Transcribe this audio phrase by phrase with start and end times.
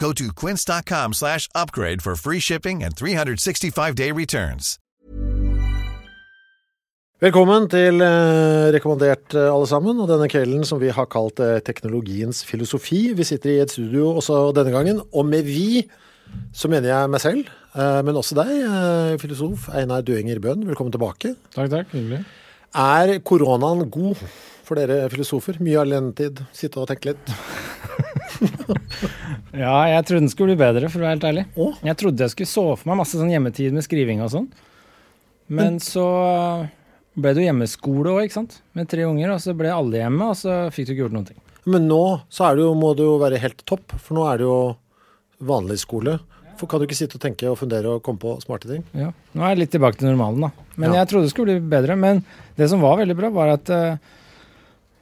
[0.00, 4.78] Go to quince.com slash upgrade for free shipping and 365-day returns.
[7.20, 9.98] Velkommen til eh, Rekommandert, eh, alle sammen.
[10.00, 13.10] Og denne kvelden som vi har kalt eh, Teknologiens filosofi.
[13.12, 15.02] Vi sitter i et studio også denne gangen.
[15.12, 15.84] Og med vi
[16.56, 20.64] så mener jeg meg selv, eh, men også deg, eh, filosof Einar Døinger Bøhn.
[20.70, 21.34] Velkommen tilbake.
[21.52, 21.92] Takk, takk.
[21.92, 22.22] Hyggelig.
[22.72, 24.16] Er koronaen god
[24.64, 25.60] for dere filosofer?
[25.60, 27.36] Mye alenetid, sitte og tenke litt.
[29.64, 31.44] Ja, jeg trodde den skulle bli bedre, for å være helt ærlig.
[31.58, 31.78] Åh?
[31.90, 34.46] Jeg trodde jeg skulle så for meg masse sånn hjemmetid med skriving og sånn.
[35.50, 36.04] Men så
[37.18, 38.60] ble det jo hjemmeskole òg, ikke sant.
[38.78, 41.30] Med tre unger, og så ble alle hjemme, og så fikk du ikke gjort noen
[41.32, 41.40] ting.
[41.70, 44.46] Men nå så det jo, må det jo være helt topp, for nå er det
[44.46, 44.58] jo
[45.50, 46.18] vanlig skole.
[46.60, 48.84] For kan du ikke sitte og tenke og fundere og komme på smarte ting?
[48.96, 49.10] Ja.
[49.34, 50.50] Nå er jeg litt tilbake til normalen, da.
[50.76, 51.00] Men Ja.
[51.00, 51.96] jeg trodde det skulle bli bedre.
[51.96, 52.22] Men
[52.56, 53.96] det som var veldig bra, var at eh, eh,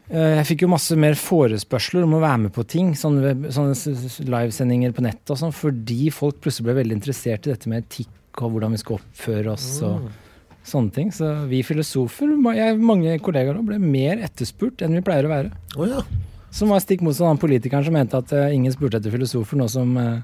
[0.08, 2.94] jeg fikk jo masse mer forespørsler om å være med på ting.
[2.96, 3.74] Sånne, sånne
[4.24, 8.42] livesendinger på nettet og sånn, fordi folk plutselig ble veldig interessert i dette med etikk
[8.42, 10.08] og hvordan vi skal oppføre oss og
[10.68, 11.12] sånne ting.
[11.14, 15.52] Så vi filosofer, jeg, mange kollegaer nå, ble mer etterspurt enn vi pleier å være.
[15.76, 16.02] Oh, ja.
[16.54, 19.60] Som var stikk motsatt av han politikeren som mente at eh, ingen spurte etter filosofer,
[19.60, 20.20] nå som eh,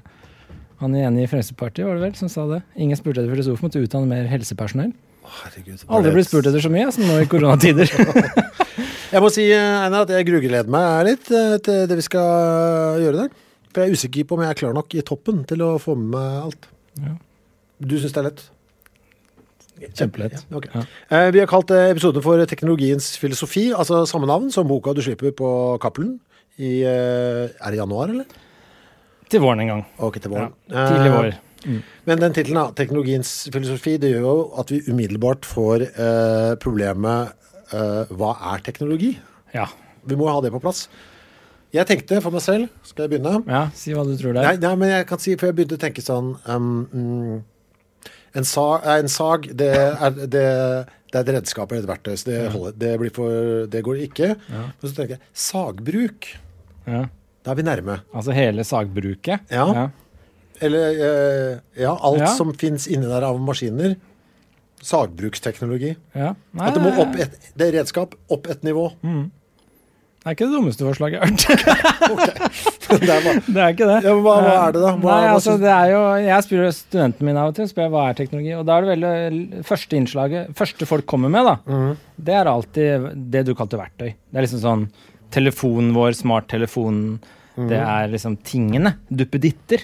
[0.81, 2.61] han er enig i Fremskrittspartiet, var det vel, som sa det.
[2.81, 4.93] Ingen spurte etter filosofer, måtte utdanne mer helsepersonell.
[5.25, 5.85] Herregud.
[5.87, 7.89] Alle Aldri spurt etter så mye som nå i koronatider.
[9.15, 12.99] Jeg må si, eh, Einar, at jeg grugleder meg litt eh, til det vi skal
[12.99, 13.37] gjøre i dag.
[13.71, 15.95] For jeg er usikker på om jeg er klar nok i toppen til å få
[15.99, 16.67] med meg alt.
[16.99, 17.13] Ja.
[17.79, 18.43] Du syns det er lett?
[19.95, 20.35] Kjempelett.
[20.49, 20.71] Ja, okay.
[20.75, 20.83] Ja.
[21.17, 25.01] Eh, Vi har kalt eh, episoden for Teknologiens filosofi, altså samme navn som boka du
[25.03, 25.49] slipper på
[25.83, 26.17] Cappelen
[26.59, 28.27] i eh, Er det januar, eller?
[29.31, 29.83] Til våren en gang.
[29.99, 30.53] Ok, til Ja, våren.
[30.71, 31.31] tidlig vår.
[31.31, 31.41] vår.
[32.05, 37.33] Men den tittelen, Teknologiens filosofi, det gjør jo at vi umiddelbart får eh, problemet
[37.73, 39.15] eh, Hva er teknologi?
[39.53, 39.67] Ja.
[40.05, 40.85] Vi må ha det på plass.
[41.73, 43.41] Jeg tenkte for meg selv Skal jeg begynne?
[43.51, 44.61] ja, si hva du tror det Nei, er.
[44.63, 47.41] nei, men jeg kan si, for jeg begynte å tenke sånn um, mm,
[48.35, 50.45] en, sag, en sag, det er, det,
[51.11, 54.01] det er et redskap eller et verktøy, så det, holder, det, blir for, det går
[54.09, 54.33] ikke.
[54.51, 56.27] Men så tenker jeg sagbruk.
[56.85, 57.05] Ja.
[57.45, 57.95] Da er vi nærme.
[58.11, 59.47] Altså hele sagbruket.
[59.55, 59.87] Ja.
[60.63, 62.33] Eller eh, ja, alt Ja.
[62.35, 63.95] som fins inni der av maskiner.
[64.85, 65.95] Sagbruksteknologi.
[66.15, 66.33] ja.
[66.53, 68.89] Nei, At det må opp et, det er redskap opp et nivå.
[69.01, 72.39] det er ikke det dummeste forslaget jeg har hørt.
[73.05, 73.97] det er bare, det er ikke det.
[74.07, 74.91] Ja, hva- hva er det da?
[75.01, 77.93] Hva- Nei, altså det er jo, Jeg spør studentene mine av og til spør jeg,
[77.95, 78.53] hva er teknologi.
[78.57, 81.91] Og da er det veldig Første innslaget, første folk kommer med, da, mm.
[82.29, 84.13] det er alltid det du kalte verktøy.
[84.15, 84.87] Det er liksom sånn
[85.35, 87.17] Telefonen vår, smarttelefonen,
[87.57, 87.67] mm.
[87.69, 88.93] det er liksom tingene.
[89.09, 89.81] Duppeditter.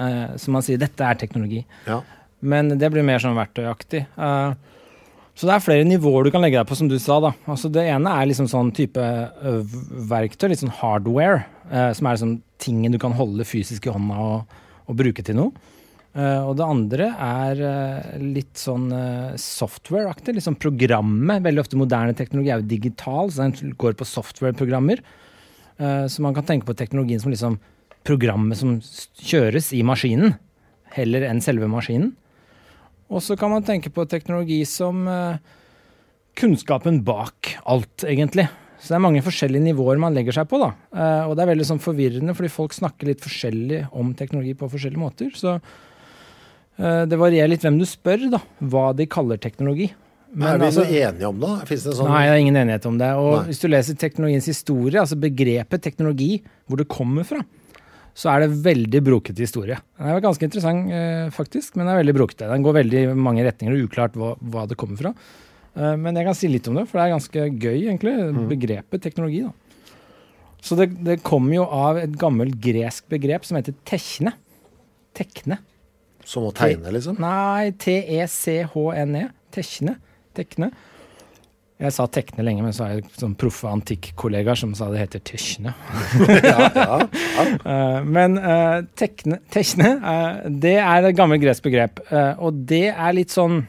[0.00, 1.64] Eh, som man sier, dette er teknologi.
[1.86, 2.00] ja.
[2.40, 4.04] Men det blir mer sånn verktøyaktig.
[4.16, 4.52] Eh,
[5.38, 7.20] så det er flere nivåer du kan legge deg på, som du sa.
[7.22, 7.32] da.
[7.48, 9.52] Altså Det ene er liksom sånn type ø,
[10.10, 14.18] verktøy, litt sånn hardware, eh, som er liksom tingen du kan holde fysisk i hånda
[14.20, 14.58] og,
[14.90, 15.70] og bruke til noe.
[16.10, 18.90] Eh, og det andre er eh, litt sånn
[19.40, 21.44] software-aktig, litt sånn programmet.
[21.46, 25.00] Veldig ofte moderne teknologi er jo digital, så den går på software-programmer.
[25.80, 27.58] Eh, så man kan tenke på teknologien som liksom
[28.04, 28.78] programmet som
[29.20, 30.36] kjøres i maskinen,
[30.96, 32.12] heller enn selve maskinen.
[33.10, 35.38] Og så kan man tenke på teknologi som eh,
[36.38, 38.46] kunnskapen bak alt, egentlig.
[38.80, 40.60] Så det er mange forskjellige nivåer man legger seg på.
[40.62, 40.70] da.
[40.94, 44.70] Eh, og det er veldig sånn forvirrende, fordi folk snakker litt forskjellig om teknologi på
[44.72, 45.32] forskjellige måter.
[45.36, 48.40] Så eh, det varierer litt hvem du spør, da,
[48.72, 49.90] hva de kaller teknologi.
[49.90, 51.54] er vi altså- så enige om det?
[51.68, 53.10] Finnes det sånn Nei, det er ingen enighet om det.
[53.18, 53.44] Og Nei.
[53.50, 57.44] hvis du leser teknologiens historie, altså begrepet teknologi, hvor det kommer fra,
[58.16, 59.78] så er det veldig brokete historie.
[59.98, 62.48] Den er ganske interessant, eh, faktisk, men den er veldig brokete.
[62.50, 65.14] Den går veldig i mange retninger, og uklart hva, hva det kommer fra.
[65.76, 68.14] Eh, men jeg kan si litt om det, for det er ganske gøy, egentlig,
[68.50, 69.44] begrepet teknologi.
[69.46, 69.52] da.
[70.60, 74.34] Så det, det kommer jo av et gammelt gresk begrep som heter tekne.
[75.16, 75.60] Tekne.
[76.26, 77.16] Som å tegne, liksom?
[77.22, 79.24] Nei, T-E-C-H-N-E.
[79.54, 79.96] Tekne.
[80.36, 80.68] Tekne.
[81.80, 85.22] Jeg sa tekne lenge, men så har jeg sånn proffe antikkollegaer som sa det heter
[85.30, 85.72] tekne.
[86.76, 86.98] ja.
[88.04, 92.02] men uh, tekne, tekne uh, det er et gammelt gresk begrep.
[92.10, 93.62] Uh, og det er litt sånn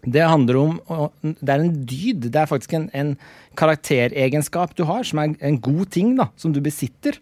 [0.00, 0.76] Det handler om
[1.22, 2.28] Det er en dyd.
[2.28, 3.14] Det er faktisk en, en,
[3.56, 7.18] karakteregenskap du har, som er en god ting, da, som du besitter.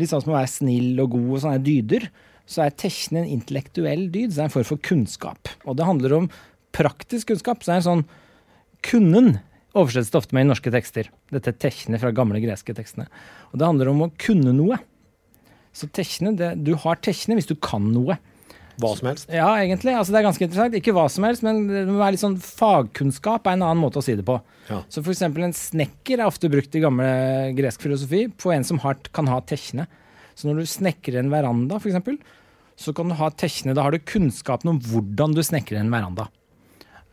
[0.00, 2.06] Litt sånn som å være snill og god og sånne dyder.
[2.48, 4.30] Så er tekne en intellektuell dyd.
[4.30, 5.50] Så det er en form for kunnskap.
[5.64, 6.30] Og det handler om
[6.76, 7.64] praktisk kunnskap.
[7.64, 8.06] Så det er en sånn
[8.84, 9.38] Kunnen
[9.74, 11.10] oversettes det ofte med i norske tekster.
[11.34, 13.08] Dette er tekne fra gamle greske tekstene.
[13.52, 14.78] Og det handler om å kunne noe.
[15.74, 18.18] Så tekne, det, du har tekne hvis du kan noe.
[18.82, 19.28] Hva som helst?
[19.30, 19.92] Ja, egentlig.
[19.94, 20.76] Altså, det er ganske interessant.
[20.78, 24.00] Ikke hva som helst, men det må være litt sånn fagkunnskap er en annen måte
[24.00, 24.38] å si det på.
[24.70, 24.80] Ja.
[24.90, 27.10] Så eksempel en snekker er ofte brukt i gamle
[27.58, 29.86] gresk filosofi på en som har, kan ha tekne.
[30.34, 32.18] Så når du snekrer en veranda, eksempel,
[32.78, 33.76] så kan du ha tekne.
[33.76, 36.26] Da har du kunnskapen om hvordan du snekrer en veranda.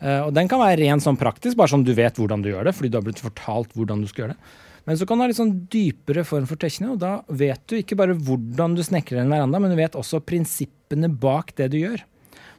[0.02, 2.68] Uh, og den kan være ren sånn praktisk, bare sånn du vet hvordan du gjør
[2.68, 4.54] det, fordi du har blitt fortalt hvordan du skal gjøre det.
[4.90, 7.78] Men så kan du ha litt sånn dypere form for tekne, og da vet du
[7.78, 11.78] ikke bare hvordan du snekrer en veranda, men du vet også prinsippene bak det du
[11.84, 12.02] gjør.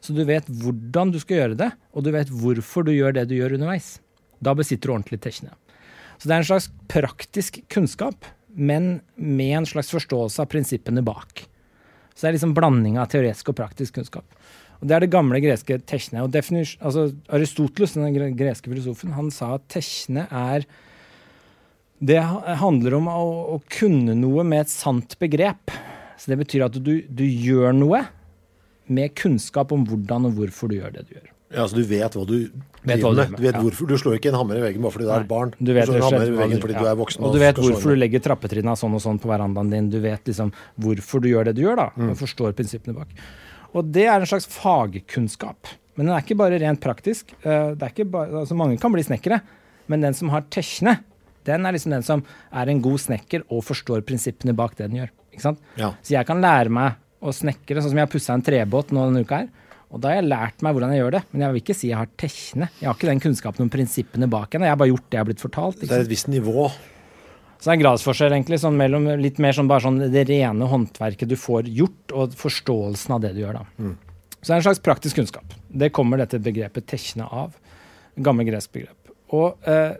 [0.03, 3.27] Så du vet hvordan du skal gjøre det, og du vet hvorfor du gjør det
[3.29, 3.97] du gjør underveis.
[4.43, 5.53] Da besitter du ordentlig tekne.
[6.19, 11.45] Så det er en slags praktisk kunnskap, men med en slags forståelse av prinsippene bak.
[12.13, 14.27] Så det er liksom blanding av teoretisk og praktisk kunnskap.
[14.83, 16.25] Og Det er det gamle greske tekne.
[16.25, 20.67] Og altså Aristoteles, den greske filosofen, han sa at tekne er
[22.03, 23.21] Det handler om å,
[23.55, 25.71] å, kunne noe med et sant begrep.
[26.19, 28.01] Så det betyr at du, du gjør noe
[28.91, 31.29] med kunnskap om hvordan og hvorfor du gjør det du gjør.
[31.53, 32.49] Ja, Så du vet hva du
[32.83, 33.37] vet driver med.
[33.37, 33.87] Du vet hvorfor.
[33.87, 35.53] Du slår ikke en hammer i veggen bare fordi du er et barn.
[35.59, 36.83] Du, vet slår en hammer i veggen fordi ja.
[36.83, 37.23] du er voksen.
[37.23, 39.89] Og du vet hvorfor du legger trappetrinna sånn og sånn på verandaen din.
[39.93, 40.51] Du vet liksom
[40.83, 41.87] hvorfor du gjør det du gjør, da.
[41.95, 42.13] Mm.
[42.19, 43.13] Forstår prinsippene bak.
[43.73, 45.71] Og det er en slags fagkunnskap.
[45.97, 47.33] Men den er ikke bare rent praktisk.
[47.45, 49.41] Eh, Det er ikke bare, altså mange kan bli snekkere,
[49.87, 50.99] men den som har tekne,
[51.45, 52.23] den er liksom den som
[52.53, 55.11] er en god snekker og forstår prinsippene bak det den gjør.
[55.33, 55.59] Ikke sant?
[55.77, 55.91] Ja.
[56.01, 59.05] Så jeg kan lære meg å snekre, sånn som jeg har pussa en trebåt nå
[59.09, 59.49] denne uka her.
[59.93, 61.89] Og da har jeg lært meg hvordan jeg gjør det, men jeg vil ikke si
[61.91, 62.69] jeg har tekne.
[62.79, 64.65] Jeg har ikke den kunnskapen om prinsippene bak henne.
[64.65, 65.79] Jeg har bare gjort det jeg har blitt fortalt.
[65.83, 66.71] Det er et visst nivå.
[67.63, 71.29] Så det er en gradsforskjell egentlig, sånn mellom litt mer sånn sånn det rene håndverket
[71.31, 73.93] du får gjort, og forståelsen av det du gjør, da.
[74.41, 75.53] Så det er en slags praktisk kunnskap.
[75.71, 77.53] Det kommer dette begrepet tekne av.
[78.19, 79.13] Gammel gresk begrep.
[79.31, 79.95] Og, eh,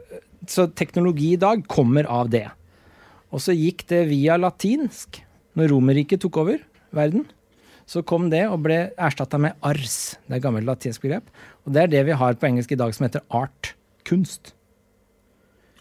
[0.45, 2.50] så teknologi i dag kommer av det.
[3.31, 5.21] Og så gikk det via latinsk.
[5.56, 6.60] Når Romerriket tok over
[6.92, 7.24] verden,
[7.88, 10.18] så kom det og ble erstatta med ars.
[10.27, 11.24] Det er et gammelt latinsk begrep.
[11.65, 13.71] Og det er det vi har på engelsk i dag som heter art.
[14.04, 14.51] Kunst.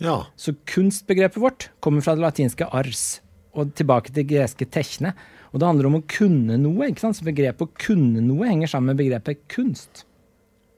[0.03, 0.17] Ja.
[0.37, 3.21] Så kunstbegrepet vårt kommer fra det latinske ars
[3.53, 5.13] og tilbake til greske tekne.
[5.53, 6.89] Og det handler om å kunne noe.
[6.89, 7.19] ikke sant?
[7.19, 10.07] Så begrepet å kunne noe henger sammen med begrepet kunst.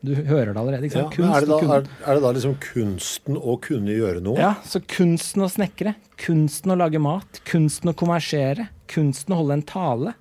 [0.04, 0.88] Du hører det allerede.
[0.88, 1.04] ikke ja.
[1.06, 1.18] sant?
[1.22, 4.36] Men er, det da, er, er det da liksom kunsten å kunne gjøre noe?
[4.40, 9.60] Ja, så kunsten å snekre, kunsten å lage mat, kunsten å konversere, kunsten å holde
[9.60, 10.16] en tale,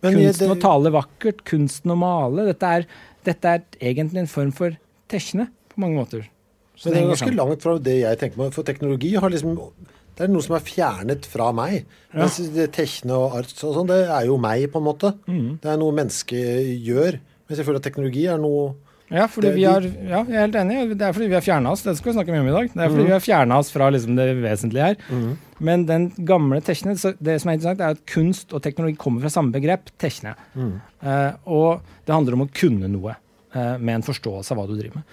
[0.00, 2.48] Men kunsten kunsten å tale vakkert, kunsten å male.
[2.48, 2.88] Dette er,
[3.28, 4.80] dette er egentlig en form for
[5.12, 6.26] tekne på mange måter.
[6.76, 7.36] Så Men det er ganske sammen.
[7.40, 8.52] langt fra det jeg tenker meg.
[8.52, 9.56] For teknologi har liksom
[10.16, 11.84] Det er noe som er fjernet fra meg.
[12.14, 12.38] Mens
[12.72, 15.10] tekne og arts og sånn, det er jo meg, på en måte.
[15.28, 15.58] Mm.
[15.60, 17.18] Det er noe mennesket gjør.
[17.48, 18.74] Mens jeg føler at teknologi er noe
[19.10, 20.78] Ja, fordi vi har, ja, jeg er helt enig.
[20.98, 21.82] Det er fordi vi har fjerna oss.
[21.84, 22.72] Det skal vi snakke mye om i dag.
[22.72, 24.96] Det er fordi vi har fjerna oss fra liksom det vesentlige her.
[25.60, 29.30] Men den gamle tekne, det som er interessant, er at kunst og teknologi kommer fra
[29.36, 30.34] samme begrep, tekne.
[30.56, 33.14] Eh, og det handler om å kunne noe
[33.54, 35.04] eh, med en forståelse av hva du driver med.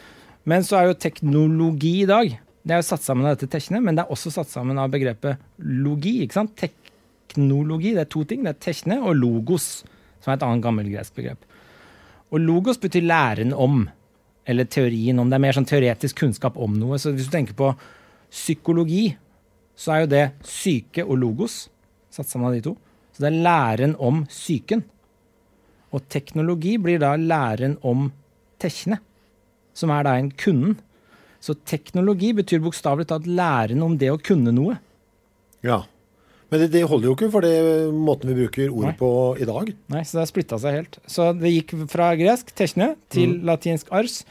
[0.50, 2.33] Men så er jo teknologi i dag
[2.63, 4.91] Det er jo satt sammen av dette tekne, men det er også satt sammen av
[4.91, 6.21] begrepet logi.
[6.23, 6.53] ikke sant?
[6.55, 8.45] Teknologi, det er to ting.
[8.45, 9.83] Det er tekne og logos,
[10.23, 11.43] som er et annet gammelt gresk begrep.
[12.31, 13.83] Og logos betyr læren om,
[14.47, 15.27] eller teorien om.
[15.27, 17.01] Det er mer sånn teoretisk kunnskap om noe.
[17.03, 17.73] Så hvis du tenker på
[18.31, 19.09] psykologi,
[19.75, 21.65] så er jo det syke og logos
[22.13, 22.77] satt sammen av de to.
[23.13, 24.83] Så det er læren om psyken.
[25.93, 28.07] Og teknologi blir da læren om
[28.62, 29.03] tekne,
[29.77, 30.77] som er da en kunden.
[31.44, 34.77] Så teknologi betyr bokstavelig talt læren om det å kunne noe.
[35.65, 35.82] Ja.
[36.53, 37.56] Men det, det holder jo ikke for det
[37.92, 39.10] måten vi bruker ordet på
[39.42, 39.72] i dag.
[39.92, 41.00] Nei, så det har splitta seg helt.
[41.10, 44.22] Så det gikk fra gresk, tekne, til latinsk ars.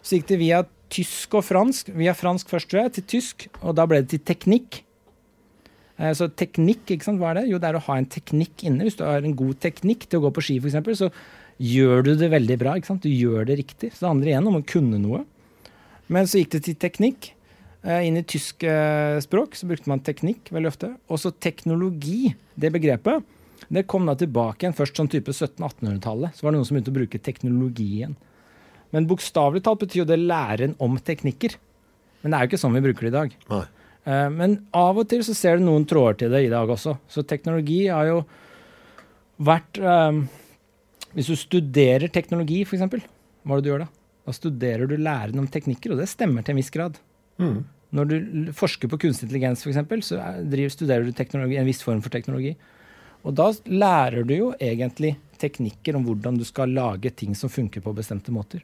[0.00, 0.62] Så gikk det via
[0.92, 1.92] tysk og fransk.
[1.98, 3.46] Via fransk først, tror jeg, til tysk.
[3.60, 4.80] Og da ble det til teknikk.
[5.98, 7.48] Eh, Så teknikk, ikke sant, hva er det?
[7.52, 8.86] Jo, det er å ha en teknikk inne.
[8.88, 11.10] Hvis du har en god teknikk til å gå på ski, f.eks., så
[11.62, 12.74] gjør du det veldig bra.
[12.76, 13.02] ikke sant?
[13.06, 13.92] Du gjør det riktig.
[13.94, 15.22] Så det handler igjen om å kunne noe.
[16.12, 17.30] Men så gikk det til teknikk.
[17.86, 20.92] Eh, Inn i tysk eh, språk så brukte man teknikk veldig ofte.
[21.08, 23.24] Og så teknologi, det begrepet,
[23.72, 26.36] Det kom da tilbake igjen først sånn type 1700-1800-tallet.
[26.36, 28.12] Så var det noen som begynte å bruke teknologi igjen.
[28.92, 31.56] Men bokstavelig talt betyr jo det læren om teknikker.
[32.22, 33.34] Men det er jo ikke sånn vi bruker det i dag.
[33.50, 33.62] Nei.
[34.06, 36.98] Eh, Men av og til så ser du noen tråder til det i dag også.
[37.08, 38.20] Så teknologi har jo
[39.40, 39.80] vært
[41.16, 42.82] Hvis du studerer teknologi, f.eks.,
[43.46, 43.88] hva er det du gjør da?
[44.26, 46.98] Da studerer du læren om teknikker, og det stemmer til en viss grad.
[47.96, 48.16] Når du
[48.56, 52.10] forsker på kunstig intelligens, f.eks., så er- driver, studerer du teknologi, en viss form for
[52.12, 52.56] teknologi.
[53.24, 57.80] Og da lærer du jo egentlig teknikker om hvordan du skal lage ting som funker
[57.84, 58.60] på bestemte måter.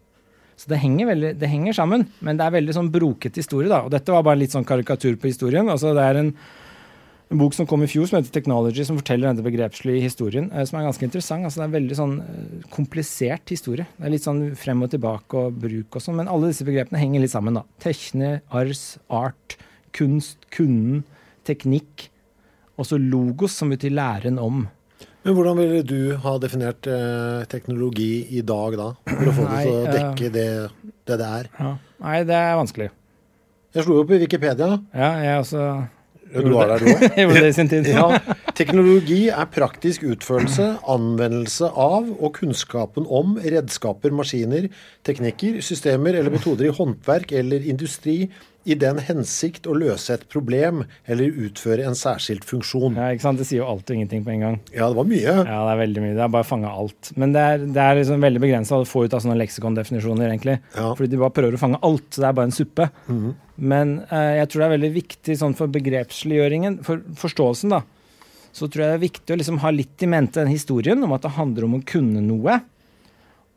[0.56, 3.68] Så det henger, veldig, det henger sammen, men det er veldig sånn broket historie.
[3.72, 3.80] da.
[3.86, 5.66] Og dette var bare en litt sånn karikatur på historien.
[5.72, 6.34] Altså Det er en,
[7.32, 10.64] en bok som kom i fjor som heter 'Technology', som forteller denne begrepslige historien, eh,
[10.64, 11.44] som er ganske interessant.
[11.44, 13.86] Altså Det er en veldig sånn eh, komplisert historie.
[13.98, 17.00] Det er litt sånn frem og tilbake og bruk og sånn, men alle disse begrepene
[17.00, 17.54] henger litt sammen.
[17.54, 17.64] da.
[17.80, 19.56] Techne, ars, art,
[19.92, 21.04] kunst, kunden,
[21.44, 22.08] teknikk.
[22.78, 24.68] Også logos, som betyr læren om.
[25.24, 28.92] Men hvordan ville du ha definert eh, teknologi i dag, da?
[29.06, 30.70] For å få det til å eh, dekke det
[31.06, 31.48] det, det er.
[32.02, 32.90] Nei, det er vanskelig.
[33.72, 34.82] Jeg slo opp i Wikipedia.
[34.92, 35.88] Ja, jeg også
[36.32, 37.02] Du var der, du òg?
[37.22, 37.88] gjorde det i sin tid.
[37.92, 38.06] Ja,
[38.56, 44.70] teknologi er praktisk utførelse, anvendelse av og kunnskapen om redskaper, maskiner,
[45.06, 48.24] teknikker, systemer eller metoder i håndverk eller industri
[48.64, 52.94] i den hensikt å løse et problem eller utføre en særskilt funksjon.
[52.98, 53.40] Ja, ikke sant?
[53.42, 54.58] Det sier jo alt og ingenting på en gang.
[54.70, 55.34] Ja, det var mye.
[55.34, 56.16] Ja, det er veldig mye.
[56.18, 57.10] Det er bare fanga alt.
[57.18, 60.60] Men det er, det er liksom veldig begrensa å få ut av sånne leksikondefinisjoner, egentlig.
[60.76, 60.92] Ja.
[60.94, 62.88] Fordi de bare prøver å fange alt, så det er bare en suppe.
[63.62, 67.82] Men eh, jeg tror det er veldig viktig sånn for begrepsliggjøringen, for forståelsen, da.
[68.52, 71.14] Så tror jeg det er viktig å liksom ha litt i mente den historien om
[71.16, 72.58] at det handler om å kunne noe.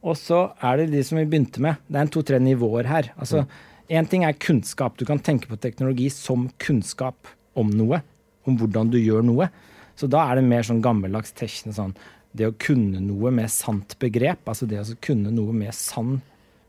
[0.05, 1.81] Og så er det de som vi begynte med.
[1.89, 3.09] Det er en to-tre nivåer her.
[3.17, 3.43] Altså,
[3.85, 4.95] Én ting er kunnskap.
[4.97, 8.01] Du kan tenke på teknologi som kunnskap om noe.
[8.45, 9.49] Om hvordan du gjør noe.
[9.97, 11.93] Så da er det mer sånn gammeldags tekne sånn
[12.35, 16.17] Det å kunne noe med sant begrep, altså det å kunne noe med sann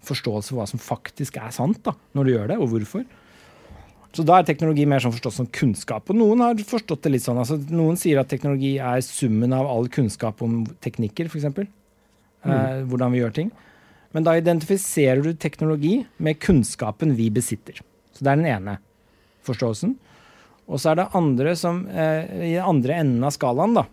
[0.07, 3.03] forståelse for hva som faktisk er sant, da, når du gjør det, og hvorfor.
[4.17, 6.09] Så da er teknologi mer sånn forstått som kunnskap.
[6.09, 7.41] Og noen har forstått det litt sånn.
[7.43, 11.45] altså Noen sier at teknologi er summen av all kunnskap om teknikker, f.eks.
[12.47, 13.51] Eh, hvordan vi gjør ting.
[14.17, 17.83] Men da identifiserer du teknologi med kunnskapen vi besitter.
[18.17, 18.79] Så det er den ene
[19.45, 19.93] forståelsen.
[20.67, 23.85] Og så er det andre som eh, I andre enden av skalaen, da,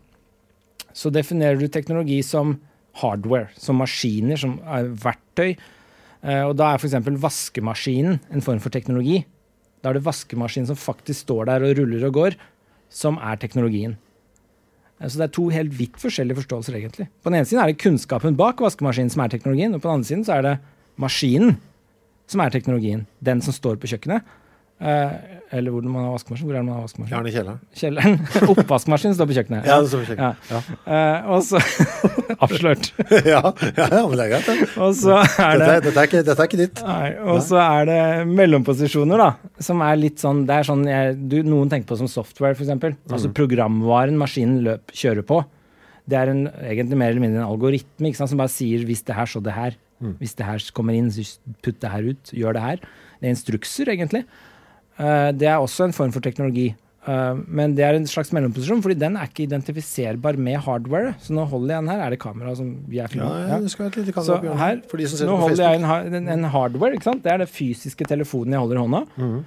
[0.96, 2.56] så definerer du teknologi som
[3.02, 5.58] hardware, som maskiner, som er verktøy.
[6.24, 7.12] Eh, og da er f.eks.
[7.28, 9.26] vaskemaskinen en form for teknologi.
[9.84, 12.38] Da er det vaskemaskinen som faktisk står der og ruller og går,
[12.94, 13.98] som er teknologien.
[15.02, 17.10] Eh, Så det er to helt vidt forskjellige forståelser, egentlig.
[17.22, 20.00] På den ene siden er det kunnskapen bak vaskemaskinen som er teknologien, og på den
[20.00, 20.60] andre siden så er det
[20.98, 21.58] maskinen
[22.28, 23.06] som er teknologien.
[23.22, 24.24] Den som står på kjøkkenet.
[24.82, 25.12] Eh,
[25.54, 26.48] eller hvor man har vaskemaskin.
[26.48, 27.14] Hvor er det man har vaskemaskin?
[27.14, 27.60] Gjerne i kjelleren.
[27.78, 28.16] Kjelleren.
[28.54, 29.68] Oppvaskmaskinen står på kjøkkenet.
[29.70, 30.50] Ja, det står på kjøkkenet.
[30.50, 30.62] Ja.
[30.98, 31.62] Eh, og så
[32.44, 32.90] Avslørt.
[33.34, 33.42] ja,
[33.78, 34.70] ja, ja, men det er greit, det.
[34.82, 36.84] Og så er det dette, dette, er ikke, dette er ikke ditt.
[36.88, 38.00] Nei, og så er det
[38.34, 39.54] mellomposisjoner, da.
[39.64, 42.74] Som er litt sånn Det er sånn jeg, du, noen tenker på som software, f.eks.
[43.14, 45.44] Altså programvaren maskinen løp, kjører på.
[46.10, 49.30] Det er en, egentlig mer eller mindre en algoritme som bare sier 'hvis det her,
[49.30, 49.80] så det her'.
[50.20, 51.24] Hvis det her kommer inn, så
[51.64, 52.34] putt det her ut.
[52.36, 52.82] Gjør det her.
[53.22, 54.26] Det er instrukser, egentlig.
[55.02, 56.72] Eh, det er også en form for teknologi.
[57.04, 61.16] Eh, men det er en slags mellomposisjon, fordi den er ikke identifiserbar med hardware.
[61.24, 62.04] Så nå holder jeg den her.
[62.06, 64.54] Er det kamera som vi er Ja, ja, det skal være et lite Så kamera
[64.54, 67.10] så her, for de som ser nå på holder jeg en, en, en hardware, ikke
[67.10, 67.24] sant?
[67.26, 69.04] Det er den fysiske telefonen jeg holder i hånda.
[69.18, 69.38] Mm.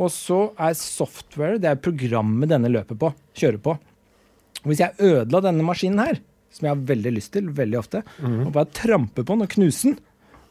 [0.00, 3.76] Og så er software, det er programmet denne løper på, kjører på.
[4.68, 6.20] Hvis jeg ødela denne maskinen her,
[6.52, 8.40] som jeg har veldig lyst til, veldig ofte, mm.
[8.46, 9.98] og bare trampe på den og knuse den,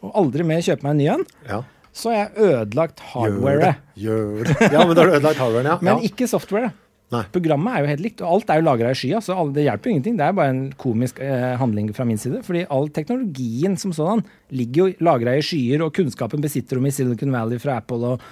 [0.05, 1.63] og aldri mer kjøpe meg en ny en, Ja.
[1.95, 3.73] Så har jeg ødelagt Gjør det.
[3.99, 4.69] Gjør det.
[4.71, 5.79] Ja, men da har du ødelagt hardwaren, ja.
[5.87, 6.71] Men ikke software.
[7.09, 7.23] Nei.
[7.33, 9.89] Programmet er jo helt likt, og alt er jo lagra i skya, så det hjelper
[9.89, 10.17] jo ingenting.
[10.19, 12.43] Det er bare en komisk eh, handling fra min side.
[12.45, 14.21] Fordi all teknologien som sådan
[14.53, 18.27] ligger jo lagra i skyer, og kunnskapen besitter de i Silicon Valley fra Apple og,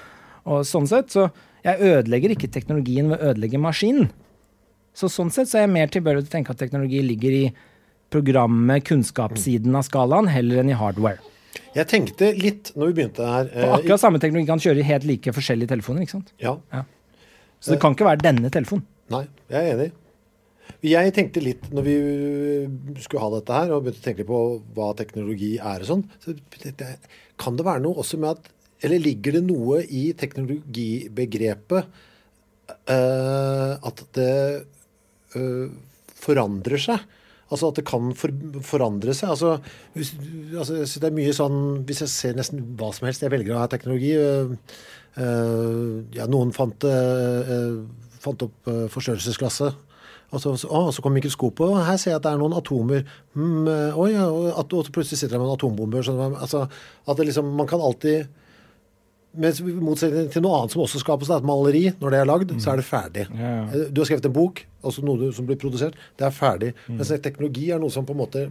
[0.45, 1.09] og sånn sett.
[1.15, 1.25] Så
[1.65, 4.11] jeg ødelegger ikke teknologien ved å ødelegge maskinen.
[4.97, 7.43] Så sånn sett så er jeg mer tilbøyelig til å tenke at teknologi ligger i
[8.13, 11.19] programmet, kunnskapssiden av skalaen, heller enn i hardware.
[11.77, 15.05] Jeg tenkte litt når vi begynte her Og eh, akkurat samme teknologi kan kjøre helt
[15.07, 16.33] like forskjellige telefoner, ikke sant.
[16.41, 16.57] Ja.
[17.61, 18.85] Så det kan ikke være denne telefonen.
[19.13, 19.91] Nei, jeg er enig.
[20.85, 21.95] Jeg tenkte litt når vi
[23.01, 24.41] skulle ha dette her, og begynte å tenke på
[24.77, 26.35] hva teknologi er og sånn, så
[27.41, 28.53] kan det være noe også med at
[28.85, 31.87] Eller ligger det noe i teknologibegrepet
[32.69, 34.35] uh, at det
[35.33, 35.65] uh,
[36.13, 37.01] forandrer seg?
[37.47, 38.33] Altså at det kan for,
[38.65, 39.31] forandre seg.
[39.31, 39.53] Altså,
[39.95, 40.13] hvis,
[40.51, 43.55] altså, så det er mye sånn Hvis jeg ser nesten hva som helst jeg velger
[43.55, 44.51] å ha teknologi øh,
[45.23, 49.83] øh, ja, Noen fant, øh, øh, fant opp øh, forstørrelsesglasset.
[50.35, 53.05] Og så, å, så kom mikroskopet, og her ser jeg at det er noen atomer.
[53.37, 56.01] Mm, eh, oi, ja, og, at, og så plutselig sitter jeg med en atombombe.
[56.03, 56.65] Sånn, altså,
[57.07, 58.27] at liksom, man kan alltid
[59.37, 62.53] mens i motsetning til noe annet som også skapes, et maleri, når det er lagd,
[62.63, 63.27] så er det ferdig.
[63.37, 63.65] Ja, ja.
[63.71, 66.73] Eh, Du har skrevet en bok, altså noe som blir produsert, det er ferdig.
[66.89, 68.47] Mens teknologi er noe som på en måte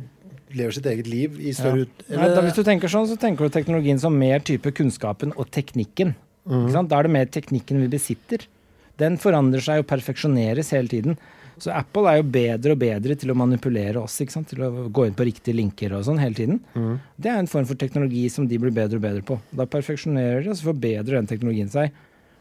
[0.57, 2.05] lever sitt eget liv i større ut...
[2.09, 5.51] Nei, da, hvis du tenker sånn, så tenker du teknologien som mer type kunnskapen og
[5.51, 6.15] teknikken.
[6.47, 6.89] Ikke sant?
[6.93, 8.45] Da er det mer teknikken vi besitter.
[9.03, 11.19] Den forandrer seg og perfeksjoneres hele tiden.
[11.63, 14.51] Så Apple er jo bedre og bedre til å manipulere oss, ikke sant?
[14.51, 16.59] til å gå inn på riktige linker og sånn hele tiden.
[17.17, 19.39] Det er en form for teknologi som de blir bedre og bedre på.
[19.57, 21.95] Da perfeksjonerer de, og så forbedrer den teknologien seg.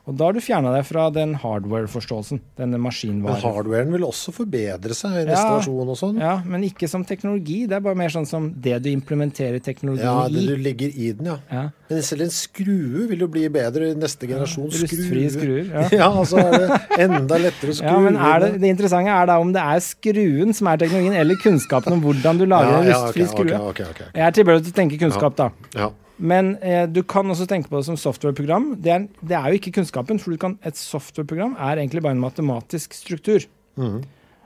[0.05, 2.39] Og da har du fjerna deg fra den hardware-forståelsen.
[2.59, 3.39] Denne maskinvaren.
[3.41, 5.73] Men hardwaren vil også forbedre seg i neste Ja.
[5.81, 6.19] og sånn.
[6.21, 7.65] Ja, men ikke som teknologi.
[7.67, 11.11] Det er bare mer sånn som det du implementerer teknologien Ja, det du legger i
[11.17, 11.37] den, ja.
[11.51, 11.63] Ja.
[11.89, 14.69] Men selv en skrue vil jo bli bedre i neste generasjon.
[14.69, 15.89] rustfrie skruer, ja.
[15.99, 16.11] ja.
[16.11, 17.89] altså er det enda lettere å skru.
[17.89, 21.35] Ja, men det, det interessante er da om det er skruen som er teknologien, eller
[21.41, 23.57] kunnskapen om hvordan du lager en Ja, ja, rustfri ok, skrue.
[23.57, 25.49] ok, ok, okay, Jeg er tilbøyelig til å tenke kunnskap, da.
[25.73, 25.89] Ja.
[26.17, 28.75] Men eh, du kan også tenke på det som softwareprogram.
[28.79, 32.23] Det er, det er jo ikke kunnskapen, for kan, et softwareprogram er egentlig bare en
[32.23, 33.43] matematisk struktur.
[33.75, 34.05] Mm.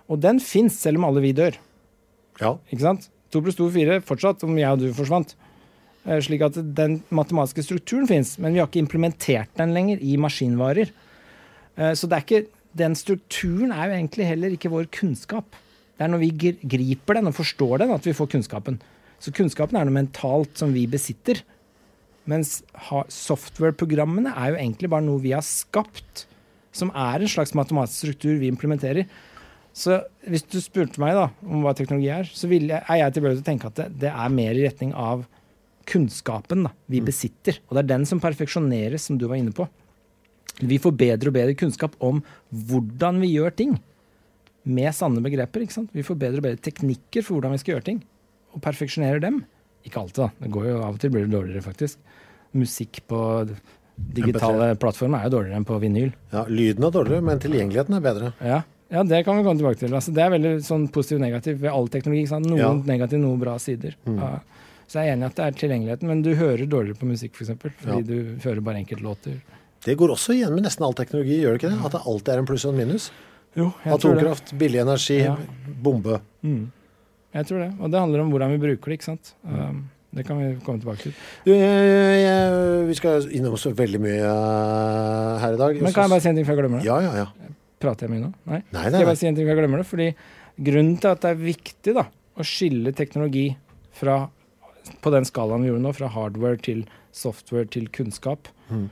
[0.10, 1.58] Og den fins selv om alle vi dør.
[2.42, 2.56] ja.
[2.72, 3.10] Ikke sant?
[3.30, 5.36] To pluss to, fire fortsatt, om jeg og du forsvant.
[6.08, 10.18] Eh, Slik at den matematiske strukturen fins, men vi har ikke implementert den lenger i
[10.18, 10.90] maskinvarer.
[11.78, 15.46] Eh, Så det er ikke, den strukturen er jo egentlig heller ikke vår kunnskap.
[16.00, 18.80] Det er når vi griper den og forstår den, at vi får kunnskapen.
[19.20, 21.44] Så kunnskapen er noe mentalt som vi besitter.
[22.30, 22.60] Mens
[23.16, 26.28] softwareprogrammene er jo egentlig bare noe vi har skapt,
[26.76, 29.10] som er en slags matematisk struktur vi implementerer.
[29.74, 33.40] Så hvis du spurte meg da om hva teknologi er, så jeg, er jeg tilbøyelig
[33.40, 35.26] til å tenke at det, det er mer i retning av
[35.90, 37.62] kunnskapen da, vi besitter.
[37.68, 39.66] Og det er den som perfeksjoneres, som du var inne på.
[40.60, 42.20] Vi får bedre og bedre kunnskap om
[42.68, 43.78] hvordan vi gjør ting.
[44.70, 45.64] Med sanne begreper.
[45.64, 45.94] ikke sant?
[45.96, 48.02] Vi får bedre og bedre teknikker for hvordan vi skal gjøre ting.
[48.54, 49.44] Og perfeksjonerer dem.
[49.88, 50.30] Ikke alltid, da.
[50.44, 52.02] Det går jo Av og til blir det dårligere, faktisk.
[52.54, 53.20] Musikk på
[54.00, 56.12] digitale plattformer er jo dårligere enn på vinyl.
[56.32, 56.46] ja.
[56.48, 58.34] Lyden er dårligere, men tilgjengeligheten er bedre.
[58.42, 59.94] Ja, ja det kan vi komme tilbake til.
[59.94, 62.26] Altså, det er veldig sånn positiv og negativ ved all teknologi.
[62.32, 62.74] Noen Ja.
[62.74, 63.96] negativ, noen bra sider.
[64.08, 64.40] Ja.
[64.88, 67.36] Så jeg er enig i at det er tilgjengeligheten, men du hører dårligere på musikk,
[67.36, 67.52] f.eks.
[67.62, 68.02] For fordi Ja.
[68.02, 69.42] du hører bare enkeltlåter.
[69.86, 71.86] Det går også igjen med nesten all teknologi, gjør det ikke det?
[71.86, 73.12] At det alltid er en pluss og en minus.
[73.56, 74.24] Jo, jeg tror det.
[74.24, 75.28] Atomkraft, billig energi,
[75.82, 76.20] bombe.
[76.44, 77.80] Jeg tror det.
[77.80, 79.34] Og det handler om hvordan vi bruker det, ikke sant.
[79.46, 81.14] Um, det kan vi komme tilbake til.
[81.46, 85.82] Du, jeg, jeg, vi skal innom så veldig mye eh, her i dag.
[85.84, 86.88] Men kan jeg bare si en ting før jeg glemmer det?
[86.90, 87.54] Ja, ja, ja.
[87.80, 88.32] Prater jeg mye nå?
[88.50, 88.60] Nei?
[88.60, 89.88] Nei, Skal nei, jeg bare si en ting før jeg glemmer det?
[89.92, 90.08] Fordi
[90.70, 92.06] grunnen til at det er viktig da,
[92.40, 93.46] å skille teknologi
[94.00, 94.18] fra,
[95.04, 98.84] på den skalaen vi gjorde nå, fra hardware til software til kunnskap, Mm.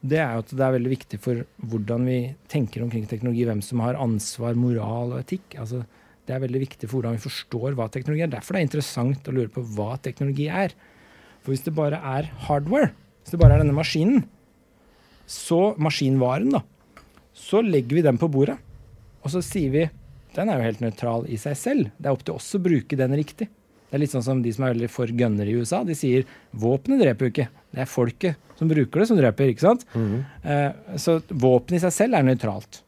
[0.00, 2.14] det er jo at det er veldig viktig for hvordan vi
[2.48, 5.58] tenker omkring teknologi, hvem som har ansvar, moral og etikk.
[5.60, 5.82] Altså,
[6.26, 8.32] det er veldig viktig for hvordan vi forstår hva teknologi er.
[8.32, 10.74] Derfor det er interessant å lure på hva teknologi er.
[11.44, 12.90] For hvis det bare er hardware,
[13.22, 14.24] hvis det bare er denne maskinen,
[15.26, 16.62] så maskinvaren, da,
[17.36, 18.58] så legger vi den på bordet.
[19.22, 19.86] Og så sier vi
[20.36, 21.92] den er jo helt nøytral i seg selv.
[21.96, 23.48] Det er opp til oss å bruke den riktig.
[23.86, 25.80] Det er litt sånn som de som er veldig for gønnere i USA.
[25.86, 29.52] De sier våpenet dreper jo ikke, det er folket som bruker det, som dreper.
[29.52, 29.86] ikke sant?
[30.42, 32.82] eh, så våpenet i seg selv er nøytralt.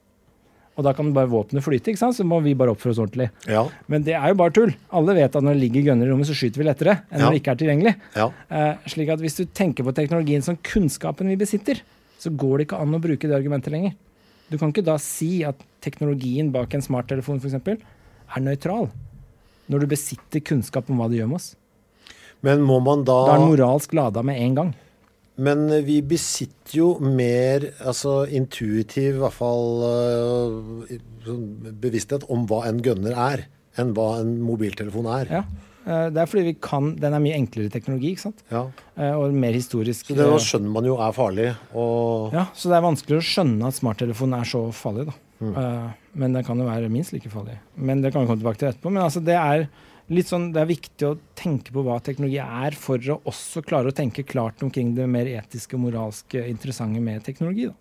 [0.78, 2.14] Og da kan bare våpenet flyte, ikke sant?
[2.14, 3.28] så må vi bare oppføre oss ordentlig.
[3.50, 4.72] Ja, Men det er jo bare tull.
[4.94, 7.24] Alle vet at når det ligger gønner i rommet, så skyter vi lettere enn Ja.
[7.24, 7.94] når det ikke er tilgjengelig.
[8.14, 8.28] ja.
[8.48, 11.82] Eh, slik at hvis du tenker på teknologien som kunnskapen vi besitter,
[12.18, 13.94] så går det ikke an å bruke det argumentet lenger.
[14.50, 17.54] Du kan ikke da si at teknologien bak en smarttelefon f.eks.
[17.68, 18.88] er nøytral.
[19.68, 21.56] Når du besitter kunnskap om hva det gjør med oss.
[22.40, 24.74] Men må man da Da er den moralsk lada med en gang.
[25.38, 31.46] Men vi besitter jo mer altså intuitiv, i hvert fall øh, sånn
[31.78, 33.46] bevissthet om hva en gunner er,
[33.78, 35.30] enn hva en mobiltelefon er.
[35.38, 35.44] Ja.
[35.88, 38.42] Eh, det er fordi vi kan Den er mye enklere teknologi, ikke sant?
[38.52, 38.66] Ja.
[38.98, 40.10] Eh, og mer historisk.
[40.10, 41.48] Så det eh, skjønner man jo er farlig.
[41.72, 45.18] Og Ja, så det er vanskelig å skjønne at smarttelefonen er så farlig, da.
[45.38, 45.54] Mm.
[46.18, 47.60] men den kan jo være minst like farlig.
[47.78, 48.90] Men det kan vi komme tilbake til etterpå.
[48.90, 49.68] Men altså, det er
[50.14, 53.92] litt sånn, det er viktig å tenke på hva teknologi er, for å også klare
[53.92, 57.68] å tenke klart omkring det mer etiske og moralske interessante med teknologi.
[57.68, 57.74] da.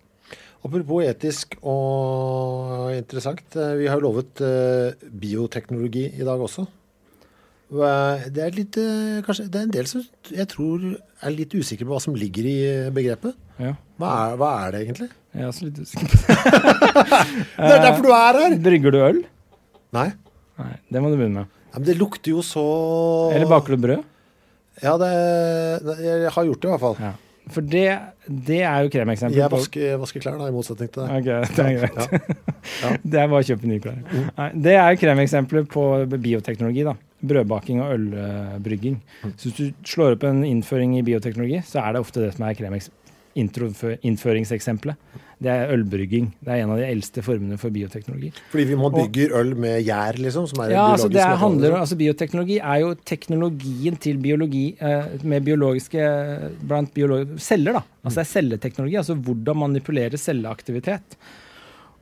[0.64, 6.66] apropos etisk og interessant, eh, vi har jo lovet eh, bioteknologi i dag også.
[7.68, 10.84] Det er, litt, eh, kanskje, det er en del som jeg tror
[11.22, 12.58] er litt usikre på hva som ligger i
[12.90, 13.36] begrepet.
[13.60, 13.74] Ja.
[14.00, 15.10] Hva er, hva er det egentlig?
[15.34, 16.36] Jeg er også litt usikker på det.
[17.68, 18.58] Det er derfor du er her!
[18.64, 19.22] Brygger du øl?
[19.92, 20.08] Nei.
[20.58, 21.57] Nei, det må du begynne med.
[21.68, 22.62] Ja, men det lukter jo så
[23.34, 24.04] Eller baker du brød?
[24.82, 25.08] Ja, det,
[25.84, 27.00] det, jeg har gjort det i hvert fall.
[27.02, 27.12] Ja.
[27.48, 27.84] For det,
[28.46, 29.38] det er jo kremeksempel.
[29.40, 31.14] Jeg på- vasker, jeg vasker klær, da, i motsetning til deg.
[31.16, 31.96] Ok, det er greit.
[32.82, 32.90] Ja.
[33.14, 33.96] Det er bare å kjøpe nye klær.
[34.04, 34.60] Mm.
[34.66, 36.84] Det er jo kremeksempler på bioteknologi.
[36.84, 36.92] da.
[37.24, 38.98] Brødbaking og ølbrygging.
[39.40, 42.44] Så hvis du slår opp en innføring i bioteknologi, så er det ofte det som
[42.46, 42.90] er kremeks
[43.38, 44.96] innføringseksempelet.
[45.38, 46.32] Det er ølbrygging.
[46.42, 48.32] Det er en av de eldste formene for bioteknologi.
[48.50, 51.68] Fordi vi må bygge øl med gjær, liksom, som er Ja, altså det er, handler,
[51.68, 51.82] liksom.
[51.84, 56.08] altså Bioteknologi er jo teknologien til biologi eh, med biologiske
[56.66, 57.78] blant biologi, celler.
[57.78, 57.84] da.
[58.02, 61.18] Altså Det er celleteknologi, altså hvordan manipulere celleaktivitet.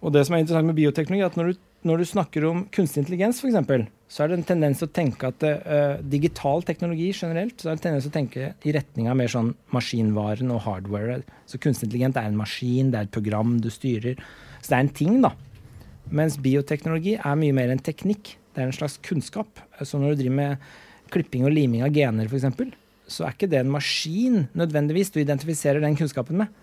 [0.01, 2.65] Og det som er interessant med bioteknologi, er at når du, når du snakker om
[2.73, 7.09] kunstig intelligens f.eks., så er det en tendens til å tenke at uh, digital teknologi
[7.11, 10.53] generelt, så er det en tendens til å tenke i retning av mer sånn maskinvaren
[10.55, 11.19] og hardware.
[11.51, 14.21] Så kunstig intelligent er en maskin, det er et program du styrer.
[14.61, 15.33] Så det er en ting, da.
[16.15, 18.37] Mens bioteknologi er mye mer en teknikk.
[18.55, 19.59] Det er en slags kunnskap.
[19.83, 20.69] Så når du driver med
[21.11, 22.47] klipping og liming av gener f.eks.,
[23.11, 26.55] så er ikke det en maskin nødvendigvis du identifiserer den kunnskapen med.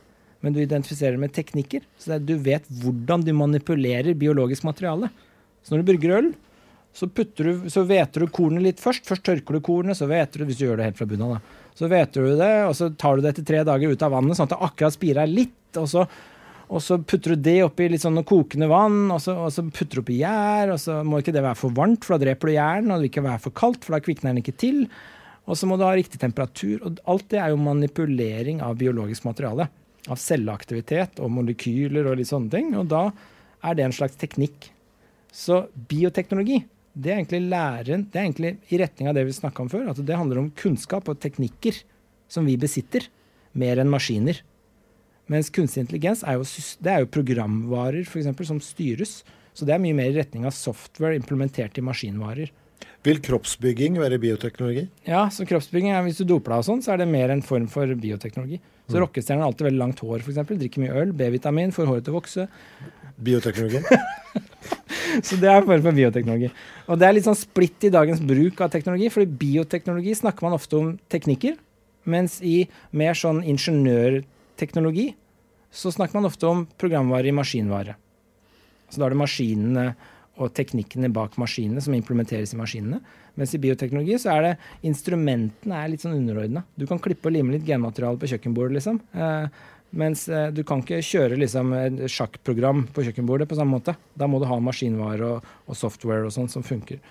[0.43, 1.83] Men du identifiserer med teknikker.
[1.99, 5.11] Så du vet hvordan du manipulerer biologisk materiale.
[5.63, 6.33] Så når du brygger øl,
[6.93, 9.07] så, du, så veter du kornet litt først.
[9.09, 11.55] Først tørker du kornet, så veter du hvis du gjør det helt fra bunnen av.
[11.73, 14.37] Så veter du det, og så tar du det etter tre dager ut av vannet,
[14.37, 15.57] sånn at det akkurat spirer litt.
[15.81, 16.05] og så
[16.73, 19.99] og så putter du det oppi litt sånn kokende vann, og så, og så putter
[19.99, 20.71] du oppi gjær.
[20.73, 22.87] Og så må ikke det være for varmt, for da dreper du gjæren.
[22.87, 24.79] Og det vil ikke være for kaldt, for da kvikner den ikke til.
[25.43, 26.79] Og så må du ha riktig temperatur.
[26.81, 29.67] Og alt det er jo manipulering av biologisk materiale.
[30.11, 32.73] Av celleaktivitet og molekyler og litt sånne ting.
[32.79, 33.05] Og da
[33.63, 34.71] er det en slags teknikk.
[35.33, 36.61] Så bioteknologi,
[36.93, 39.89] det er egentlig læren Det er egentlig i retning av det vi snakka om før.
[39.89, 41.79] At det handler om kunnskap og teknikker
[42.31, 43.07] som vi besitter,
[43.53, 44.39] mer enn maskiner.
[45.29, 46.45] Mens kunstig intelligens er jo,
[46.83, 49.21] det er jo programvarer for eksempel, som styres.
[49.53, 52.51] Så det er mye mer i retning av software implementert i maskinvarer.
[53.03, 54.85] Vil kroppsbygging være bioteknologi?
[55.07, 57.43] Ja, så kroppsbygging er, Hvis du doper deg, og sånn, så er det mer en
[57.45, 58.59] form for bioteknologi.
[58.91, 60.39] Så Rockestjerner har alltid veldig langt hår, f.eks.
[60.59, 62.47] Drikker mye øl, B-vitamin, får håret til å vokse.
[63.23, 63.83] Bioteknologi?
[65.27, 66.49] Så det er en form for bioteknologi.
[66.89, 70.55] Og det er litt sånn splitt i dagens bruk av teknologi, fordi bioteknologi snakker man
[70.57, 71.57] ofte om teknikker,
[72.09, 72.63] mens i
[72.97, 75.11] mer sånn ingeniørteknologi
[75.73, 77.95] så snakker man ofte om programvare i maskinvare.
[78.89, 79.85] Så da er det maskinene
[80.41, 82.99] og teknikkene bak maskinene som implementeres i maskinene.
[83.37, 84.53] Mens i bioteknologi så er det
[84.89, 86.65] instrumentene er litt sånn underordna.
[86.77, 88.99] Du kan klippe og lime litt genmateriale på kjøkkenbordet, liksom.
[89.13, 89.47] Eh,
[89.93, 93.95] mens eh, du kan ikke kjøre liksom et sjakkprogram på kjøkkenbordet på samme måte.
[94.17, 97.01] Da må du ha maskinvare og, og software og sånn som funker.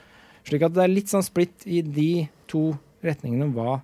[0.48, 2.72] Slik at det er litt sånn splitt i de to
[3.04, 3.78] retningene om hva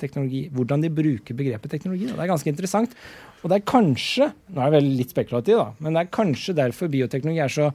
[0.00, 2.08] teknologi, hvordan de bruker begrepet teknologi.
[2.10, 2.18] Da.
[2.18, 2.96] Det er ganske interessant.
[3.42, 6.56] Og det er kanskje nå er jeg vel litt spekulativ da, men det er kanskje
[6.56, 7.70] derfor bioteknologi er så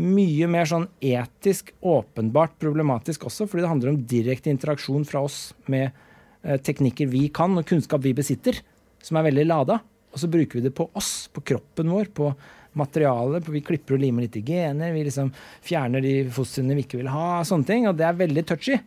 [0.00, 5.50] mye mer sånn etisk åpenbart problematisk også, fordi det handler om direkte interaksjon fra oss
[5.72, 8.62] med eh, teknikker vi kan, og kunnskap vi besitter,
[9.04, 9.80] som er veldig lada.
[10.10, 12.30] Og så bruker vi det på oss, på kroppen vår, på
[12.78, 13.44] materialet.
[13.46, 15.32] På vi klipper og limer litt i gener, vi liksom
[15.66, 17.88] fjerner de fostrene vi ikke vil ha, sånne ting.
[17.90, 18.80] Og det er veldig touchy.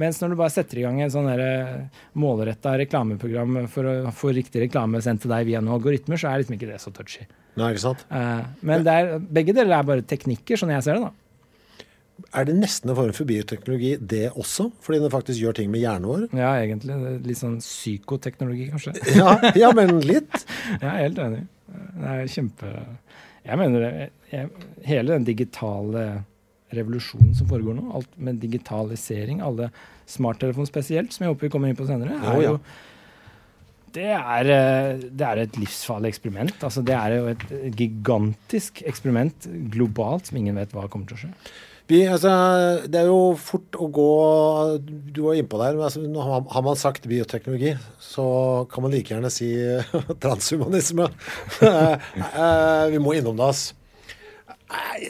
[0.00, 1.28] Mens når du bare setter i gang en sånn
[2.20, 6.40] målretta reklameprogram for å få riktig reklame sendt til deg via noen algoritmer, så er
[6.40, 7.26] liksom ikke det så touchy.
[7.60, 8.04] Nei, ikke sant?
[8.14, 11.10] Eh, men er, begge deler er bare teknikker, sånn jeg ser det.
[11.10, 11.29] da.
[12.36, 14.70] Er det nesten en form for bioteknologi det også?
[14.84, 16.26] Fordi den faktisk gjør ting med hjernen vår?
[16.36, 16.96] Ja, egentlig.
[17.26, 18.96] Litt sånn psykoteknologi, kanskje.
[19.20, 20.44] Ja, ja men litt.
[20.82, 21.44] Jeg er helt enig.
[21.70, 22.70] Det er kjempe
[23.46, 24.10] Jeg mener det.
[24.30, 24.50] Jeg,
[24.86, 26.04] hele den digitale
[26.74, 29.72] revolusjonen som foregår nå, alt med digitalisering, alle
[30.10, 32.52] smarttelefoner spesielt, som jeg håper vi kommer inn på senere, er jo
[33.90, 36.62] det er, eh, det er et livsfarlig eksperiment.
[36.62, 41.22] Altså, det er jo et gigantisk eksperiment globalt som ingen vet hva kommer til å
[41.24, 41.32] skje.
[41.90, 42.30] Vi, altså,
[42.86, 44.10] det er jo fort å gå
[45.10, 45.74] Du var innpå der.
[45.74, 46.04] Men altså,
[46.54, 48.24] har man sagt bioteknologi, så
[48.70, 49.50] kan man like gjerne si
[50.22, 51.10] transhumanisme.
[52.30, 53.62] Eh, vi må innom det, ass.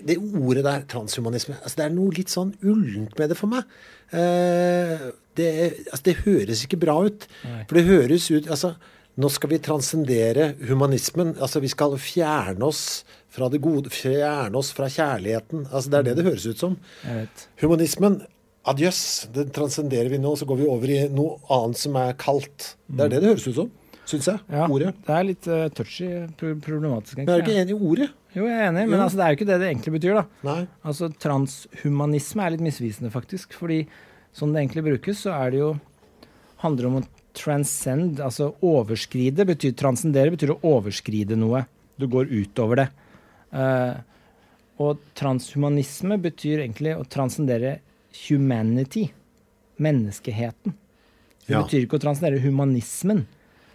[0.07, 3.69] Det ordet der, transhumanisme, altså, det er noe litt sånn ullent med det for meg.
[4.17, 5.51] Eh, det,
[5.91, 7.29] altså, det høres ikke bra ut.
[7.69, 8.75] For det høres ut altså,
[9.21, 11.35] Nå skal vi transcendere humanismen.
[11.43, 15.67] Altså, vi skal fjerne oss fra det gode, fjerne oss fra kjærligheten.
[15.71, 16.77] Altså, det er det det høres ut som.
[17.63, 18.21] Humanismen,
[18.69, 19.03] adjøs,
[19.35, 22.73] den transcenderer vi nå, så går vi over i noe annet som er kaldt.
[22.91, 23.71] Det er det det høres ut som,
[24.11, 24.43] syns jeg.
[24.51, 24.95] Ja, Ordet.
[25.07, 27.21] det er litt uh, touchy, pro problematisk.
[27.21, 28.11] Men jeg er du ikke enig i ordet.
[28.35, 30.19] Jo, jeg er enig, men altså, det er jo ikke det det egentlig betyr.
[30.21, 30.27] da.
[30.47, 30.61] Nei.
[30.87, 33.55] Altså Transhumanisme er litt misvisende, faktisk.
[33.59, 33.85] fordi
[34.35, 35.71] sånn det egentlig brukes, så er det jo
[36.63, 39.47] handler om å transcend, altså overskride.
[39.49, 41.65] betyr Transcendere betyr å overskride noe.
[42.01, 42.89] Du går utover det.
[43.53, 43.95] Eh,
[44.81, 47.79] og transhumanisme betyr egentlig å transcendere
[48.29, 49.11] humanity.
[49.81, 50.75] Menneskeheten.
[51.47, 51.63] Det Ja.
[51.63, 53.27] betyr ikke å transcendere humanismen.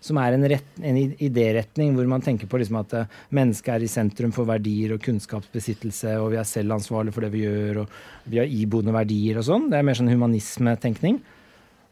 [0.06, 3.82] som er en, rett, en idéretning hvor man tenker på liksom at eh, mennesket er
[3.82, 7.80] i sentrum for verdier og kunnskapsbesittelse, og vi er selv ansvarlige for det vi gjør,
[7.82, 7.90] og
[8.30, 9.66] vi har iboende verdier og sånn.
[9.72, 11.18] Det er mer sånn humanismetenkning.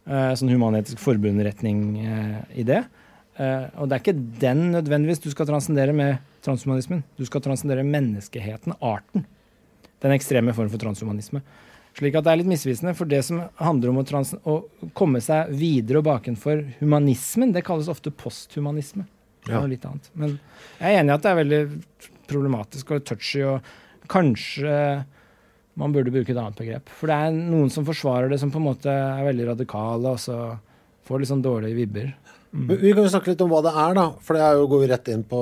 [0.05, 2.05] Eh, sånn human-etisk forbundretning
[2.53, 2.83] i det.
[3.79, 7.03] Og det er ikke den nødvendigvis du skal transcendere med transhumanismen.
[7.17, 9.25] Du skal transcendere menneskeheten, arten.
[10.03, 11.43] Den ekstreme form for transhumanisme.
[11.93, 14.57] Slik at det er litt misvisende, for det som handler om å, trans å
[14.97, 19.05] komme seg videre og bakenfor humanismen, det kalles ofte posthumanisme.
[19.43, 19.59] Ja.
[19.59, 20.05] noe litt annet.
[20.15, 20.37] Men
[20.79, 21.61] jeg er enig i at det er veldig
[22.31, 24.75] problematisk og touchy, og kanskje
[25.79, 26.91] man burde bruke et annet begrep.
[26.95, 30.21] For det er noen som forsvarer det som på en måte er veldig radikale, og
[30.21, 30.37] så
[31.07, 32.11] får litt sånn dårlige vibber.
[32.53, 32.67] Mm.
[32.69, 34.05] Vi kan jo snakke litt om hva det er, da.
[34.23, 35.41] For det er jo, går rett inn på,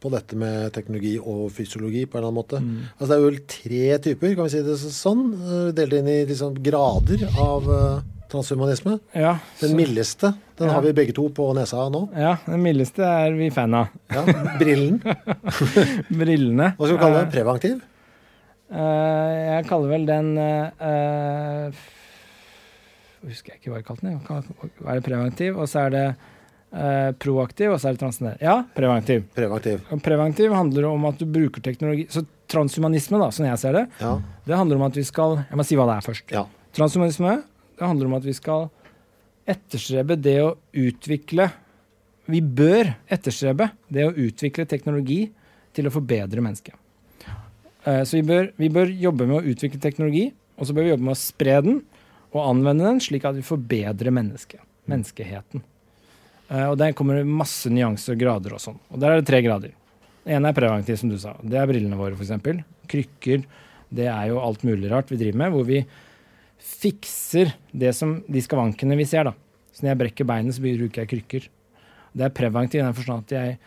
[0.00, 2.60] på dette med teknologi og fysiologi på en eller annen måte.
[2.98, 5.24] Altså Det er vel tre typer, kan vi si det sånn?
[5.38, 8.98] eh, Delt inn i liksom grader av eh, transhumanisme.
[9.16, 10.74] Ja, Den mildeste, den Ja.
[10.74, 12.08] har vi begge to på nesa nå.
[12.14, 13.88] ja, den mildeste er vi fan av.
[14.12, 14.22] Ja,
[14.60, 15.00] Brillen.
[16.20, 16.74] Brillene.
[16.76, 17.30] Hva skal vi kalle den?
[17.30, 17.34] det?
[17.38, 17.80] Preventiv?
[18.68, 21.72] Uh, jeg kaller vel den uh,
[23.24, 24.18] Husker jeg ikke hva jeg kalte den.
[24.28, 25.56] Hva er det preventiv?
[25.58, 26.02] Og så er det
[26.72, 28.40] eh, proaktiv, og så er det transcendent.
[28.44, 29.24] Ja, preventiv.
[29.34, 29.80] Preventiv.
[30.04, 34.18] Preventiv handler om at du bruker teknologi Så transhumanisme, da, som jeg ser det, Ja.
[34.46, 36.30] det handler om at vi skal Jeg må si hva det er først.
[36.32, 36.46] ja.
[36.74, 37.42] Transhumanisme
[37.78, 38.70] det handler om at vi skal
[39.46, 41.50] etterstrebe det å utvikle
[42.28, 45.30] Vi bør etterstrebe det å utvikle teknologi
[45.72, 46.74] til å forbedre mennesket.
[47.86, 50.90] Eh, Så vi bør, vi bør jobbe med å utvikle teknologi, og så bør vi
[50.90, 51.82] jobbe med å spre den
[52.34, 54.60] og anvende den slik at vi forbedrer mennesket.
[54.88, 55.62] Menneskeheten.
[56.50, 58.78] Eh, Og der kommer det masse nyanser og grader og sånn.
[58.90, 59.72] Og der er det tre grader.
[60.24, 61.34] Den ene er preventiv, som du sa.
[61.42, 62.64] Det er brillene våre, f.eks.
[62.88, 63.44] Krykker.
[63.88, 65.82] Det er jo alt mulig rart vi driver med, hvor vi
[66.58, 69.24] fikser det som de skavankene vi ser.
[69.28, 69.32] da.
[69.72, 71.48] Så når jeg brekker beinet, så bruker jeg krykker.
[72.18, 73.58] Det er preventiv i den forstand at jeg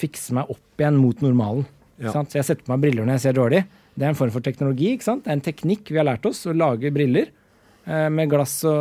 [0.00, 1.66] fikser meg opp igjen mot normalen.
[2.00, 2.14] Ja.
[2.14, 3.64] Så jeg setter på meg briller når jeg ser dårlig.
[3.94, 4.94] Det er en form for teknologi.
[4.94, 5.24] ikke sant?
[5.26, 7.28] Det er en teknikk vi har lært oss, å lage briller
[7.86, 8.80] med glass og,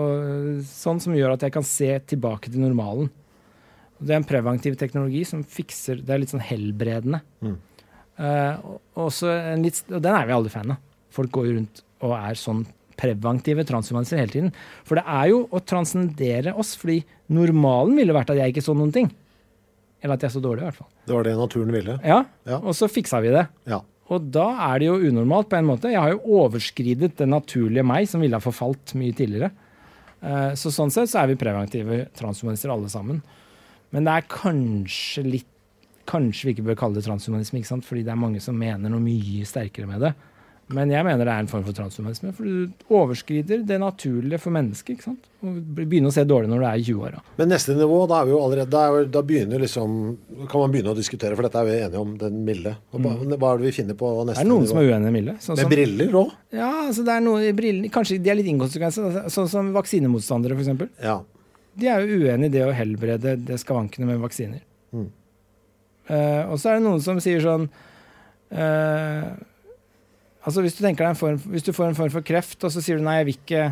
[0.00, 3.10] og sånn, som gjør at jeg kan se tilbake til normalen.
[3.98, 7.22] Det er en preventiv teknologi som fikser Det er litt sånn helbredende.
[8.16, 8.64] Eh,
[8.96, 10.80] og, en litt, og den er vi alle fan av.
[11.16, 12.64] Folk går rundt og er sånn
[12.96, 14.52] preventive transhumanister hele tiden.
[14.88, 18.76] For det er jo å transcendere oss, fordi normalen ville vært at jeg ikke så
[18.76, 19.10] noen ting.
[20.04, 20.88] Eller at jeg så dårlig, i hvert fall.
[21.08, 21.98] Det var det naturen ville.
[22.04, 22.60] Ja, Ja.
[22.60, 23.46] Og så fiksa vi det.
[23.68, 23.80] Ja.
[24.14, 25.90] Og da er det jo unormalt på en måte.
[25.90, 29.50] Jeg har jo overskridet det naturlige meg, som ville ha forfalt mye tidligere.
[30.22, 33.22] Eh, Så sånn sett så er vi preventive transhumanister alle sammen.
[33.90, 35.52] Men det er kanskje litt
[36.06, 37.84] Kanskje vi ikke bør kalle det transhumanisme, ikke sant?
[37.84, 40.12] fordi det er mange som mener noe mye sterkere med det.
[40.74, 44.50] Men jeg mener det er en form for transhumanisme, for du overskrider det naturlige for
[44.54, 44.96] mennesket.
[44.96, 45.28] ikke sant?
[45.46, 47.20] Og begynner å se dårlig når du er i 20-åra.
[47.38, 49.22] Men neste nivå, da er vi jo allerede Da, jo, da
[49.62, 49.94] liksom
[50.50, 52.74] kan man begynne å diskutere, for dette er vi enige om, den milde.
[52.90, 54.72] Og Hva, hva er det vi finner på Det er noen nivå?
[54.72, 55.38] som er uenige i milde.
[55.46, 56.36] Sånn Med briller òg?
[56.58, 60.58] Ja, altså det er noe i brillene Kanskje de er litt inkonsekvenser, sånn som vaksinemotstandere,
[60.58, 60.86] f.eks.
[60.98, 61.20] Ja.
[61.78, 64.64] De er jo uenig i det å helbrede det skavankene med vaksiner.
[64.96, 65.10] Mm.
[66.10, 67.66] Uh, og så er det noen som sier sånn
[68.50, 69.30] eh,
[70.46, 70.82] Altså hvis du
[71.18, 73.38] form, hvis du får en form for kreft, og så sier du nei, jeg vil
[73.40, 73.64] ikke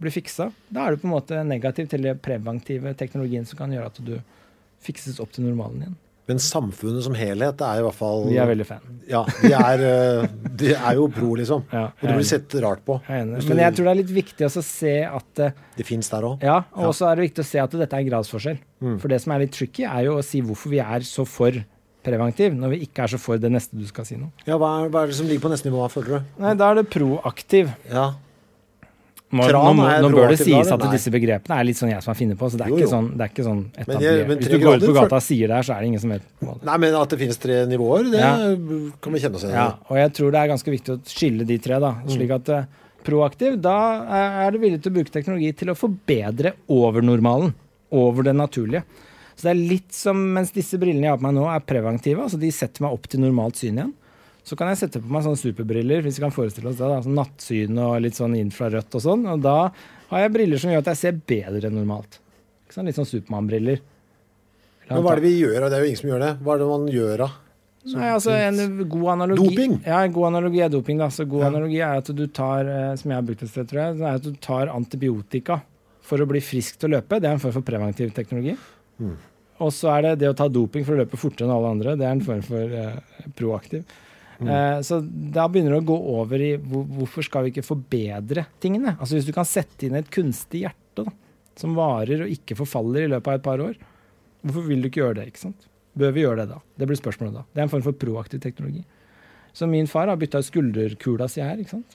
[0.00, 3.72] bli fiksa, da er du på en måte negativ til den preventive teknologien som kan
[3.72, 4.16] gjøre at du
[4.84, 6.00] fikses opp til normalen igjen.
[6.24, 8.84] Men samfunnet som helhet er i hvert fall De er veldig fan.
[9.10, 11.66] Ja, de er, eh, de er jo pro, liksom.
[11.68, 12.96] Ja, og det blir sett rart på.
[13.04, 16.08] Jeg du- Men jeg tror det er litt viktig å se at eh, Det fins
[16.08, 16.42] der òg.
[16.42, 18.58] Ja, og så er det viktig å se at dette er en gradsforskjell.
[18.80, 18.98] Mm.
[19.00, 21.52] For det som er litt tricky, er jo å si hvorfor vi er så for
[22.04, 24.30] preventiv, når vi ikke er så for det neste du skal si noe.
[24.46, 26.36] Ja, hva er, hva er det som ligger på neste nivå, føler du?
[26.44, 27.72] Nei, da er det proaktiv.
[27.90, 28.12] Ja.
[29.34, 32.12] Nå, nå, nå, nå bør det sies at disse begrepene er litt sånn jeg som
[32.12, 33.96] har funnet på, så det er Jo, ikke sånn, det er ikke sånn Men jeg-
[33.96, 34.28] etablert.
[34.28, 36.02] men Hvis du går ut på gata og sier det her, så er det ingen
[36.04, 36.22] som vet.
[36.68, 38.36] Nei, men at det finnes tre nivåer, det Ja.
[39.02, 39.58] kan vi kjenne oss igjen i.
[39.58, 41.94] Ja, og jeg tror det er ganske viktig å skille de tre, da.
[42.06, 42.64] Slik at uh,
[43.02, 47.54] proaktiv, da er er du villig til å bruke teknologi til å forbedre over normalen.
[47.90, 48.84] Over det naturlige.
[49.34, 52.22] Så det er litt som mens disse brillene jeg har på meg nå, er preventive,
[52.22, 53.92] altså de setter meg opp til normalt syn igjen.
[54.44, 57.00] Så kan jeg sette på meg sånne superbriller, hvis vi kan forestille oss det, da,
[57.02, 59.56] sånn nattsyn og litt sånn infrarødt og sånn, og da
[60.10, 62.20] har jeg briller som gjør at jeg ser bedre enn normalt.
[62.66, 62.86] Ikke sant?
[62.90, 63.80] Litt sånn Supermann-briller.
[64.90, 66.32] Men hva er det vi gjør, og det er jo ingen som gjør det.
[66.44, 67.40] Hva er det man gjør av?
[67.84, 69.74] Nei, altså En god analogi Doping?
[69.84, 70.98] Ja, en god analogi er doping.
[70.98, 71.08] da.
[71.12, 71.48] Så god Ja.
[71.48, 74.14] analogi er at du tar eh, som jeg har brukt et sted, tror jeg, er
[74.14, 75.58] at du tar antibiotika
[76.04, 77.20] for å bli frisk til å løpe.
[77.20, 78.56] Det er en form for preventiv teknologi.
[79.00, 79.16] Mm.
[79.64, 81.94] Og så er det det å ta doping for å løpe fortere enn alle andre.
[81.98, 83.84] Det er en form for eh, proaktiv.
[84.40, 84.48] Mm.
[84.50, 88.48] Eh, så da begynner det å gå over i hvor, hvorfor skal vi ikke forbedre
[88.62, 88.96] tingene?
[88.98, 91.14] Altså Hvis du kan sette inn et kunstig hjerte da,
[91.58, 93.78] som varer og ikke forfaller i løpet av et par år.
[94.44, 95.28] Hvorfor vil du ikke gjøre det?
[95.30, 95.68] ikke sant?
[95.94, 96.58] Bør vi gjøre det da?
[96.80, 97.44] Det blir spørsmålet da.
[97.52, 98.82] Det er en form for proaktiv teknologi.
[99.54, 101.60] Så min far har bytta ut skulderkula si her.
[101.62, 101.94] ikke sant?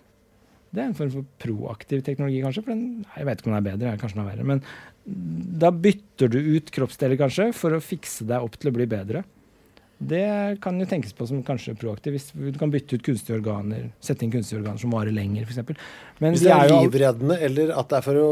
[0.71, 2.63] Det er en form for proaktiv teknologi, kanskje.
[2.63, 4.45] for den, Jeg vet ikke om den er bedre, kanskje den er verre.
[4.47, 4.63] Men
[5.59, 9.23] da bytter du ut kroppsdeler, kanskje, for å fikse deg opp til å bli bedre.
[9.99, 13.89] Det kan jo tenkes på som kanskje proaktiv, hvis du kan bytte ut kunstige organer,
[14.03, 15.59] sette inn kunstige organer som varer lenger, f.eks.
[16.21, 18.29] Hvis det er, er livreddende, eller at det er for å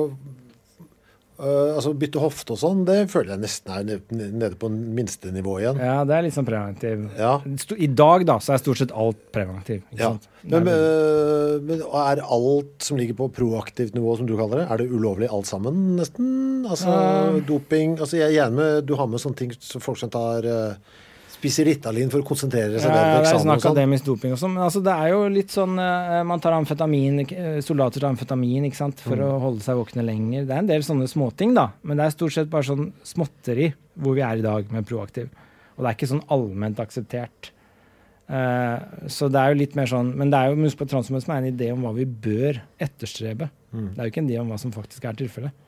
[1.38, 5.82] Uh, altså Bytte hofte og sånn, det føler jeg nesten er nede på minstenivå igjen.
[5.82, 7.04] Ja, det er litt sånn preventiv.
[7.14, 7.36] Ja.
[7.78, 9.84] I dag da, så er stort sett alt preventiv.
[10.00, 10.16] Ja.
[10.42, 14.82] Men, uh, men, er alt som ligger på proaktivt nivå, som du kaller det, er
[14.82, 16.32] det ulovlig alt sammen, nesten?
[16.68, 17.38] Altså uh.
[17.48, 20.48] doping altså Jeg er gjerne med Du har med sånne ting som folk som tar
[20.50, 20.98] uh,
[21.38, 23.24] spiser Ritalin for å konsentrere seg ja, bedre på eksamen.
[23.24, 24.54] Det er sånn akademisk doping og sånn.
[24.56, 28.66] Men altså, det er jo litt sånn uh, Man tar amfetamin, eh, soldater tar amfetamin
[28.70, 29.26] ikke sant, for mm.
[29.28, 30.48] å holde seg våkne lenger.
[30.48, 31.70] Det er en del sånne småting, da.
[31.86, 33.70] Men det er stort sett bare sånn småtteri
[34.02, 35.30] hvor vi er i dag med proaktiv.
[35.76, 37.52] Og det er ikke sånn allment akseptert.
[38.28, 41.32] Uh, så det er jo litt mer sånn Men det er jo husk på transhumanisme
[41.32, 43.48] er en idé om hva vi bør etterstrebe.
[43.72, 43.94] Mm.
[43.94, 45.64] Det er jo ikke en idé om hva som faktisk er tilfellet.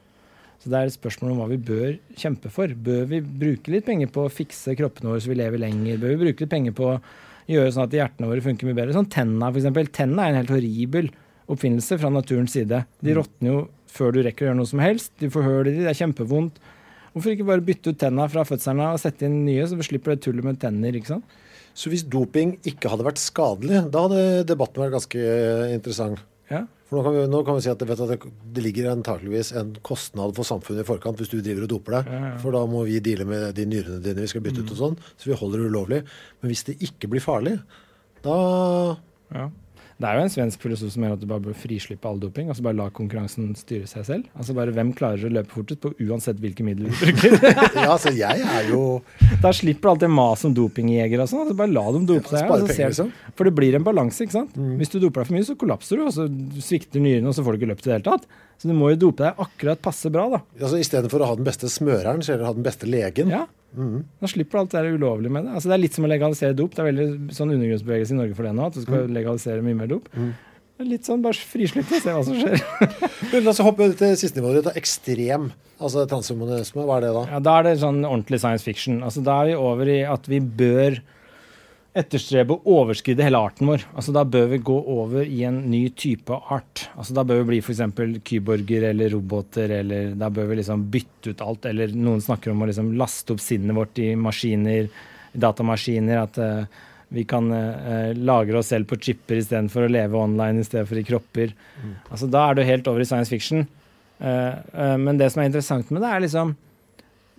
[0.59, 2.71] Så det er et spørsmål om hva vi bør kjempe for.
[2.87, 6.01] Bør vi bruke litt penger på å fikse kroppene våre så vi lever lenger?
[6.01, 6.99] Bør vi bruke litt penger på å
[7.49, 8.95] gjøre sånn at hjertene våre funker mye bedre?
[8.97, 9.91] Sånn tenna, f.eks.
[9.95, 11.07] Tenna er en helt horribel
[11.49, 12.83] oppfinnelse fra naturens side.
[12.99, 13.17] De mm.
[13.17, 15.13] råtner jo før du rekker å gjøre noe som helst.
[15.17, 16.59] Du i de, det er kjempevondt.
[17.13, 19.87] Hvorfor ikke bare bytte ut tenna fra fødselen av og sette inn nye, så vi
[19.87, 20.93] slipper det tullet med tenner?
[20.93, 21.37] ikke sant?
[21.73, 25.23] Så hvis doping ikke hadde vært skadelig, da hadde debatten vært ganske
[25.73, 26.21] interessant?
[26.51, 26.65] Ja.
[26.89, 28.23] For nå kan, vi, nå kan vi si at, det, at
[28.55, 32.09] det, ligger antakeligvis en kostnad for samfunnet i forkant hvis du driver og doper deg.
[32.09, 32.35] Ja, ja.
[32.41, 34.97] For da må vi deale med de nyrene dine vi skal bytte ut og sånn.
[35.13, 36.01] Så vi holder det ulovlig.
[36.41, 37.59] Men hvis det ikke blir farlig,
[38.25, 38.39] da
[39.35, 39.45] ja.
[39.99, 42.47] Det er jo en svensk filosof som mener at du bare bør frislippe all doping.
[42.47, 44.29] altså Bare la konkurransen styre seg selv.
[44.39, 47.35] Altså bare Hvem klarer å løpe fortest på uansett hvilke midler du bruker?
[47.81, 49.01] ja, altså jeg er jo
[49.43, 51.43] Da slipper du alt det maset om dopingjegere og sånn.
[51.43, 52.45] Altså bare la dem dope seg.
[52.45, 53.11] Ja, penger, liksom.
[53.35, 54.55] For det blir en balanse, ikke sant.
[54.55, 54.77] Mm.
[54.79, 56.29] Hvis du doper deg for mye, så kollapser du, og så
[56.63, 58.39] svikter nyrene, og så får du ikke løpt i det hele tatt.
[58.59, 60.41] Så du må jo dope deg akkurat passe bra, da.
[60.59, 63.31] Altså Istedenfor å ha den beste smøreren, så heller ha den beste legen.
[63.31, 63.45] Ja.
[63.77, 64.03] Mm.
[64.19, 65.55] Da slipper du alt det ulovlige med det.
[65.55, 66.75] Altså Det er litt som å legalisere dop.
[66.75, 69.15] Det er veldig sånn undergrunnsbevegelse i Norge for det nå, at du skal mm.
[69.15, 70.11] legalisere mye mer dop.
[70.11, 70.31] Mm.
[70.89, 72.61] Litt sånn bare frislipp og se hva som skjer.
[73.43, 74.77] La oss hoppe til siste nivået ditt.
[74.79, 76.85] Ekstrem altså transhumanisme.
[76.87, 77.23] Hva er det da?
[77.33, 79.01] Ja, Da er det sånn ordentlig science fiction.
[79.05, 80.99] Altså Da er vi over i at vi bør
[81.99, 83.83] etterstrebe å overskride hele arten vår.
[83.93, 86.87] Altså Da bør vi gå over i en ny type art.
[86.95, 87.81] Altså Da bør vi bli f.eks.
[88.27, 91.67] kyborger eller roboter, eller da bør vi liksom bytte ut alt.
[91.71, 94.87] Eller noen snakker om å liksom laste opp sinnet vårt i maskiner,
[95.33, 96.23] datamaskiner.
[96.23, 96.85] At uh,
[97.15, 101.01] vi kan uh, lagre oss selv på chipper istedenfor å leve online i stedet for
[101.01, 101.53] i kropper.
[101.83, 101.99] Mm.
[102.09, 103.67] Altså Da er du helt over i science fiction.
[104.19, 106.57] Uh, men det som er interessant med det, er liksom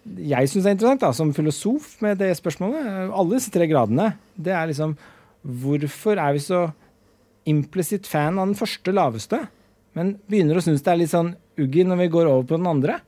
[0.04, 4.54] jeg syns er interessant, da, som filosof med det spørsmålet, alle disse tre gradene, det
[4.56, 4.96] er liksom
[5.40, 6.66] Hvorfor er vi så
[7.48, 9.38] implisitt fan av den første laveste,
[9.96, 12.68] men begynner å synes det er litt sånn uggy når vi går over på den
[12.68, 12.98] andre?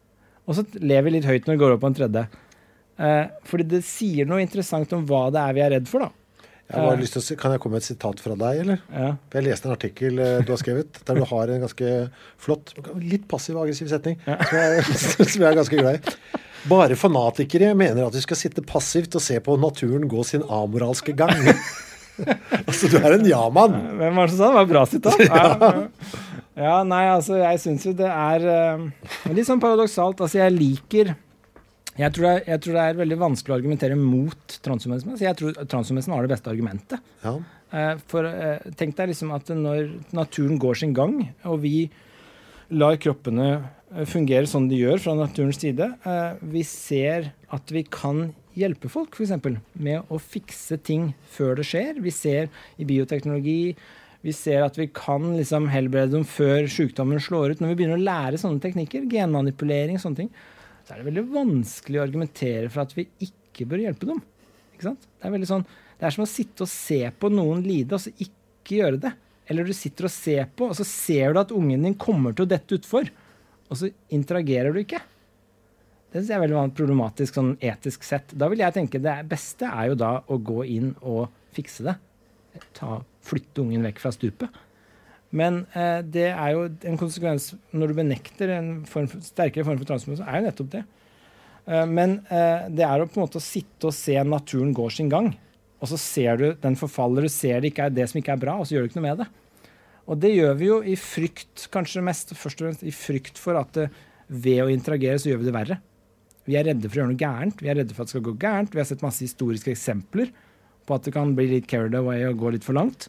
[0.49, 2.23] Og så lever vi litt høyt når vi går over på den tredje.
[3.05, 6.23] Eh, fordi det sier noe interessant om hva det er vi er redd for, da.
[6.73, 8.81] Jeg har lyst til å si, Kan jeg komme med et sitat fra deg, eller?
[8.95, 9.11] Ja.
[9.35, 11.91] Jeg leste en artikkel eh, du har skrevet, der du har en ganske
[12.41, 14.39] flott, litt passiv-aggressiv setning, ja.
[14.41, 14.97] som, jeg,
[15.35, 16.17] som jeg er ganske glad i.
[16.71, 21.15] Bare fanatikere mener at vi skal sitte passivt og se på naturen gå sin amoralske
[21.19, 21.35] gang.
[22.69, 23.75] altså, du er en ja-mann.
[23.99, 24.53] Hvem var det som sa det?
[24.53, 25.27] Det var bra sitat.
[26.53, 26.69] Ja.
[26.69, 28.83] ja, nei, altså, jeg syns jo det er uh,
[29.33, 30.21] litt sånn paradoksalt.
[30.21, 31.15] Altså, jeg liker
[31.93, 35.19] jeg tror, er, jeg tror, det er veldig vanskelig å argumentere mot transhumanismen.
[35.19, 37.11] Så jeg tror transhumanismen har det beste argumentet.
[37.25, 37.35] Ja.
[37.73, 41.87] Uh, for uh, tenk deg liksom at når naturen går sin gang, og vi
[42.73, 43.49] lar kroppene
[44.09, 45.89] fungerer sånn de gjør fra naturens side.
[46.09, 49.35] Eh, vi ser at vi kan hjelpe folk, f.eks.
[49.81, 52.01] med å fikse ting før det skjer.
[52.05, 53.75] Vi ser i bioteknologi
[54.23, 57.63] vi ser at vi kan liksom helbrede dem før sykdommen slår ut.
[57.63, 60.29] Når vi begynner å lære sånne teknikker, genmanipulering, og sånne ting,
[60.87, 64.21] så er det veldig vanskelig å argumentere for at vi ikke bør hjelpe dem.
[64.79, 65.67] Det er, sånn,
[65.99, 69.13] det er som å sitte og se på noen lide, og så ikke gjøre det.
[69.51, 72.47] Eller du sitter og ser på, og så ser du at ungen din kommer til
[72.47, 73.11] å dette utfor
[73.73, 75.01] og så interagerer du ikke.
[76.13, 78.35] Det synes jeg er veldig problematisk sånn etisk sett.
[78.37, 81.97] Da vil jeg tenke det beste er jo da å gå inn og fikse det.
[82.77, 84.61] Ta, flytte ungen vekk fra stupet.
[85.33, 89.89] Men eh, det er jo en konsekvens når du benekter en form, sterkere form for
[89.89, 90.83] transformasjon, er jo nettopp det.
[91.65, 94.93] Eh, men eh, det er jo på en måte å sitte og se naturen går
[94.99, 95.33] sin gang.
[95.81, 98.45] Og så ser du den forfaller, du ser det ikke er det som ikke er
[98.45, 99.31] bra, og så gjør du ikke noe med det.
[100.11, 103.59] Og det gjør vi jo i frykt, kanskje mest først og fremst i frykt for
[103.61, 103.89] at det,
[104.33, 105.79] ved å interagere så gjør vi det verre.
[106.49, 107.61] Vi er redde for å gjøre noe gærent.
[107.63, 108.73] Vi er redde for at det skal gå gærent.
[108.75, 110.33] Vi har sett masse historiske eksempler
[110.89, 113.07] på at det kan bli litt carried away og gå litt for langt.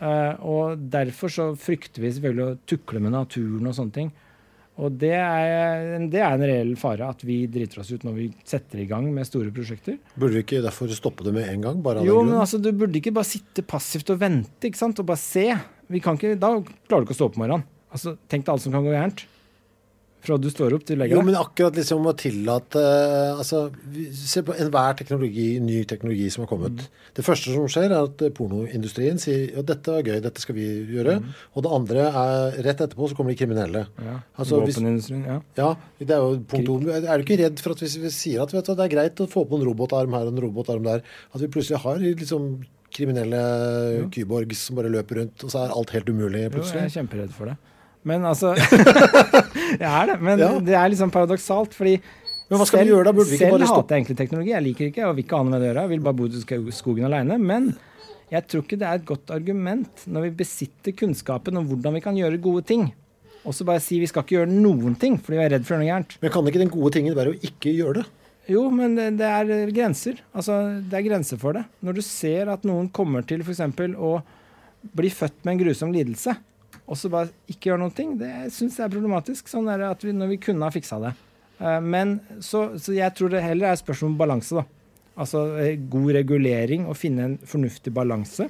[0.00, 4.10] Uh, og derfor så frykter vi selvfølgelig å tukle med naturen og sånne ting.
[4.82, 8.24] Og det er, det er, en reell fare at vi driter oss ut når vi
[8.42, 10.00] setter i gang med store prosjekter.
[10.18, 11.84] Burde vi ikke derfor stoppe det med en gang?
[12.02, 14.98] jo, men altså, Du burde ikke bare sitte passivt og vente ikke sant?
[14.98, 15.46] og bare se.
[15.94, 17.68] Ikke, da klarer du ikke å stå opp om morgenen.
[17.94, 19.26] Altså, tenk deg alt som kan gå gærent
[20.24, 21.20] fra du står opp til legger deg?
[21.20, 23.66] Jo, men akkurat liksom å tillate uh, altså,
[24.16, 26.84] Se på enhver teknologi, ny teknologi som har kommet.
[26.84, 27.08] Mm.
[27.18, 30.68] Det første som skjer, er at pornoindustrien sier at dette er gøy, dette skal vi
[30.94, 31.18] gjøre.
[31.22, 31.32] Mm.
[31.54, 33.84] Og det andre er rett etterpå så kommer de kriminelle.
[34.00, 35.40] Ja, altså, Våpenindustrien, ja.
[35.60, 35.72] ja.
[36.00, 36.78] Det er jo punkt to.
[37.00, 39.30] Er du ikke redd for at hvis vi sier at du, det er greit å
[39.30, 42.56] få på en robotarm her og en robotarm der, at vi plutselig har liksom
[42.94, 43.40] kriminelle
[43.98, 44.08] jo.
[44.14, 46.80] kyborgs som bare løper rundt, og så er alt helt umulig plutselig?
[46.80, 47.56] Jo, jeg er kjemperedd for det.
[48.04, 48.52] Men altså
[49.80, 50.18] Jeg er det.
[50.20, 50.50] Men ja.
[50.60, 51.96] det er liksom paradoksalt, fordi
[52.50, 53.12] men hva skal selv, vi gjøre da?
[53.16, 54.50] Burde vi ikke bare hater jeg egentlig teknologi.
[54.52, 55.84] Jeg liker ikke og vil ikke ha noe med det å gjøre.
[55.86, 57.38] Jeg vil bare bo i skogen aleine.
[57.40, 57.70] Men
[58.32, 62.02] jeg tror ikke det er et godt argument når vi besitter kunnskapen om hvordan vi
[62.04, 62.90] kan gjøre gode ting.
[63.44, 65.80] Og så bare si vi skal ikke gjøre noen ting fordi vi er redd for
[65.80, 66.16] noe gærent.
[66.20, 68.06] Men kan ikke den gode tingen være å ikke gjøre det?
[68.50, 70.18] Jo, men det, det er grenser.
[70.36, 71.64] Altså, det er grenser for det.
[71.84, 73.62] Når du ser at noen kommer til f.eks.
[73.96, 74.18] å
[74.94, 76.34] bli født med en grusom lidelse,
[76.84, 79.48] og så bare ikke gjøre noen ting, det syns jeg er problematisk.
[79.48, 81.14] Sånn er det at vi, når vi kunne ha fiksa det.
[81.60, 84.66] Uh, men så, så, jeg tror det heller er et spørsmål om balanse, da.
[85.14, 88.48] Altså eh, god regulering, og finne en fornuftig balanse,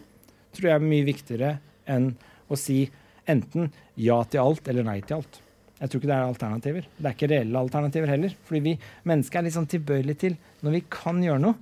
[0.57, 1.51] tror jeg er mye viktigere
[1.93, 2.15] enn
[2.49, 2.87] å si
[3.29, 3.69] enten
[4.01, 5.44] ja til alt eller nei til alt.
[5.81, 6.87] Jeg tror ikke det er alternativer.
[6.97, 8.35] Det er ikke reelle alternativer heller.
[8.47, 8.75] Fordi vi
[9.11, 11.59] mennesker er litt sånn tilbøyelige til Når vi kan gjøre noe,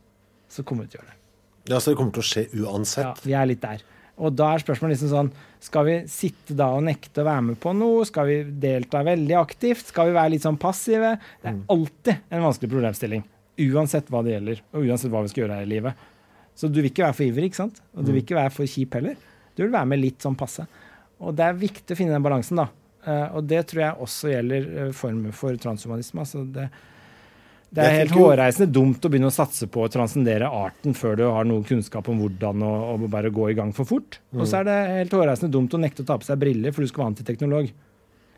[0.52, 1.18] så kommer vi til å gjøre det.
[1.70, 3.06] Ja, Så det kommer til å skje uansett?
[3.06, 3.82] Ja, vi er litt der.
[4.22, 5.30] Og da er spørsmålet liksom sånn
[5.62, 8.04] Skal vi sitte da og nekte å være med på noe?
[8.08, 9.88] Skal vi delta veldig aktivt?
[9.88, 11.14] Skal vi være litt sånn passive?
[11.40, 11.66] Det er mm.
[11.72, 13.24] alltid en vanskelig problemstilling.
[13.62, 16.06] Uansett hva det gjelder, og uansett hva vi skal gjøre her i livet.
[16.58, 17.78] Så du vil ikke være for ivrig, ikke sant?
[17.94, 18.24] Og du vil mm.
[18.24, 19.18] ikke være for kjip heller.
[19.54, 20.66] Du vil være med litt sånn passe.
[21.22, 22.66] Og det er viktig å finne den balansen, da.
[23.02, 26.22] Uh, og det tror jeg også gjelder formen former for transhumanisme.
[26.22, 26.68] Altså det,
[27.72, 31.22] det er helt hårreisende dumt å begynne å satse på å transcendere arten før du
[31.24, 34.20] har noen kunnskap om hvordan å, bare gå i gang for fort.
[34.30, 34.42] Mm.
[34.42, 36.84] Og så er det helt hårreisende dumt å nekte å ta på seg briller for
[36.84, 37.72] du skal være antiteknolog.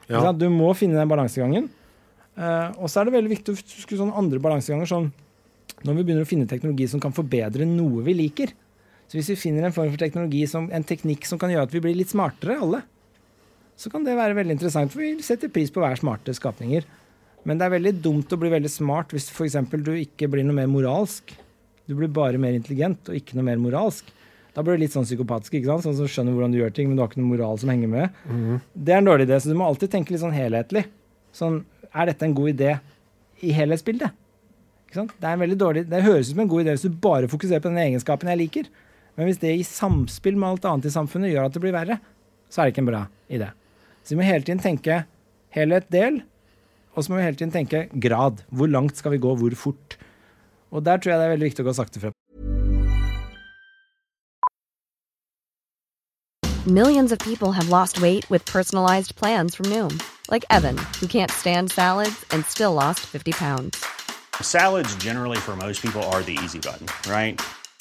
[0.07, 0.23] Ja.
[0.37, 1.67] Du må finne den balansegangen.
[2.39, 4.91] Uh, og så er det veldig viktig å huske sånne andre balanseganger.
[4.91, 5.11] sånn
[5.83, 8.55] Når vi begynner å finne teknologi som kan forbedre noe vi liker.
[9.11, 11.75] Så hvis vi finner en form for teknologi som, en teknikk som kan gjøre at
[11.75, 12.85] vi blir litt smartere, alle,
[13.77, 14.93] så kan det være veldig interessant.
[14.93, 16.87] For vi setter pris på å være smarte skapninger.
[17.45, 19.59] Men det er veldig dumt å bli veldig smart hvis f.eks.
[19.75, 21.35] du ikke blir noe mer moralsk.
[21.85, 24.09] Du blir bare mer intelligent og ikke noe mer moralsk.
[24.55, 25.83] Da blir du litt sånn psykopatisk, ikke sant?
[25.83, 27.91] sånn som skjønner hvordan du gjør ting, men du har ikke noe moral som henger
[27.91, 28.21] med.
[28.31, 28.61] Mm.
[28.73, 30.85] Det er en dårlig idé, så du må alltid tenke litt sånn helhetlig.
[31.35, 31.59] Sånn,
[31.91, 32.77] er dette en god idé
[33.43, 34.15] i helhetsbildet?
[34.87, 35.17] Ikke sant?
[35.19, 37.31] Det, er en veldig dårlig, det høres ut som en god idé hvis du bare
[37.33, 38.71] fokuserer på den egenskapen jeg liker.
[39.19, 41.99] Men hvis det i samspill med alt annet i samfunnet gjør at det blir verre,
[42.47, 43.51] så er det ikke en bra idé.
[44.05, 45.05] Så vi må hele tiden tenke
[45.57, 46.21] helhet, del,
[46.93, 48.45] og så må vi hele tiden tenke grad.
[48.53, 49.35] Hvor langt skal vi gå?
[49.37, 49.97] Hvor fort?
[50.71, 52.13] Og der tror jeg det er veldig viktig å gå sakte frem.
[56.67, 60.01] Millions of people have lost weight with personalized plans from Noom.
[60.31, 63.85] Like Evan, who can't stand salads and still lost 50 pounds.
[64.41, 67.41] Salads generally for most people are the easy button, right?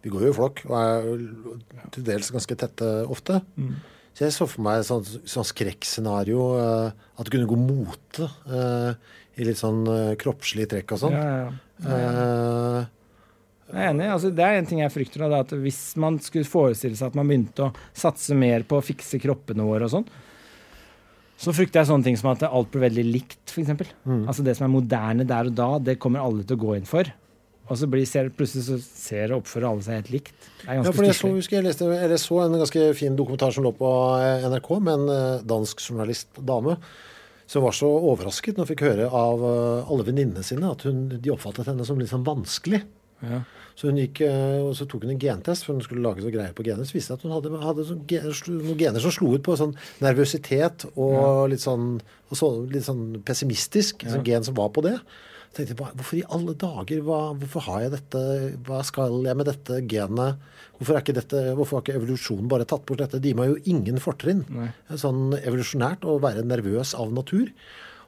[0.00, 1.08] Vi går jo i flokk og er
[1.92, 3.40] til dels ganske tette ofte.
[4.16, 6.46] Så jeg så for meg et sånt, sånn skrekkscenario.
[6.58, 8.94] eh, at det kunne gå mote eh,
[9.40, 11.14] i litt sånn uh, kroppslig trekk og sånn.
[11.14, 11.52] Ja, ja,
[11.86, 12.24] ja.
[12.80, 12.88] Eh,
[13.70, 14.08] Jeg er enig.
[14.10, 15.22] Altså, det er en ting jeg frykter.
[15.30, 18.84] Da, at Hvis man skulle forestille seg at man begynte å satse mer på å
[18.84, 20.08] fikse kroppene våre og sånn,
[21.40, 23.70] så frykter jeg sånne ting som at alt blir veldig likt, f.eks.
[24.04, 24.26] Mm.
[24.28, 26.88] Altså det som er moderne der og da, det kommer alle til å gå inn
[26.88, 27.08] for.
[27.70, 30.34] Og så blir, ser, plutselig så ser og oppfører alle seg helt likt.
[30.34, 33.18] Det er Ja, ganske for jeg så, jeg, leste, eller jeg så en ganske fin
[33.18, 36.76] dokumentar som lå på eh, NRK med en eh, dansk journalist dame
[37.50, 41.06] som var så overrasket når hun fikk høre av eh, alle venninnene sine at hun,
[41.14, 42.82] de oppfattet henne som litt sånn vanskelig.
[43.22, 43.42] Ja.
[43.78, 46.52] Så hun gikk, og så tok hun en gentest, for hun skulle lage noe greier
[46.56, 46.84] på gener.
[46.84, 48.02] Så viste det at hun hadde, hadde sånn
[48.58, 49.72] noen gener som slo ut på sånn
[50.04, 51.94] nervøsitet og litt sånn,
[52.28, 54.04] og så, litt sånn pessimistisk.
[54.10, 54.98] Sånn gen som var på det.
[55.50, 57.02] Tenkte jeg Hvorfor i alle dager?
[57.06, 58.24] Hva, hvorfor har jeg dette?
[58.66, 60.50] Hva skal jeg med dette genet?
[60.78, 63.18] Hvorfor, er ikke dette, hvorfor har ikke evolusjonen bare tatt bort dette?
[63.20, 64.44] Det gir meg jo ingen fortrinn.
[64.94, 67.50] Sånn evolusjonært å være nervøs av natur.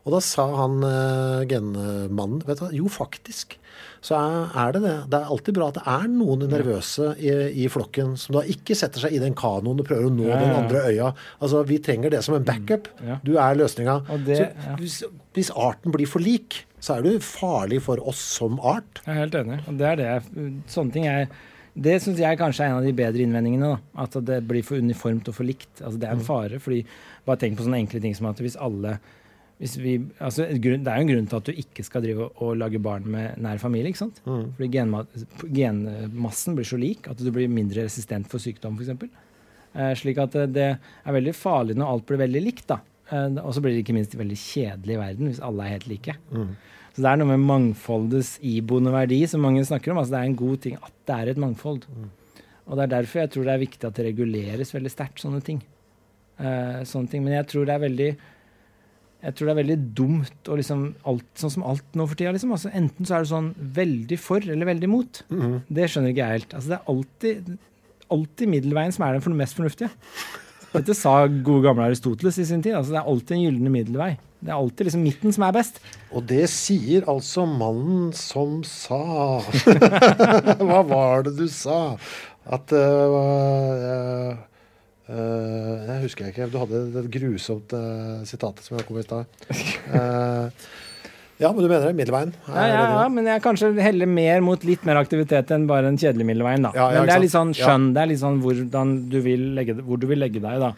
[0.02, 3.58] Og da sa han uh, genmannen vet du jo faktisk
[4.02, 4.94] så er, det det.
[5.12, 7.30] Det er alltid bra at det er noen nervøse i,
[7.62, 10.34] i flokken som da ikke setter seg i den kanoen og prøver å nå Ja,
[10.34, 11.10] ja, den andre øya.
[11.38, 12.90] Altså, Vi trenger det som en backup.
[13.06, 13.20] Ja.
[13.22, 14.00] Du er løsninga.
[14.10, 14.74] Ja.
[14.80, 15.04] hvis,
[15.38, 19.00] hvis arten blir for lik, så er du farlig for oss som art.
[19.06, 19.60] Jeg er helt enig.
[19.70, 21.28] Og det er det sånne ting er
[21.72, 23.68] Det syns jeg kanskje er en av de bedre innvendingene.
[23.78, 25.70] da, At det blir for uniformt og for likt.
[25.80, 26.58] Altså Det er en fare.
[26.60, 26.82] fordi
[27.24, 28.98] Bare tenk på sånne enkle ting som at hvis alle
[29.62, 32.18] hvis vi, altså, grunn- Det er jo en grunn til at du ikke skal drive
[32.24, 33.92] og, og lage barn med nær familie.
[33.92, 34.18] ikke sant?
[34.26, 35.04] Fordi genma,
[35.54, 39.06] genmassen blir så lik at du blir mindre resistent for sykdom, f.eks.
[39.74, 40.66] Eh, slik at det, det
[41.06, 42.66] er veldig farlig når alt blir veldig likt.
[42.72, 42.80] da.
[43.12, 45.90] Eh, og så blir det ikke minst veldig kjedelig i verden hvis alle er helt
[45.90, 46.16] like.
[46.92, 50.00] Så det er noe med mangfoldets iboende verdi som mange snakker om.
[50.02, 51.86] Altså det er en god ting at det er et mangfold.
[52.68, 55.40] Og det er derfor jeg tror det er viktig at det reguleres veldig sterkt, sånne
[55.44, 55.62] ting.
[56.36, 57.24] Uh, sånne ting.
[57.24, 58.10] Men jeg tror det er veldig
[59.22, 62.32] jeg tror det er veldig dumt og liksom alt, sånn som alt nå for tida.
[62.34, 62.52] Liksom.
[62.56, 65.20] Altså, enten så er du sånn veldig for eller veldig mot.
[65.70, 66.56] Det skjønner ikke jeg helt.
[66.58, 67.52] Altså, det er alltid,
[68.16, 69.92] alltid middelveien som er den for mest fornuftige.
[70.72, 72.76] Dette sa gode gamle Aristoteles i sin tid.
[72.78, 74.12] Altså, det er alltid en gylne middelvei.
[74.42, 75.78] Det er alltid liksom midten som er best.
[76.10, 79.38] Og det sier altså mannen som sa
[80.66, 81.94] Hva var det du sa?
[82.42, 84.32] At uh,
[85.06, 86.48] uh, Jeg husker ikke.
[86.50, 89.30] Du hadde det grusomt uh, sitatet som kom i stad.
[89.92, 90.48] Uh,
[91.40, 91.94] ja, men du mener det?
[91.96, 92.32] Middelveien?
[92.48, 95.96] Ja, ja, ja, men jeg kanskje heller mer mot litt mer aktivitet enn bare den
[95.98, 96.62] kjedelige middelveien.
[96.62, 96.70] da.
[96.76, 97.92] Ja, ja, men det er litt sånn skjønn.
[97.96, 100.72] Det er litt sånn hvordan du vil legge, hvor du vil legge deg, da.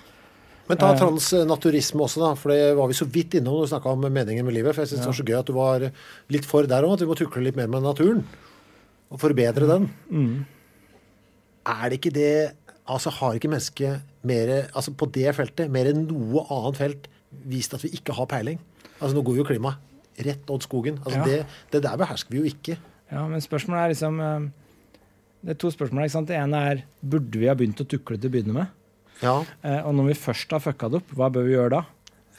[0.69, 0.99] Men ta Eh.
[0.99, 2.35] transnaturisme også, da.
[2.35, 4.75] For det var vi så vidt innom når du snakka om meningen med livet.
[4.75, 5.91] For jeg syns det var så gøy at du var
[6.31, 6.95] litt for der òg.
[6.95, 8.25] At vi må tukle litt mer med naturen.
[9.13, 9.91] Og forbedre den.
[10.11, 10.47] Mm.
[11.67, 12.53] Er det ikke det
[12.87, 17.07] Altså har ikke mennesket mer Altså på det feltet, mer enn noe annet felt,
[17.49, 18.59] vist at vi ikke har peiling?
[19.01, 19.77] Altså nå går jo klimaet
[20.19, 20.99] rett åt skogen.
[21.05, 21.25] Altså Ja.
[21.25, 22.77] det, det der behersker vi jo ikke.
[23.11, 24.51] Ja, men spørsmålet er liksom eh,
[25.45, 26.05] Det er to spørsmål.
[26.07, 26.29] ikke sant?
[26.29, 28.67] Det ene er burde vi ha begynt å tukle til å begynne med?
[29.23, 29.45] Ja.
[29.62, 31.83] Eh, og når vi først har fucka det opp, hva bør vi gjøre da?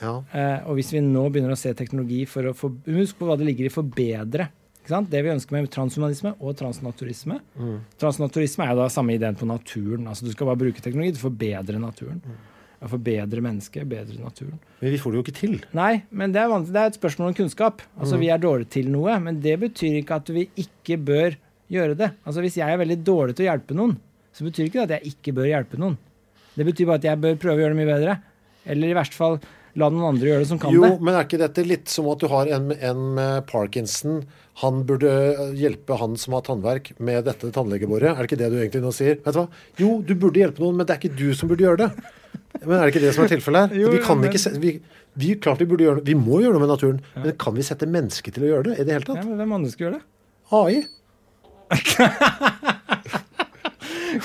[0.01, 0.15] ja.
[0.33, 3.37] Eh, og hvis vi nå begynner å se teknologi for å få Husk på hva
[3.37, 4.49] det ligger i forbedre.
[4.81, 5.09] Ikke sant?
[5.09, 7.39] Det vi ønsker med transhumanisme og transnaturisme.
[7.97, 10.05] Transnaturisme er jo da samme ideen på naturen.
[10.11, 12.19] Altså Du skal bare bruke teknologi til å forbedre naturen.
[12.81, 14.59] Ja, Forbedre mennesket, bedre naturen.
[14.81, 15.55] Men vi får det jo ikke til.
[15.77, 17.81] Nei, men det er, det er et spørsmål om kunnskap.
[17.97, 21.37] Altså Vi er dårlige til noe, men det betyr ikke at vi ikke bør
[21.71, 22.11] gjøre det.
[22.27, 23.95] Altså Hvis jeg er veldig dårlig til å hjelpe noen,
[24.35, 25.95] så betyr ikke det at jeg ikke bør hjelpe noen.
[26.55, 28.17] Det betyr bare at jeg bør prøve å gjøre det mye bedre.
[28.65, 29.39] Eller i verste fall
[29.75, 30.99] la noen andre gjøre det som kan Jo, det.
[31.03, 34.21] men er ikke dette litt som at du har en, en med parkinson?
[34.61, 35.09] Han burde
[35.59, 38.13] hjelpe han som har tannverk med dette tannlegeboret.
[38.13, 39.17] Er det ikke det du egentlig nå sier?
[39.25, 39.47] Vet du hva?
[39.81, 41.89] Jo, du burde hjelpe noen, men det er ikke du som burde gjøre det.
[42.63, 43.79] Men er det ikke det som er tilfellet her?
[43.83, 44.71] Jo, vi kan men- ikke vi,
[45.15, 46.05] vi, klart vi, burde gjøre noe.
[46.07, 48.73] vi må gjøre noe med naturen, men kan vi sette mennesket til å gjøre det
[48.79, 50.03] i det hele Ja, men Hvem andre skal gjøre det?
[50.55, 50.75] AI?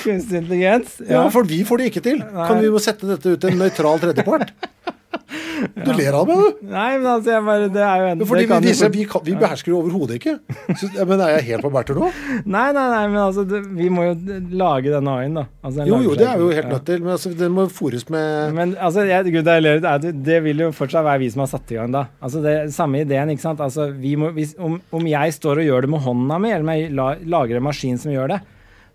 [0.01, 1.01] Kunstig intelligens?
[1.09, 2.21] Ja, for vi får det ikke til.
[2.23, 4.53] Kan vi jo sette dette ut til en nøytral tredjepart?
[5.31, 6.65] Du ler av meg, du.
[6.71, 9.23] Nei, men altså, jeg bare, det er jo en Fordi det vi, viser, vi, kan,
[9.27, 10.35] vi behersker jo overhodet ikke.
[10.81, 12.11] Så, men er jeg helt på bærtur nå?
[12.45, 15.45] Nei, nei, nei, men altså, det, vi må jo lage denne AI-en, da.
[15.61, 17.03] Altså, den Jo, jo, det er vi jo helt nødt til.
[17.05, 20.65] Men altså, den må fôres med Men altså, jeg, Gud, jeg ler, det, det vil
[20.67, 22.07] jo fortsatt være vi som har satt i gang da.
[22.21, 23.61] Altså, det Samme ideen, ikke sant.
[23.65, 26.67] Altså, vi må, hvis, om, om jeg står og gjør det med hånda mi, eller
[26.67, 28.41] om jeg la, lager en maskin som gjør det,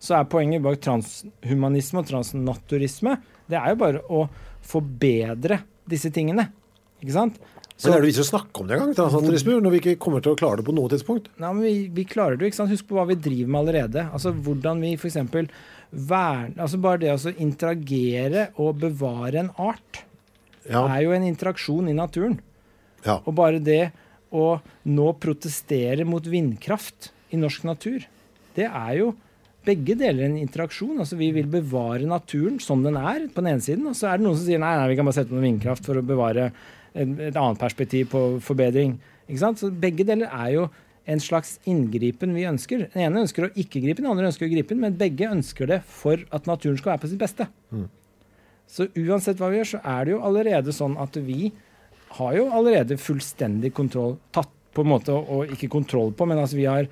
[0.05, 3.15] så er poenget bak transhumanisme og transnaturisme
[3.49, 4.25] det er jo bare å
[4.65, 5.59] forbedre
[5.89, 6.49] disse tingene.
[7.03, 7.39] Ikke sant?
[7.83, 10.23] Men er det vits i å snakke om det engang, transnaturisme, når vi ikke kommer
[10.23, 11.27] til å klare det på noe tidspunkt?
[11.43, 12.71] Nei, men vi, vi klarer det jo, ikke sant?
[12.71, 14.05] Husk på hva vi driver med allerede.
[14.15, 15.17] Altså hvordan vi f.eks.
[15.91, 20.05] verner Altså bare det å altså, interagere og bevare en art
[20.65, 20.85] Ja.
[20.87, 22.39] er jo en interaksjon i naturen.
[23.05, 23.19] Ja.
[23.25, 23.91] Og bare det
[24.33, 24.55] å
[24.87, 28.07] nå protestere mot vindkraft i norsk natur,
[28.55, 29.11] det er jo
[29.65, 30.99] begge deler en interaksjon.
[31.01, 33.89] Altså Vi vil bevare naturen som den er, på den ene siden.
[33.89, 35.47] Og så er det noen som sier nei, nei, vi kan bare sette på noe
[35.47, 38.97] vindkraft for å bevare et, et annet perspektiv på forbedring.
[39.25, 39.61] Ikke sant?
[39.61, 40.65] Så begge deler er jo
[41.05, 42.87] en slags inngripen vi ønsker.
[42.93, 45.69] Den ene ønsker å ikke gripe den andre ønsker å gripe den, men begge ønsker
[45.69, 47.47] det for at naturen skal være på sitt beste.
[48.65, 51.51] Så uansett hva vi gjør, så er det jo allerede sånn at vi
[52.15, 56.57] har jo allerede fullstendig kontroll, tatt på en måte, og ikke kontroll på, men altså
[56.57, 56.89] vi har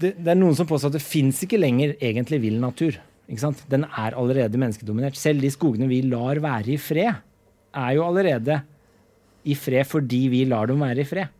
[0.00, 2.98] det, det er noen som påstår at det fins ikke lenger egentlig vill natur.
[3.70, 5.18] Den er allerede menneskedominert.
[5.18, 7.20] Selv de skogene vi lar være i fred,
[7.70, 8.56] er jo allerede
[9.46, 11.36] i fred fordi vi lar dem være i fred.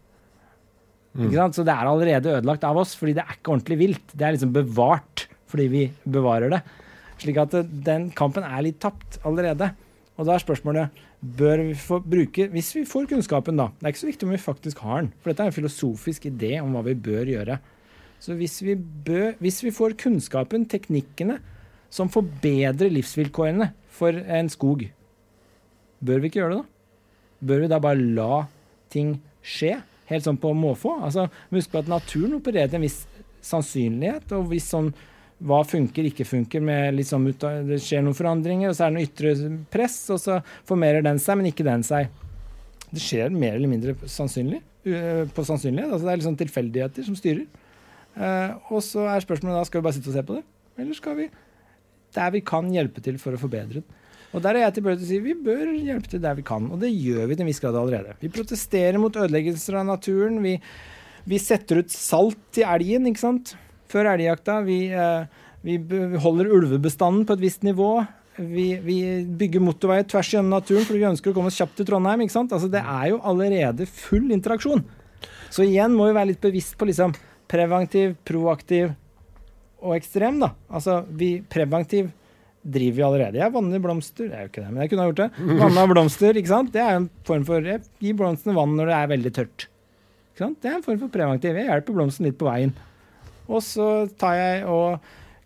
[1.18, 1.56] Ikke sant?
[1.58, 4.14] Så det er allerede ødelagt av oss, fordi det er ikke ordentlig vilt.
[4.14, 6.60] Det er liksom bevart fordi vi bevarer det.
[7.20, 7.56] Slik at
[7.86, 9.72] den kampen er litt tapt allerede.
[10.14, 13.68] Og da er spørsmålet bør vi få bruke Hvis vi får kunnskapen, da.
[13.76, 15.10] Det er ikke så viktig om vi faktisk har den.
[15.20, 17.58] For dette er en filosofisk idé om hva vi bør gjøre.
[18.20, 21.38] Så hvis vi, bø, hvis vi får kunnskapen, teknikkene,
[21.90, 24.84] som forbedrer livsvilkårene for en skog,
[26.04, 26.66] bør vi ikke gjøre det da?
[27.50, 28.42] Bør vi da bare la
[28.92, 29.78] ting skje,
[30.10, 30.98] helt sånn på måfå?
[31.06, 33.00] Altså, Husk på at naturen opererer til en viss
[33.44, 34.92] sannsynlighet, og hvis sånn
[35.40, 39.06] hva funker, ikke funker, med ut det skjer noen forandringer, og så er det noe
[39.08, 42.10] ytre press, og så formerer den seg, men ikke den seg.
[42.90, 45.94] Det skjer mer eller mindre sannsynlig, på sannsynlighet.
[45.94, 47.46] Altså det er sånn tilfeldigheter som styrer.
[48.16, 50.44] Eh, og så er spørsmålet da, skal vi bare sitte og se på det?
[50.80, 51.30] Eller skal vi
[52.16, 53.98] der vi kan hjelpe til for å forbedre den?
[54.30, 56.68] Og der er jeg tilbøyelig til å si vi bør hjelpe til der vi kan,
[56.70, 58.14] og det gjør vi til en viss grad allerede.
[58.22, 60.38] Vi protesterer mot ødeleggelser av naturen.
[60.44, 60.54] Vi,
[61.26, 63.56] vi setter ut salt til elgen, ikke sant?
[63.90, 64.60] Før elgjakta.
[64.66, 65.78] Vi, eh, vi
[66.22, 67.90] holder ulvebestanden på et visst nivå.
[68.38, 68.98] Vi, vi
[69.40, 72.22] bygger motorveier tvers gjennom naturen fordi vi ønsker å komme oss kjapt til Trondheim.
[72.22, 72.54] ikke sant?
[72.54, 74.86] Altså Det er jo allerede full interaksjon.
[75.50, 77.12] Så igjen må vi være litt bevisst på liksom
[77.50, 78.92] preventiv, proaktiv
[79.80, 80.38] og ekstrem.
[80.42, 80.52] da.
[80.70, 82.10] Altså vi preventiv
[82.60, 83.38] driver vi allerede.
[83.40, 84.28] Jeg vanner blomster.
[84.28, 85.46] Det er jo ikke det, men jeg kunne ha gjort det.
[85.62, 86.72] Vanna blomster, ikke sant.
[86.74, 89.64] Det er en form for Jeg gir blomstene vann når det er veldig tørt.
[90.34, 90.58] Ikke sant?
[90.60, 91.56] Det er en form for preventiv.
[91.56, 92.74] Jeg hjelper blomsten litt på veien.
[93.50, 93.88] Og så
[94.20, 95.00] tar jeg og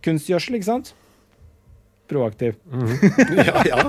[0.05, 0.91] kunstgjødsel, ikke sant.
[2.11, 2.59] Proaktiv.
[3.39, 3.87] Ja, ja.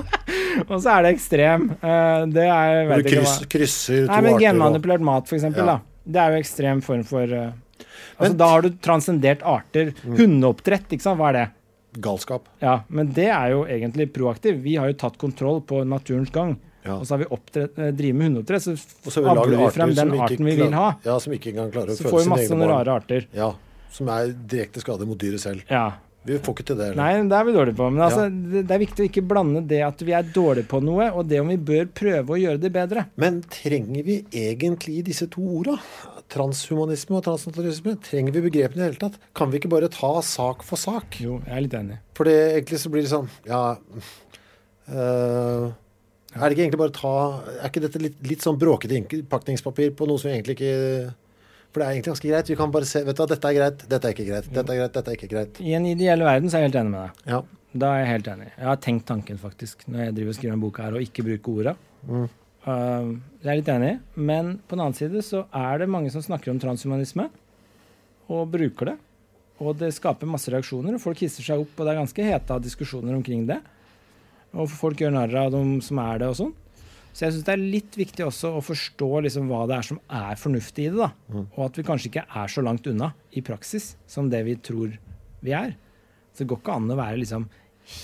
[0.70, 1.66] Og så er det ekstrem.
[1.84, 3.48] Eh, det er Hvor vet du ikke kryss, hva.
[3.52, 4.44] krysser to Nei, men arter.
[4.46, 5.66] Genmanipulert mat, for eksempel.
[5.68, 5.74] Ja.
[5.74, 6.06] Da.
[6.14, 7.34] Det er jo ekstrem form for
[7.96, 9.92] eh, Altså, Men- Da har du transcendert arter.
[10.04, 11.18] Hundeoppdrett, ikke sant.
[11.20, 11.46] Hva er det?
[12.02, 12.42] Galskap.
[12.60, 14.60] Ja, men det er jo egentlig proaktiv.
[14.62, 16.56] Vi har jo tatt kontroll på naturens gang.
[16.84, 16.98] Ja.
[17.00, 18.72] Og så har vi oppdrett, eh, driver med hundeoppdrett, så
[19.06, 20.94] Og så vi avler vi frem den arten vi vil ha.
[21.04, 22.86] Ja, som ikke engang klarer å Så føde får vi sine masse egne sånne barn.
[22.86, 23.26] rare arter.
[23.34, 23.52] Ja,
[23.90, 25.62] som er direkte skade mot dyret selv.
[25.70, 25.92] Ja.
[26.26, 26.88] Vi får ikke til det.
[26.90, 26.98] eller?
[26.98, 27.88] Nei, det er vi dårlige på.
[27.92, 28.62] Men altså, Ja.
[28.62, 31.40] det, er viktig å ikke blande det at vi er dårlige på noe, og det
[31.40, 33.06] om vi bør prøve å gjøre det bedre.
[33.16, 35.78] Men trenger vi egentlig disse to orda?
[36.32, 37.94] Transhumanisme og transnaturalisme?
[38.02, 39.20] Trenger vi begrepene i det hele tatt?
[39.38, 41.20] Kan vi ikke bare ta sak for sak?
[41.22, 42.00] Jo, jeg er litt enig.
[42.18, 43.76] For det, egentlig så blir det sånn Ja
[44.88, 45.70] øh,
[46.34, 47.12] Er det ikke egentlig bare ta
[47.60, 51.14] Er ikke dette litt, litt sånn bråkete innpakningspapir på noe som egentlig ikke
[51.76, 52.48] For det er egentlig ganske greit.
[52.48, 54.46] Vi kan bare se Vet du dette er greit, dette er ikke greit.
[54.48, 55.58] Dette er greit, dette er ikke greit.
[55.60, 57.18] I en ideell verden så er jeg helt enig med deg.
[57.34, 57.40] Ja.
[57.82, 58.46] Da er jeg helt enig.
[58.54, 61.26] Jeg har tenkt tanken, faktisk, når jeg driver og skriver en bok her, og ikke
[61.26, 61.74] bruker orda.
[62.08, 62.24] Mm.
[62.64, 63.10] Uh,
[63.42, 66.54] jeg er litt enig, men på den annen side så er det mange som snakker
[66.54, 67.28] om transhumanisme,
[68.32, 68.98] og bruker det.
[69.60, 72.56] og det skaper masse reaksjoner, og folk hisser seg opp, og det er ganske heta
[72.56, 73.60] diskusjoner omkring det.
[74.56, 76.56] Og folk gjør narr av dem som er det, og sånn.
[77.16, 80.00] Så jeg syns det er litt viktig også å forstå liksom hva det er som
[80.12, 80.98] er fornuftig i det.
[81.00, 81.08] da.
[81.32, 81.46] Mm.
[81.46, 84.98] Og at vi kanskje ikke er så langt unna i praksis som det vi tror
[85.40, 85.72] vi er.
[86.34, 87.46] Så det går ikke an å være liksom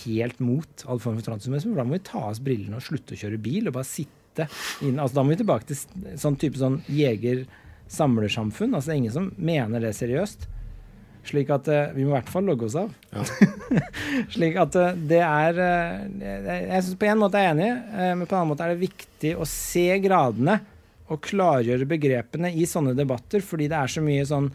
[0.07, 1.75] helt mot all form for transhumanisme.
[1.75, 3.91] for Da må vi ta av oss brillene og slutte å kjøre bil og bare
[3.91, 4.49] sitte
[4.81, 5.03] inne.
[5.05, 8.73] Altså, da må vi tilbake til sånn type sånn jeger-samlersamfunn.
[8.73, 10.49] Altså, det er ingen som mener det seriøst.
[11.23, 12.91] Slik at eh, vi må i hvert fall logge oss av.
[14.35, 17.71] Slik at eh, det er eh, Jeg, synes på en måte er jeg enig,
[18.19, 20.59] men på en annen måte er det viktig å se gradene
[21.13, 24.51] og klargjøre begrepene i sånne debatter, fordi det er så mye sånn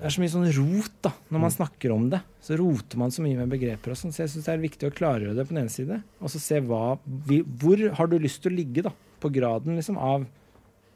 [0.00, 2.22] det er så mye sånn rot da, når man snakker om det.
[2.40, 3.92] Så roter man så mye med begreper.
[3.92, 5.98] og sånn, Så jeg syns det er viktig å klargjøre det på den ene side.
[6.24, 9.76] Og så se hva, vi, hvor har du lyst til å ligge da, på graden
[9.76, 10.24] liksom, av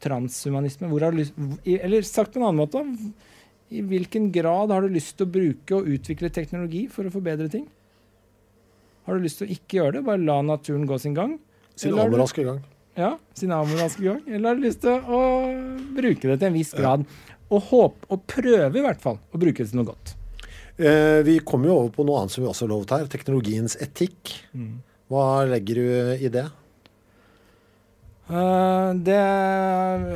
[0.01, 0.89] transhumanisme.
[0.89, 1.37] Hvor har du lyst,
[1.69, 2.81] eller sagt på en annen måte,
[3.75, 7.49] i hvilken grad har du lyst til å bruke og utvikle teknologi for å forbedre
[7.51, 7.65] ting?
[9.05, 10.05] Har du lyst til å ikke gjøre det?
[10.07, 11.37] Bare la naturen gå sin gang?
[11.77, 12.63] Sin amoralske gang.
[12.95, 14.21] Ja, sin amoralske gang.
[14.25, 15.21] Eller har du lyst til å
[15.97, 17.05] bruke det til en viss grad?
[17.53, 20.15] Og håpe, og prøve i hvert fall, å bruke det til noe godt.
[20.75, 23.09] Eh, vi kommer jo over på noe annet som vi også har lovet her.
[23.11, 24.33] Teknologiens etikk.
[24.57, 24.79] Mm.
[25.11, 26.47] Hva legger du i det?
[28.29, 29.17] Eh, det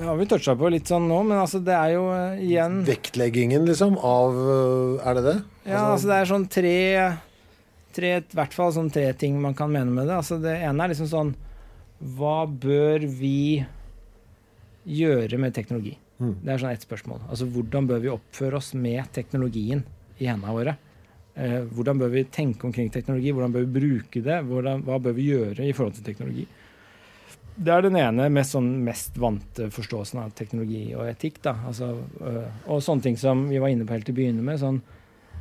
[0.03, 3.67] har vi toucha på litt sånn nå, men altså det er jo uh, igjen Vektleggingen,
[3.69, 5.33] liksom, av uh, Er det det?
[5.69, 6.79] Ja, altså det er sånn tre,
[7.93, 10.17] tre I hvert fall sånn tre ting man kan mene med det.
[10.17, 11.35] Altså det ene er liksom sånn
[12.17, 13.61] Hva bør vi
[14.89, 15.93] gjøre med teknologi?
[16.17, 16.33] Mm.
[16.41, 17.21] Det er sånn ett spørsmål.
[17.29, 19.83] Altså hvordan bør vi oppføre oss med teknologien
[20.17, 20.79] i hendene våre?
[21.37, 23.31] Hvordan bør vi tenke omkring teknologi?
[23.31, 24.39] Hvordan bør vi bruke det?
[24.49, 26.47] Hvordan, hva bør vi gjøre i forhold til teknologi?
[27.59, 31.41] Det er den ene mest, sånn, mest vante forståelsen av teknologi og etikk.
[31.51, 31.91] Altså,
[32.23, 34.61] øh, og sånne ting som vi var inne på helt til å begynne med.
[34.61, 34.79] Sånn,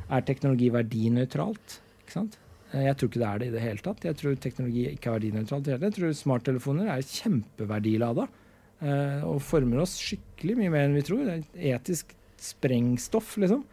[0.09, 1.79] er teknologi verdinøytralt?
[2.17, 4.03] Eh, Jeg tror ikke det er det i det hele tatt.
[4.03, 5.71] Jeg tror teknologi ikke er verdinøytralt.
[5.71, 11.23] Jeg tror smarttelefoner er kjempeverdilada eh, og former oss skikkelig mye mer enn vi tror.
[11.23, 13.63] Det er etisk sprengstoff, liksom.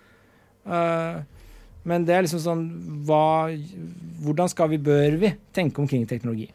[0.67, 1.23] Uh,
[1.87, 2.63] men det er liksom sånn
[3.07, 3.47] hva,
[4.19, 6.49] Hvordan skal vi, bør vi, tenke omkring teknologi?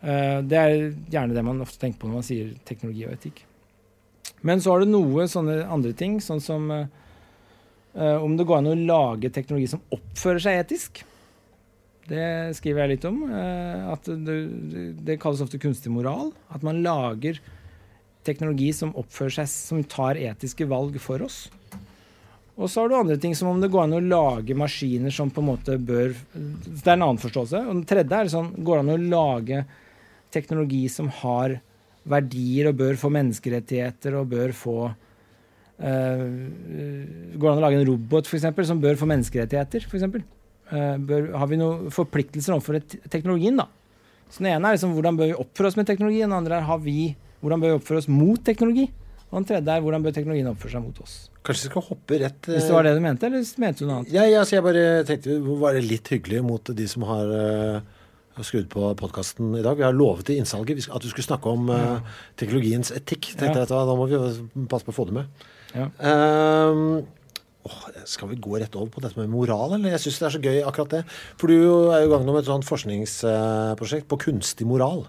[0.00, 0.74] Eh, det er
[1.12, 3.44] gjerne det man ofte tenker på når man sier teknologi og etikk.
[4.46, 6.88] Men så har du noe sånne andre ting, sånn som eh,
[8.16, 11.02] om det går an å lage teknologi som oppfører seg etisk.
[12.10, 12.26] Det
[12.58, 13.22] skriver jeg litt om.
[13.28, 14.38] eh, at det,
[15.04, 16.32] det kalles ofte kunstig moral.
[16.48, 17.38] At man lager
[18.24, 21.44] teknologi som oppfører seg, som tar etiske valg for oss.
[22.60, 25.30] Og så har du andre ting som om det går an å lage maskiner som
[25.32, 27.62] på en måte bør Det er en annen forståelse.
[27.64, 29.62] Og den tredje er sånn Går det an å lage
[30.34, 31.58] teknologi som har
[32.10, 34.94] verdier og bør få menneskerettigheter og bør få uh,
[35.80, 39.86] Går det an å lage en robot for eksempel, som bør få menneskerettigheter?
[39.88, 40.24] For eksempel?
[40.70, 42.78] Bør, har vi noen forpliktelser overfor
[43.10, 43.56] teknologien?
[43.58, 43.66] da?
[44.30, 46.66] Så Den ene er liksom hvordan bør vi oppføre oss med teknologi, den andre er
[46.68, 47.12] har vi,
[47.42, 48.86] hvordan bør vi oppføre oss mot teknologi?
[49.30, 51.14] Og den tredje er hvordan bør teknologien oppføre seg mot oss?
[51.46, 54.00] Kanskje vi skal hoppe rett Hvis det var det du mente, eller mente du noe
[54.00, 54.12] annet?
[54.14, 57.99] Ja, ja, jeg bare tenkte må være litt hyggelige mot de som har uh,
[58.46, 59.78] skrudd på podkasten i dag.
[59.78, 62.00] Vi har lovet i innsalget at du skulle snakke om uh,
[62.40, 63.32] teknologiens etikk.
[63.36, 63.66] Tenkte Ja.
[63.66, 64.20] jeg, Da må vi
[64.70, 65.46] passe på å få det med.
[65.74, 65.88] Ja.
[66.02, 67.00] Uh,
[68.08, 69.92] skal vi gå rett over på dette med moral, eller?
[69.94, 71.02] Jeg syns det er så gøy, akkurat det.
[71.38, 71.56] For du
[71.92, 75.04] er jo i gang med et sånt forskningsprosjekt på kunstig moral.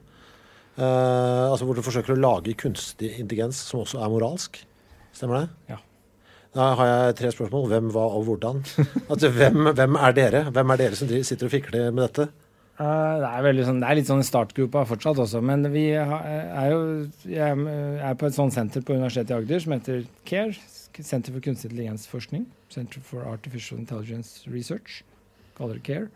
[0.79, 4.61] Uh, altså hvor du forsøker å lage kunstig intelligens som også er moralsk.
[5.15, 5.47] Stemmer det?
[5.75, 5.79] Ja.
[6.51, 7.69] Da har jeg tre spørsmål.
[7.71, 8.57] Hvem, hva og hvordan.
[9.07, 10.41] Altså, hvem, hvem er dere?
[10.51, 12.25] Hvem er dere som sitter og fikler med dette?
[12.81, 16.25] Eh, det, er sånn, det er litt sånn i startgropa fortsatt også, men vi har,
[16.25, 16.79] er jo
[17.29, 17.57] Jeg
[18.07, 20.55] er på et sånt senter på Universitetet i Agder som heter CARE,
[21.01, 22.43] Senter for kunstig intelligensforskning.
[22.69, 25.05] Center for Artificial Intelligence Research.
[25.57, 26.09] Kaller det CARE.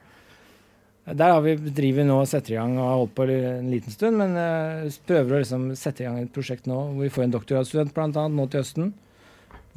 [1.06, 3.94] Der har vi driver nå og setter i gang og har holdt på en liten
[3.94, 7.28] stund, men eh, prøver å liksom sette i gang et prosjekt nå hvor vi får
[7.28, 8.94] en doktorgradsstudent annet nå til høsten.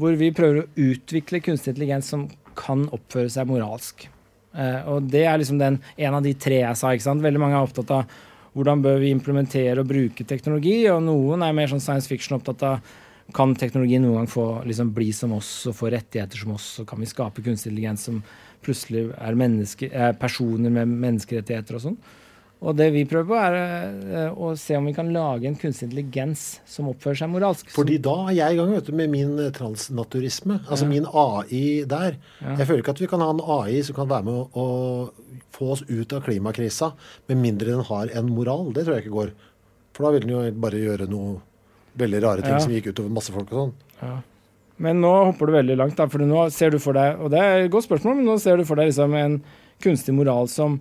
[0.01, 2.26] Hvor vi prøver å utvikle kunstig intelligens som
[2.59, 4.09] kan oppføre seg moralsk.
[4.59, 6.92] Eh, og det er liksom den, en av de tre jeg sa.
[6.92, 7.24] ikke sant?
[7.24, 8.16] Veldig mange er opptatt av
[8.59, 12.64] hvordan bør vi implementere og bruke teknologi, og noen er mer sånn science fiction opptatt
[12.66, 12.96] av
[13.36, 16.88] kan teknologi noen gang få liksom, bli som oss og få rettigheter som oss, og
[16.88, 18.22] kan vi skape kunstig intelligens som
[18.64, 19.36] plutselig er,
[19.92, 21.98] er personer med menneskerettigheter og sånn.
[22.59, 23.54] Og det vi prøver på, er
[24.18, 27.68] eh, å se om vi kan lage en kunstig intelligens som oppfører seg moralsk.
[27.70, 30.56] Fordi da er jeg i gang vet du, med min eh, transnaturisme.
[30.66, 30.90] Altså Ja.
[30.90, 32.16] min AI der.
[32.42, 32.56] Ja.
[32.59, 35.36] Jeg føler ikke at vi kan ha en AI som kan være med å, å
[35.54, 36.92] få oss ut av klimakrisa,
[37.30, 38.72] med mindre den har en moral.
[38.74, 39.32] Det tror jeg ikke går.
[39.94, 41.38] For da vil den jo bare gjøre noe
[41.98, 42.59] veldig rare ting Ja.
[42.59, 43.72] som gikk utover masse folk og sånn.
[44.02, 44.16] Ja.
[44.78, 47.38] Men nå hopper du veldig langt, da, for nå ser du for deg Og det
[47.42, 49.40] er et godt spørsmål, men nå ser du for deg liksom en
[49.82, 50.80] kunstig moral som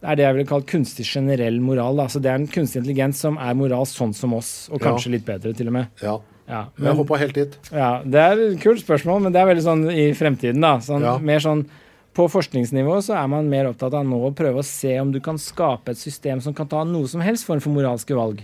[0.00, 1.96] det er det jeg ville kalt kunstig generell moral.
[1.96, 2.06] Da.
[2.06, 5.12] Så det er en kunstig intelligens som er moral sånn som oss, og kanskje Ja.
[5.16, 5.88] litt bedre, til og med.
[6.02, 6.18] Ja.
[6.48, 7.58] Ja, Jeg hoppa helt dit.
[7.70, 10.60] ja, Det er et kult spørsmål, men det er veldig sånn i fremtiden.
[10.60, 10.78] da.
[10.78, 11.18] Sånn, Ja.
[11.18, 11.66] Mer sånn
[12.14, 15.20] På forskningsnivå så er man mer opptatt av nå å prøve å se om du
[15.20, 18.40] kan skape et system som kan ta noe som helst form for moralske valg.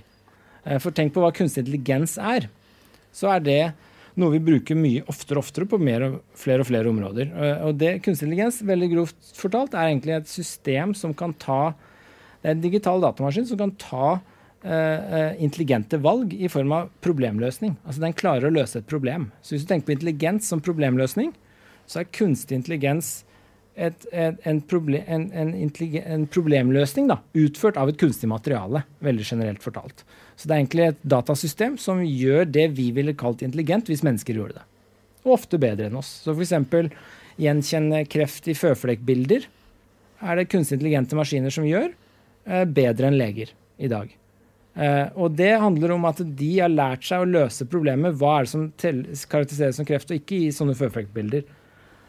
[0.64, 2.48] Eh, For tenk på hva kunstig intelligens er.
[3.12, 3.72] Så er det
[4.20, 7.32] noe vi bruker mye oftere og oftere på og flere og flere områder.
[7.34, 11.74] Eh, Og det kunstig intelligens, veldig grovt fortalt, er egentlig et system som kan ta
[12.44, 14.20] Det er en digital datamaskin som kan ta
[14.62, 17.78] eh, intelligente valg i form av problemløsning.
[17.86, 19.30] Altså den klarer å løse et problem.
[19.40, 21.32] Så hvis du tenker på intelligens som problemløsning,
[21.86, 23.24] så er kunstig intelligens
[23.76, 29.24] et, et, en, proble en, en, en problemløsning da, utført av et kunstig materiale, veldig
[29.24, 30.04] generelt fortalt.
[30.36, 34.38] Så det er egentlig et datasystem som gjør det vi ville kalt intelligent hvis mennesker
[34.38, 34.64] gjorde det.
[35.24, 36.10] Og ofte bedre enn oss.
[36.24, 36.54] Så f.eks.
[37.40, 39.46] gjenkjenne kreft i føflekkbilder
[40.24, 41.90] er det kunstig intelligente maskiner som gjør,
[42.48, 44.12] eh, bedre enn leger i dag.
[44.74, 48.16] Eh, og det handler om at de har lært seg å løse problemet.
[48.18, 48.70] Hva er det som
[49.30, 51.44] karakteriseres som kreft, og ikke i sånne føflekkbilder.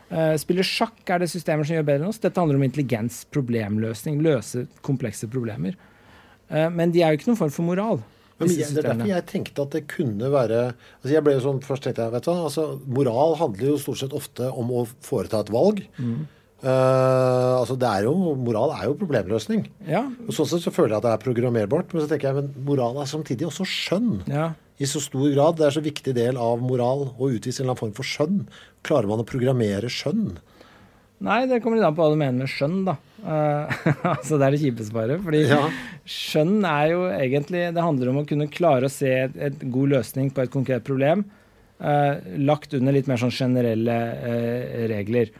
[0.05, 2.21] Uh, spille sjakk er det systemer som gjør bedre enn oss.
[2.21, 5.73] Dette handler om intelligens, problemløsning, løse komplekse problemer.
[6.49, 8.03] Eh, men de er jo ikke noen form for moral.
[8.35, 11.35] Men disse jeg, det er derfor jeg tenkte at det kunne være altså jeg ble
[11.37, 12.65] jo sånn, Først tenkte jeg vet du, hva, altså
[12.97, 15.79] Moral handler jo stort sett ofte om å foreta et valg.
[15.95, 16.25] Mm.
[16.65, 19.67] Uh, altså det er jo, Moral er jo problemløsning.
[19.87, 21.93] Ja, Og Sånn sett så føler jeg at det er programmerbart.
[21.93, 24.13] Men så tenker jeg, men moral er samtidig også skjønn.
[24.31, 24.53] ja.
[24.75, 25.55] I så stor grad.
[25.55, 28.41] Det er så viktig del av moral å utvise en eller annen form for skjønn.
[28.83, 30.33] Klarer man å programmere skjønn?
[31.23, 32.97] Nei, det kommer litt an på hva du mener med skjønn, da.
[33.25, 33.71] Uh,
[34.17, 35.21] altså det er det kjipe svaret.
[35.23, 35.61] Fordi Ja.
[36.05, 39.95] skjønn er jo egentlig Det handler om å kunne klare å se et, et god
[39.95, 41.25] løsning på et konkret problem.
[41.79, 45.31] uh, lagt under litt mer sånn generelle uh, regler.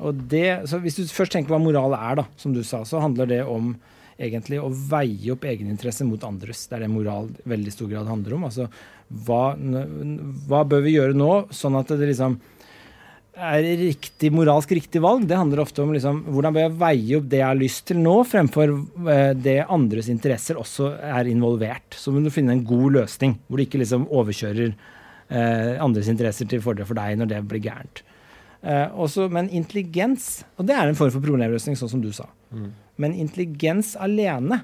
[0.00, 3.00] Og det, så Hvis du først tenker hva moral er, da, som du sa, så
[3.02, 3.74] handler det om
[4.22, 6.66] egentlig å veie opp egeninteresse mot andres.
[6.68, 8.44] Det er det moral veldig stor grad handler om.
[8.48, 8.68] Altså,
[9.26, 9.54] hva,
[10.48, 12.38] hva bør vi gjøre nå, sånn at det liksom
[13.32, 15.24] er riktig, moralsk riktig valg.
[15.28, 18.00] Det handler ofte om liksom, hvordan bør jeg veie opp det jeg har lyst til
[18.02, 18.74] nå, fremfor
[19.08, 21.96] eh, det andres interesser også er involvert.
[21.96, 26.50] Så må du finne en god løsning, hvor du ikke liksom overkjører eh, andres interesser
[26.50, 28.04] til fordel for deg når det blir gærent.
[28.62, 32.28] Eh, også, men intelligens, og det er en form for problemløsning, sånn som du sa.
[33.00, 34.60] Men intelligens alene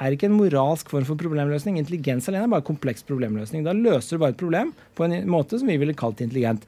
[0.00, 1.76] er ikke en moralsk form for problemløsning.
[1.78, 3.66] Intelligens alene er bare kompleks problemløsning.
[3.66, 6.62] Da løser du bare et problem på en måte som vi ville kalt intelligent.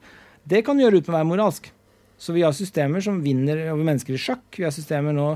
[0.47, 1.71] Det kan gjøre uten å være moralsk.
[2.17, 4.45] Så vi har systemer som vinner over mennesker i sjakk.
[4.57, 5.33] Vi har systemer nå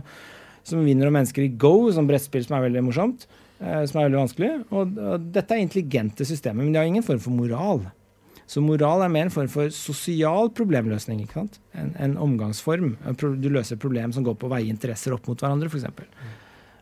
[0.65, 3.27] som vinner over mennesker i go, som brettspill som er veldig morsomt.
[3.61, 4.51] Eh, som er veldig vanskelig.
[4.73, 4.95] Og
[5.33, 7.83] dette er intelligente systemer, men de har ingen form for moral.
[8.51, 11.21] Så moral er mer en form for sosial problemløsning.
[11.23, 11.59] ikke sant?
[11.77, 12.95] En, en omgangsform.
[13.39, 15.85] Du løser et problem som går på å veie interesser opp mot hverandre, f.eks.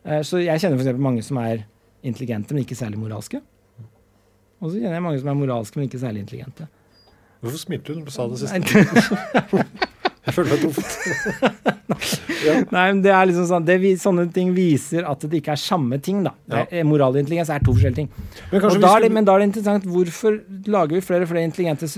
[0.04, 0.98] Eh, Så jeg kjenner f.eks.
[0.98, 1.66] mange som er
[2.02, 3.42] intelligente, men ikke særlig moralske.
[4.60, 6.66] Og så kjenner jeg mange som er moralske, men ikke særlig intelligente.
[7.40, 9.64] Hvorfor smilte du når du sa det siste?
[10.20, 11.70] Jeg føler meg truffet.
[12.74, 15.96] Nei, men det er liksom sånn, det, Sånne ting viser at det ikke er samme
[16.04, 16.20] ting.
[16.26, 16.34] da.
[16.52, 16.64] Ja.
[16.68, 18.10] er, moral og intelligens er to forskjellige ting.
[18.52, 20.36] Men Og da er det, men da er det interessant hvorfor
[20.68, 21.88] lager vi flere og flere intelligente,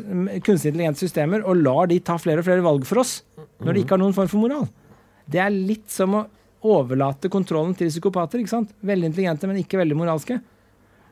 [0.47, 3.19] kunstig intelligente systemer og lar de ta flere og flere valg for oss,
[3.63, 4.71] når de ikke har noen form for moral?
[5.27, 6.25] Det er litt som å
[6.63, 8.39] overlate kontrollen til psykopater.
[8.39, 8.71] ikke sant?
[8.87, 10.39] Veldig intelligente, men ikke veldig moralske.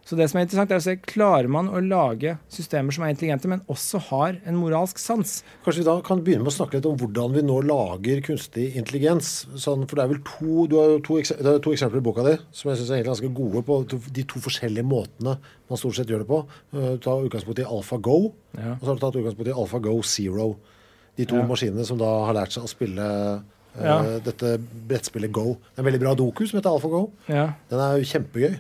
[0.05, 3.13] Så det som er interessant er å se, Klarer man å lage systemer som er
[3.13, 5.43] intelligente, men også har en moralsk sans?
[5.65, 8.75] Kanskje vi da kan begynne med å snakke litt om hvordan vi nå lager kunstig
[8.81, 9.47] intelligens.
[9.61, 12.07] Sånn, for det er vel to, Du har jo to, det er to eksempler i
[12.09, 13.79] boka di som jeg syns er egentlig ganske gode på
[14.19, 15.37] de to forskjellige måtene
[15.71, 16.41] man stort sett gjør det på.
[16.75, 18.73] Eh, Du tar utgangspunkt i AlphaGo, Ja.
[18.73, 20.57] og så har du tatt utgangspunkt i AlphaGo Zero.
[21.17, 21.47] De to Ja.
[21.47, 23.43] maskinene som da har lært seg å spille
[23.79, 24.19] eh, Ja.
[24.19, 25.59] dette brettspillet Go.
[25.77, 27.11] Det er en veldig bra doku som heter AlphaGo.
[27.29, 27.53] Ja.
[27.69, 28.59] Den er jo kjempegøy.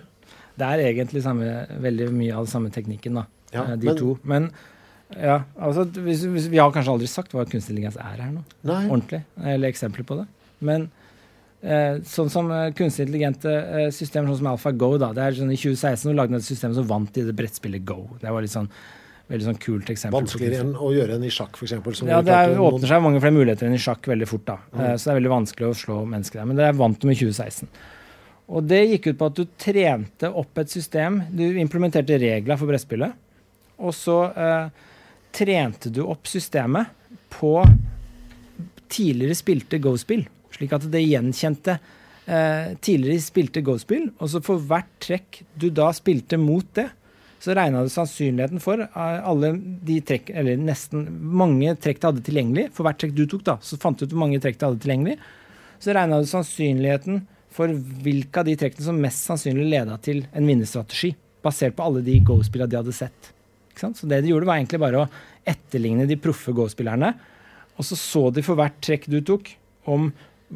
[0.61, 1.49] Det er egentlig samme,
[1.83, 3.27] veldig mye av den samme teknikken, da.
[3.55, 4.19] Ja, eh, de men- to.
[4.23, 4.51] Men
[5.17, 8.45] ja, altså, hvis, hvis, vi har kanskje aldri sagt hva kunstig intelligens er her nå.
[8.63, 8.85] Nei.
[8.87, 9.25] Ordentlig.
[9.43, 10.27] Eller eksempler på det.
[10.61, 10.87] Men
[11.65, 15.11] eh, sånn som eh, kunstig intelligente eh, systemer sånn som AlphaGo, da.
[15.17, 17.85] Det er sånn I 2016 så lagde de et system som vant i det brettspillet
[17.89, 18.05] Go.
[18.23, 18.71] Det var litt sånn
[19.31, 20.19] veldig sånn kult eksempel.
[20.19, 22.03] Vanskeligere enn å gjøre en i sjakk, f.eks.
[22.03, 24.47] ja, det er, åpner seg mange flere muligheter enn i sjakk veldig fort.
[24.49, 24.59] da.
[24.75, 26.49] Eh, Så det er veldig vanskelig å slå mennesker der.
[26.51, 27.71] Men det vant de i 2016.
[28.51, 31.21] Og det gikk ut på at du trente opp et system.
[31.31, 33.15] Du implementerte regler for brettspillet.
[33.81, 34.89] Og så eh,
[35.35, 36.91] trente du opp systemet
[37.31, 37.55] på
[38.91, 40.27] tidligere spilte Go-spill.
[40.51, 41.77] Slik at det gjenkjente
[42.27, 44.11] eh, tidligere spilte Go-spill.
[44.19, 46.91] Og så for hvert trekk du da spilte mot det,
[47.41, 49.55] så regna du sannsynligheten for eh, alle
[49.87, 51.07] de trekk, eller nesten
[51.39, 52.69] mange trekk du hadde tilgjengelig.
[52.75, 54.83] For hvert trekk du tok, da, så fant du ut hvor mange trekk du hadde
[54.83, 55.21] tilgjengelig.
[55.81, 57.73] Så regna du sannsynligheten for
[58.05, 61.13] hvilke av de trekkene som mest sannsynlig leda til en vinnerstrategi.
[61.43, 63.33] Basert på alle de Go-spillene de hadde sett.
[63.81, 65.09] Så det de gjorde, var egentlig bare å
[65.49, 67.15] etterligne de proffe Go-spillerne.
[67.81, 69.49] Og så så de for hvert trekk du tok,
[69.89, 70.11] om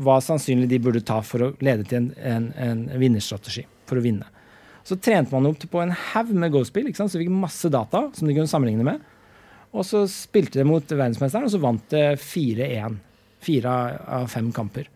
[0.05, 3.65] hva sannsynlig de burde ta for å lede til en, en, en vinnerstrategi.
[3.89, 4.29] For å vinne.
[4.85, 8.29] Så trente man opp på en haug med Go-spill, så de fikk masse data som
[8.29, 9.01] de kunne sammenligne med.
[9.75, 13.01] Og så spilte de mot verdensmesteren, og så vant det 4-1.
[13.45, 13.73] Fire
[14.21, 14.87] av fem kamper.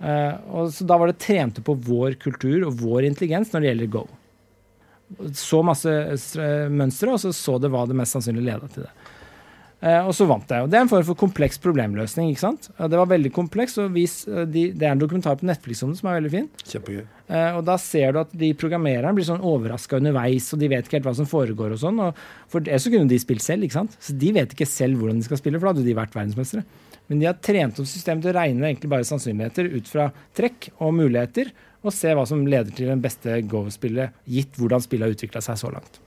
[0.00, 3.72] Uh, og så Da var det trente på vår kultur og vår intelligens når det
[3.72, 4.06] gjelder Go.
[5.36, 5.90] Så masse
[6.70, 8.92] mønstre, og så så det hva det mest sannsynlig leda til det.
[9.80, 10.64] Uh, og så vant jeg.
[10.64, 12.30] Og Det er en form for kompleks problemløsning.
[12.30, 12.68] ikke sant?
[12.78, 16.00] Det var veldig kompleks, og vis, de, det er en dokumentar på Netflix om det
[16.00, 16.50] som er veldig fin.
[16.64, 17.04] Kjempegøy.
[17.56, 21.00] og Da ser du at de programmererne blir sånn overraska underveis, og de vet ikke
[21.00, 21.72] helt hva som foregår.
[21.76, 22.00] og sånn,
[22.52, 23.96] For det så kunne de spilt selv, ikke sant?
[24.00, 26.64] så de vet ikke selv hvordan de skal spille, for da hadde de vært verdensmestere.
[27.10, 30.70] Men de har trent opp systemet til å regne egentlig bare sannsynligheter ut fra trekk
[30.78, 31.50] og muligheter,
[31.80, 35.58] og se hva som leder til den beste Go-spillet, gitt hvordan spillet har utvikla seg
[35.58, 35.98] så langt.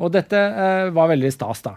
[0.00, 1.76] Og dette eh, var veldig stas, da.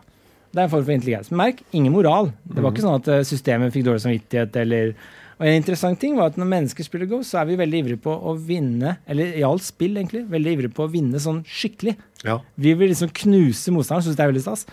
[0.53, 1.31] Det er en form for intelligens.
[1.31, 2.31] Men merk, ingen moral.
[2.43, 4.95] Det var ikke sånn at eh, systemet fikk dårlig samvittighet eller
[5.33, 8.01] og En interessant ting var at når mennesker spiller Go, så er vi veldig ivrige
[8.03, 11.95] på å vinne, eller i alt spill, egentlig, veldig ivrige på å vinne sånn skikkelig.
[12.21, 12.37] Ja.
[12.53, 14.67] Vi vil liksom knuse motstanderen, syns det er veldig stas.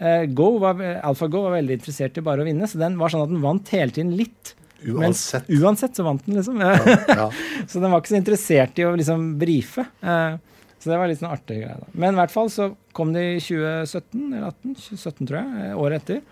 [0.00, 3.26] Uh, Go var, AlphaGo var veldig interessert i bare å vinne, så den var sånn
[3.26, 4.54] at den vant hele tiden litt.
[4.80, 5.48] Uansett.
[5.48, 6.60] Men, uansett så vant den, liksom.
[6.60, 6.76] Ja,
[7.08, 7.26] ja.
[7.68, 9.84] så den var ikke så interessert i å liksom brife.
[10.00, 10.40] Uh,
[10.80, 11.76] så det var litt sånn artig greie.
[11.76, 11.88] da.
[11.92, 15.80] Men i hvert fall så kom det i 2017, eller 18, 2017 tror jeg, eh,
[15.84, 16.22] året etter,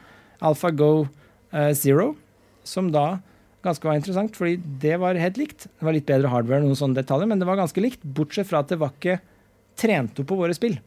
[0.48, 2.14] AlphaGo uh, Zero,
[2.64, 3.18] som da
[3.66, 5.66] ganske var interessant, fordi det var helt likt.
[5.68, 8.62] Det var litt bedre hardware, noen sånne detaljer, men det var ganske likt, bortsett fra
[8.64, 9.18] at det var ikke
[9.78, 10.78] trent opp på våre spill.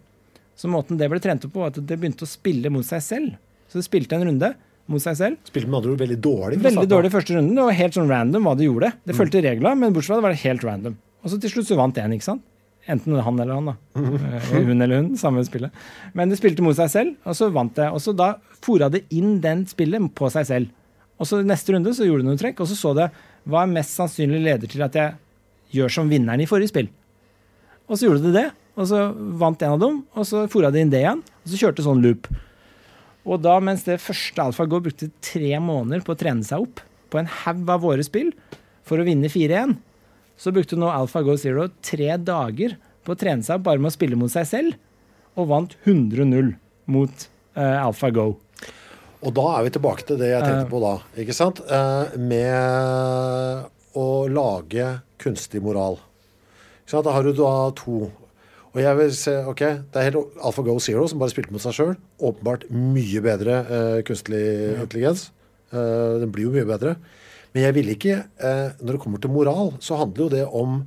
[0.61, 3.01] Så måten det ble trent opp på, var at det begynte å spille mot seg
[3.01, 3.39] selv.
[3.71, 4.51] Så det spilte en runde
[4.91, 5.39] mot seg selv.
[5.49, 6.59] Spilte med andre ord veldig dårlig?
[6.61, 7.55] Veldig dårlig første runden.
[7.57, 8.91] Det var helt sånn random hva det gjorde.
[9.07, 9.45] Det fulgte mm.
[9.47, 10.97] reglene, men bortsett fra det var det helt random.
[11.21, 12.45] Og så til slutt så vant én, ikke sant.
[12.89, 13.75] Enten han eller han, da.
[13.97, 14.13] Mm.
[14.51, 15.81] Hun eller hun, samme spillet.
[16.17, 17.89] Men det spilte mot seg selv, og så vant det.
[17.93, 20.71] Og så da fora det inn den spillet på seg selv.
[21.21, 23.11] Og så neste runde så gjorde det noen trekk, og så så det
[23.49, 25.13] hva er mest sannsynlig leder til at jeg
[25.77, 26.89] gjør som vinneren i forrige spill.
[27.89, 28.47] Og så gjorde det det,
[28.81, 31.21] og så vant en av dem, og så fora de inn det igjen.
[31.43, 32.29] Og så kjørte sånn loop.
[33.29, 37.19] Og da, mens det første AlfaGo brukte tre måneder på å trene seg opp på
[37.19, 38.31] en haug av våre spill
[38.87, 39.75] for å vinne 4-1,
[40.41, 43.93] så brukte nå AlfaGo Zero tre dager på å trene seg opp bare med å
[43.93, 44.79] spille mot seg selv,
[45.37, 46.53] og vant 100-0
[46.91, 47.27] mot
[47.59, 48.31] uh, AlfaGo.
[49.21, 51.61] Og da er vi tilbake til det jeg tenkte på da, ikke sant?
[51.69, 53.69] Uh, med
[54.01, 54.87] å lage
[55.21, 55.99] kunstig moral.
[56.91, 58.09] Da har du da to
[58.71, 59.61] og jeg vil se, ok,
[59.91, 61.97] Det er helt AlphaGo Zero som bare spilte mot seg sjøl.
[62.23, 64.77] Åpenbart mye bedre uh, kunstig ja.
[64.85, 65.27] intelligens.
[65.73, 66.95] Uh, den blir jo mye bedre.
[67.51, 70.81] Men jeg vil ikke uh, Når det kommer til moral, så handler jo det om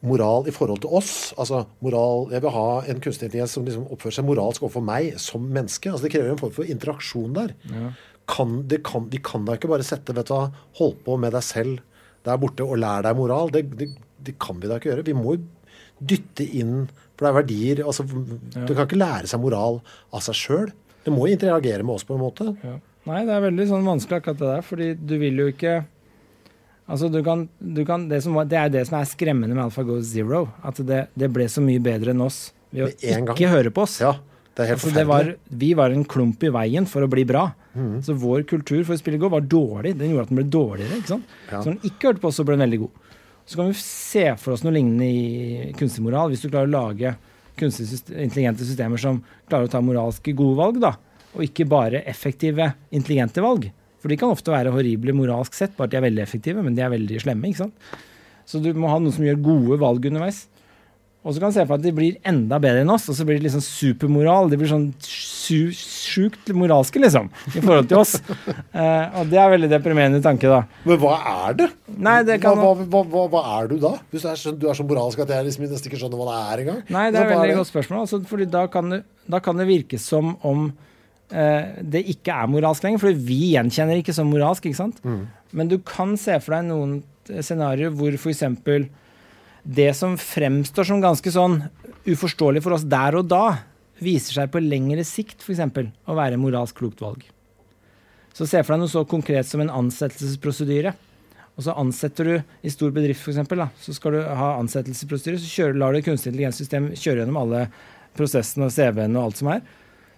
[0.00, 1.34] moral i forhold til oss.
[1.36, 5.20] Altså moral Jeg vil ha en kunstig intelligens som liksom oppfører seg moralsk overfor meg
[5.20, 5.92] som menneske.
[5.92, 7.52] Altså Det krever en form for interaksjon der.
[7.68, 7.92] Ja.
[8.30, 10.48] Kan, kan, de kan da ikke bare sette vet du hva,
[10.80, 11.84] Hold på med deg selv
[12.24, 13.52] der borte og lær deg moral.
[13.52, 13.92] Det, det,
[14.24, 15.08] det kan vi da ikke gjøre.
[15.08, 15.36] Vi må
[16.00, 16.88] dytte inn
[17.20, 17.80] For det er verdier.
[17.84, 18.64] Altså, ja.
[18.64, 19.82] Du kan ikke lære seg moral
[20.16, 20.70] av seg sjøl.
[21.04, 22.46] Det må interagere med oss på en måte.
[22.64, 22.78] Ja.
[23.10, 25.80] Nei, det er veldig sånn vanskelig akkurat det der, fordi du vil jo ikke
[26.90, 30.00] Altså, du kan, du kan, det, som, det, er det som er skremmende med AlphaGo
[30.02, 30.40] Zero.
[30.66, 33.52] At det, det, ble så mye bedre enn oss ved å ikke gang.
[33.52, 34.00] høre på oss.
[34.02, 34.16] Ja,
[34.58, 35.30] det er helt altså, var,
[35.62, 37.44] vi var en klump i veien for å bli bra.
[37.78, 38.00] Mm.
[38.02, 39.94] Så vår kultur for å spille Go var dårlig.
[40.00, 40.98] Den gjorde at den ble dårligere.
[40.98, 41.38] ikke sant?
[41.46, 41.60] Ja.
[41.60, 43.06] Så når den ikke hørte på oss, så ble den veldig god.
[43.50, 46.30] Så kan vi se for oss noe lignende i kunstig moral.
[46.30, 47.16] Hvis du klarer å lage
[47.58, 49.18] kunstig intelligente systemer som
[49.50, 50.92] klarer å ta moralske gode valg, da,
[51.34, 53.66] og ikke bare effektive, intelligente valg.
[53.98, 56.78] For de kan ofte være horrible moralsk sett, bare at de er veldig effektive, men
[56.78, 57.50] de er veldig slemme.
[57.50, 57.90] ikke sant?
[58.46, 60.44] Så du må ha noen som gjør gode valg underveis.
[61.20, 63.16] Og så kan du se for deg at de blir enda bedre enn oss, og
[63.18, 64.48] så blir det liksom supermoral.
[64.48, 68.14] De blir sånn sjukt moralske, liksom, i forhold til oss.
[68.72, 70.62] uh, og det er veldig deprimerende tanke, da.
[70.88, 71.66] Men hva er det?
[71.92, 72.56] Nei, det kan...
[72.56, 73.92] hva, hva, hva, hva, er du da?
[74.08, 76.28] Hvis du er, så, du er så moralsk at jeg liksom nesten ikke skjønner hva
[76.30, 76.78] det er engang?
[76.96, 78.06] Nei, det er et veldig godt spørsmål.
[78.06, 79.02] Altså, fordi da kan, det,
[79.36, 81.64] da kan, det, virke som om uh,
[81.96, 83.04] det ikke er moralsk lenger.
[83.04, 85.04] For vi gjenkjenner ikke som moralsk, ikke sant?
[85.04, 85.26] Mm.
[85.52, 88.46] Men du kan se for deg noen scenarioer hvor f.eks
[89.62, 91.60] det som fremstår som ganske sånn
[92.08, 93.44] uforståelig for oss der og da,
[94.00, 95.60] viser seg på lengre sikt f.eks.
[96.08, 97.26] å være moralsk klokt valg.
[98.32, 100.94] Så se for deg noe så konkret som en ansettelsesprosedyre.
[101.58, 102.34] Og så ansetter du
[102.64, 103.50] i stor bedrift, f.eks.,
[103.84, 107.66] så skal du ha ansettelsesprosedyre, så kjører, lar du kunstig intelligenssystem kjøre gjennom alle
[108.16, 109.60] prosessene og CV-ene og alt som er,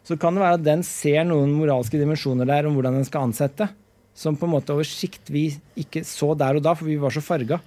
[0.06, 3.26] så kan det være at den ser noen moralske dimensjoner der om hvordan den skal
[3.26, 3.66] ansette,
[4.14, 7.14] som på en måte over sikt vi ikke så der og da, for vi var
[7.14, 7.58] så farga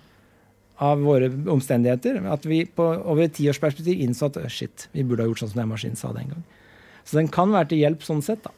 [0.83, 5.29] av våre omstendigheter, at vi på over et tiårsperspektiv innså at shit, vi burde ha
[5.29, 6.43] gjort sånn som den maskinen sa den gang.
[7.05, 8.51] Så den kan være til hjelp sånn sett, da.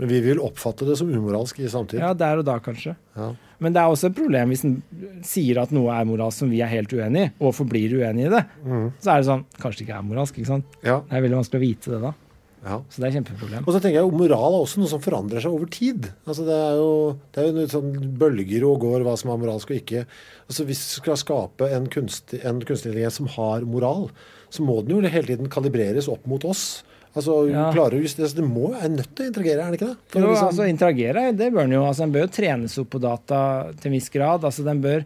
[0.00, 2.00] Men vi vil oppfatte det som umoralsk i samtiden.
[2.00, 2.94] Ja, der og da, kanskje.
[3.18, 3.28] Ja.
[3.62, 4.78] Men det er også et problem hvis en
[5.26, 8.32] sier at noe er moralsk som vi er helt uenig i, og forblir uenig i
[8.32, 8.40] det.
[9.04, 10.78] Så er det sånn Kanskje det ikke er moralsk, ikke sant?
[10.80, 11.02] Ja.
[11.06, 12.14] Det er veldig vanskelig å vite det da.
[12.62, 12.76] Ja.
[12.88, 13.64] Så det er et kjempeproblem.
[13.66, 16.06] Og så tenker jeg Moral er også noe som forandrer seg over tid.
[16.26, 16.92] Altså Det er jo,
[17.34, 17.90] det er jo noe sånn
[18.20, 20.04] bølger og går hva som er moralsk og ikke.
[20.46, 24.08] Altså Hvis du skal skape en kunstig, en kunstig som har moral,
[24.52, 26.84] så må den jo hele tiden kalibreres opp mot oss.
[27.16, 27.66] Altså Ja.
[27.74, 29.96] klarer å justere, Det må, er nødt til å interagere, er det ikke det?
[30.08, 31.82] For Jo, liksom- altså interagere, det bør den jo.
[31.84, 34.40] Altså, den bør jo trenes opp på data til en viss grad.
[34.44, 35.04] Altså, den bør,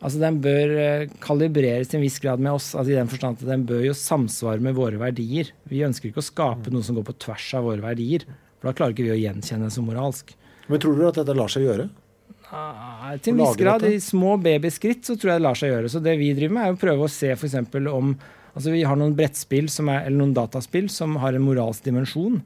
[0.00, 3.40] altså, den bør eh, kalibreres til en viss grad med oss, altså, i den forstand
[3.42, 5.52] at den bør jo samsvare med våre verdier.
[5.70, 8.26] Vi ønsker ikke å skape noe som går på tvers av våre verdier.
[8.58, 10.34] For da klarer ikke vi å gjenkjenne det som moralsk.
[10.68, 11.88] Men tror du at dette lar seg gjøre?
[12.48, 13.98] Ah, til en viss grad, dette?
[13.98, 15.92] i små babyskritt, så tror jeg det lar seg gjøre.
[15.92, 17.56] Så det vi driver med, er å prøve å se f.eks.
[17.92, 18.16] om
[18.58, 22.40] Altså vi har noen brettspill som er, eller noen dataspill som har en moralsk dimensjon.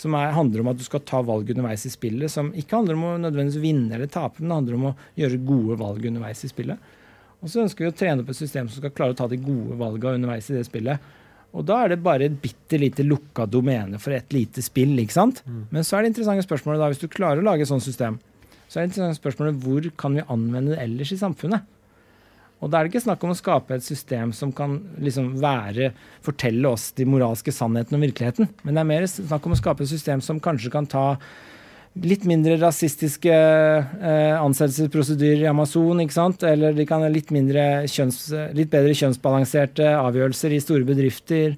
[0.00, 2.32] Som er, handler om at du skal ta valg underveis i spillet.
[2.32, 5.40] Som ikke handler om å nødvendigvis vinne eller tape, men det handler om å gjøre
[5.44, 6.92] gode valg underveis i spillet.
[7.40, 9.38] Og så ønsker vi å trene opp et system som skal klare å ta de
[9.40, 11.12] gode valgene underveis i det spillet.
[11.56, 15.16] Og da er det bare et bitte lite lukka domene for et lite spill, ikke
[15.16, 15.40] sant?
[15.74, 18.20] Men så er det interessante spørsmålet da, hvis du klarer å lage et sånt system,
[18.70, 21.66] så er det interessante spørsmålet hvor kan vi anvende det ellers i samfunnet?
[22.60, 25.92] Og da er det ikke snakk om å skape et system som kan liksom være,
[26.24, 29.86] fortelle oss de moralske sannhetene om virkeligheten, men det er mer snakk om å skape
[29.86, 31.06] et system som kanskje kan ta
[31.98, 36.44] litt mindre rasistiske eh, ansettelsesprosedyrer i Amazon, ikke sant?
[36.46, 38.20] Eller de kan ha litt, kjønns,
[38.54, 41.56] litt bedre kjønnsbalanserte avgjørelser i store bedrifter.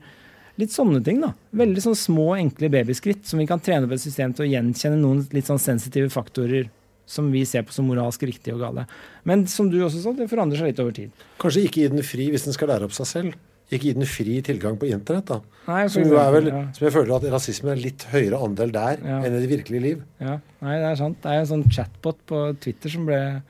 [0.60, 1.34] Litt sånne ting, da.
[1.56, 5.00] Veldig sånn små, enkle babyskritt som vi kan trene opp et system til å gjenkjenne
[5.02, 6.70] noen litt sånn sensitive faktorer
[7.06, 8.86] som vi ser på som moralsk riktige og gale.
[9.28, 11.10] Men som du også sa, det forandrer seg litt over tid.
[11.42, 13.34] Kanskje ikke gi den fri hvis den skal lære opp seg selv.
[13.72, 15.24] Ikke gi den fri tilgang på internett.
[15.30, 15.40] da.
[15.66, 16.62] Nei, Som, er vel, ja.
[16.76, 19.18] som jeg føler at rasisme er litt høyere andel der Ja.
[19.24, 20.02] enn i det virkelige liv.
[20.20, 21.22] Ja, nei, det er sant.
[21.22, 23.42] Det er en sånn chatbot på Twitter som ble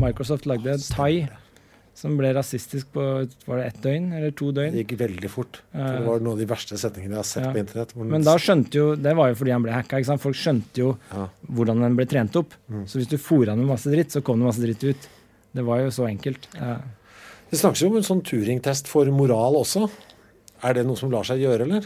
[0.00, 1.28] Microsoft lagde, Tai,
[2.00, 3.02] som ble rasistisk på
[3.46, 4.72] var det ett døgn eller to døgn.
[4.72, 5.60] Det gikk veldig fort.
[5.74, 7.52] For det var noen av de verste setningene jeg har sett Ja.
[7.52, 7.94] på internett.
[7.96, 9.98] Men da skjønte jo Det var jo fordi han ble hacka.
[10.00, 10.20] Ikke sant?
[10.24, 11.28] Folk skjønte jo Ja.
[11.52, 12.54] hvordan den ble trent opp.
[12.86, 15.08] Så hvis du fôra den med masse dritt, så kom det masse dritt ut.
[15.54, 16.46] Det var jo så enkelt.
[16.56, 16.78] Ja.
[17.50, 19.90] Det snakkes jo om en sånn Turing-test for moral også.
[20.62, 21.84] Er det noe som lar seg gjøre, eller?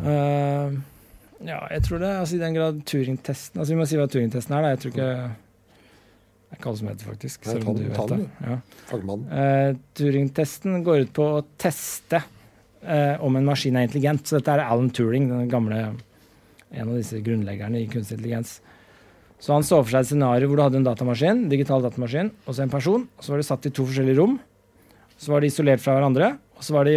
[0.00, 0.74] Uh,
[1.46, 2.10] ja, jeg tror det.
[2.20, 4.62] Altså, I den grad Turing-testen Altså Vi må si hva Turing-testen er.
[4.62, 4.72] Da.
[4.74, 5.30] Jeg tror ikke
[6.48, 7.44] Det er ikke alle som heter det, faktisk.
[7.44, 8.18] Nei, selv om du vet det.
[8.40, 8.54] Ja.
[9.44, 9.70] Eh,
[10.00, 14.24] Turing-testen går ut på å teste uh, om en maskin er intelligent.
[14.24, 15.82] Så dette er Alan Turing, den gamle,
[16.72, 18.54] en av disse grunnleggerne i kunstig intelligens.
[19.38, 22.56] Så han så for seg et scenario hvor du hadde en datamaskin, digital datamaskin, og
[22.56, 23.04] så en person.
[23.04, 24.38] og Så var de satt i to forskjellige rom.
[25.18, 26.32] Så var de isolert fra hverandre.
[26.58, 26.96] Og så var de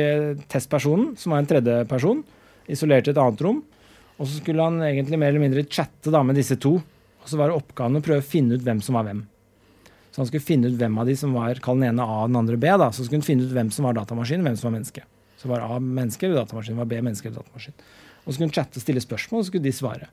[0.49, 2.23] testpersonen, som var en tredje person,
[2.71, 3.59] isolert i et annet rom.
[4.17, 6.77] Og så skulle han egentlig mer eller mindre chatte da med disse to.
[7.21, 9.21] Og så var det oppgaven å prøve å finne ut hvem som var hvem.
[10.11, 12.31] Så han skulle finne ut hvem av de som var kall den ene A og
[12.31, 12.67] den andre B.
[12.67, 15.05] da, Så skulle han finne ut hvem som var datamaskin, hvem som var menneske.
[15.39, 17.77] Så var A menneske eller datamaskin, var B menneske eller datamaskin.
[18.25, 20.09] Og så skulle han chatte og stille spørsmål, og så skulle de svare.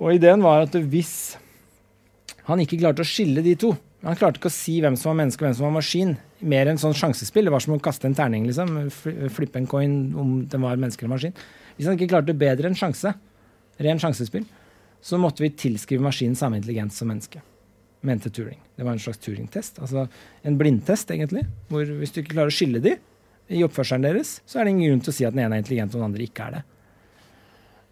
[0.00, 1.36] Og ideen var at hvis
[2.48, 5.16] han ikke klarte å skille de to Han klarte ikke å si hvem som var
[5.18, 6.14] menneske og hvem som var maskin.
[6.40, 7.44] Mer enn sånn sjansespill.
[7.44, 8.88] Det var som å kaste en terning, liksom.
[9.28, 11.36] Flippe en coin om den var menneske eller maskin.
[11.76, 13.12] Hvis han ikke klarte bedre enn sjanse,
[13.76, 14.48] ren sjansespill,
[15.04, 17.44] så måtte vi tilskrive maskinen samme intelligens som menneske
[18.06, 18.58] mente Turing.
[18.76, 19.80] Det var en slags Turing-test.
[19.84, 20.06] Altså
[20.46, 21.44] en blindtest, egentlig.
[21.68, 22.96] Hvor hvis du ikke klarer å skille de
[23.50, 25.64] i oppførselen deres, så er det ingen grunn til å si at den ene er
[25.64, 26.62] intelligent og den andre ikke er det.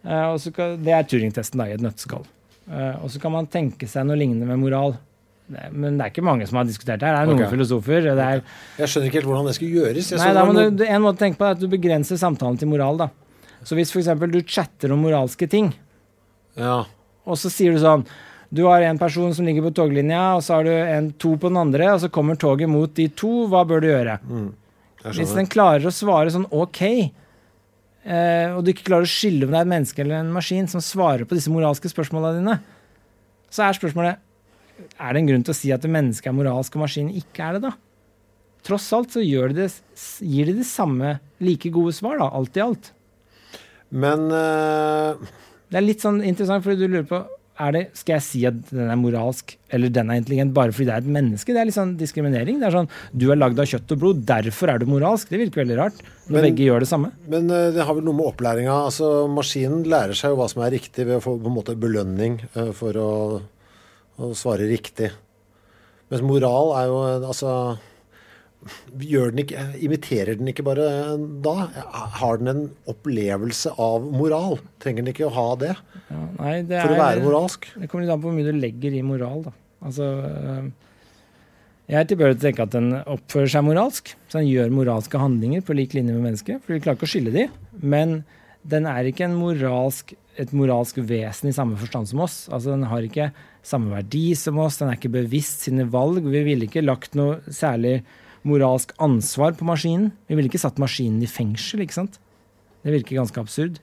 [0.09, 2.25] Eh, kan, det er Turing-testen da, i et nøtteskall.
[2.69, 4.97] Eh, og så kan man tenke seg noe lignende med moral.
[5.49, 7.17] Men det er ikke mange som har diskutert det her.
[7.17, 7.53] Det er noen okay.
[7.55, 8.05] filosofer.
[8.05, 8.43] Det er,
[8.83, 10.11] Jeg skjønner ikke helt hvordan det skal gjøres.
[10.21, 12.69] Nei, da var du, en måte å tenke på er at du begrenser samtalen til
[12.69, 13.01] moral.
[13.01, 13.09] da.
[13.65, 14.11] Så hvis f.eks.
[14.29, 15.73] du chatter om moralske ting,
[16.59, 16.83] ja.
[17.25, 18.05] og så sier du sånn
[18.49, 21.51] Du har en person som ligger på toglinja, og så har du en, to på
[21.51, 23.45] den andre, og så kommer toget mot de to.
[23.53, 24.17] Hva bør du gjøre?
[24.25, 24.49] Mm.
[25.05, 29.53] Hvis den klarer å svare sånn OK, eh, og du ikke klarer å skille om
[29.53, 32.57] det er et menneske eller en maskin som svarer på disse moralske spørsmåla dine,
[33.53, 34.25] så er spørsmålet
[34.99, 37.59] er det en grunn til å si at mennesket er moralsk og maskinen ikke er
[37.59, 37.75] det, da?
[38.67, 39.69] Tross alt så de det,
[40.25, 42.93] gir de det samme like gode svar, da, alt i alt.
[43.89, 45.29] Men uh...
[45.69, 47.21] Det er litt sånn interessant, fordi du lurer på
[47.75, 50.95] det, skal jeg si at den er moralsk eller den er intelligent bare fordi det
[50.95, 51.53] er et menneske?
[51.53, 52.61] Det er litt sånn diskriminering.
[52.61, 55.29] Det er sånn, Du er lagd av kjøtt og blod, derfor er du moralsk.
[55.29, 55.99] Det virker veldig rart.
[56.29, 57.11] Når Men- begge gjør det samme.
[57.27, 60.63] Men eh, det har vel noe med opplæringa altså Maskinen lærer seg jo hva som
[60.63, 63.11] er riktig ved å få på en måte belønning eh, for å,
[64.19, 65.11] å svare riktig.
[66.11, 67.53] Mens moral er jo eh, altså
[68.99, 70.87] Gjør den ikke, imiterer den ikke bare
[71.45, 71.53] da?
[72.19, 74.59] Har den en opplevelse av moral?
[74.83, 75.71] Trenger den ikke å ha det
[76.11, 77.69] Ja, nei, det for å er- være moralsk?
[77.79, 79.53] Det kommer litt an på hvor mye du legger i moral, da.
[79.87, 80.71] Altså øh,
[81.89, 84.11] Jeg er tilbøyelig til å tenke at den oppfører seg moralsk.
[84.29, 86.61] Så den gjør moralske handlinger på lik linje med mennesket.
[86.65, 87.47] For vi klarer ikke å skille de.
[87.81, 88.25] Men
[88.69, 92.43] den er ikke en moralsk, et moralsk vesen i samme forstand som oss.
[92.53, 93.31] Altså Den har ikke
[93.65, 96.21] samme verdi som oss, den er ikke bevisst sine valg.
[96.27, 98.03] Vi ville ikke lagt noe særlig
[98.47, 100.11] moralsk ansvar på maskinen.
[100.29, 102.19] Vi ville ikke satt maskinen i fengsel, ikke sant.
[102.85, 103.81] Det virker ganske absurd.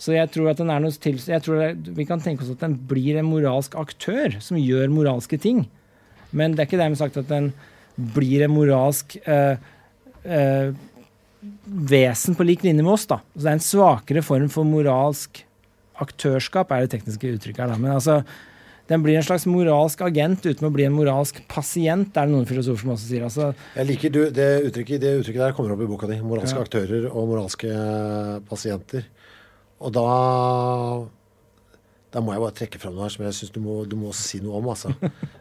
[0.00, 2.64] Så jeg tror at den er noe til, jeg tror Vi kan tenke oss at
[2.64, 5.68] den blir en moralsk aktør som gjør moralske ting.
[6.34, 7.52] Men det er ikke dermed sagt at den
[7.94, 9.54] blir en moralsk eh,
[10.26, 10.74] eh,
[11.64, 13.06] vesen på lik linje med oss.
[13.06, 13.20] da.
[13.34, 15.44] Så det er en svakere form for moralsk
[16.02, 17.70] aktørskap, er det tekniske uttrykket her.
[17.70, 17.78] da.
[17.78, 18.22] Men altså,
[18.90, 22.34] den blir en slags moralsk agent uten å bli en moralsk pasient, det er det
[22.34, 23.22] noen filosofer som også sier.
[23.24, 23.46] altså
[23.78, 26.18] Jeg liker du, det uttrykket, det uttrykket der kommer opp i boka di.
[26.20, 26.64] Moralske Ja.
[26.66, 29.06] aktører og moralske eh, pasienter.
[29.80, 31.08] Og da
[32.14, 34.38] Da må jeg bare trekke fram noe her som jeg syns du, du må si
[34.38, 34.92] noe om, altså.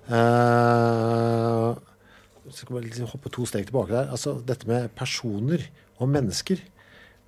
[0.09, 1.75] uh,
[2.49, 4.07] så skal vi liksom hoppe to steg tilbake der.
[4.09, 5.67] Altså, dette med personer
[6.01, 6.63] og mennesker.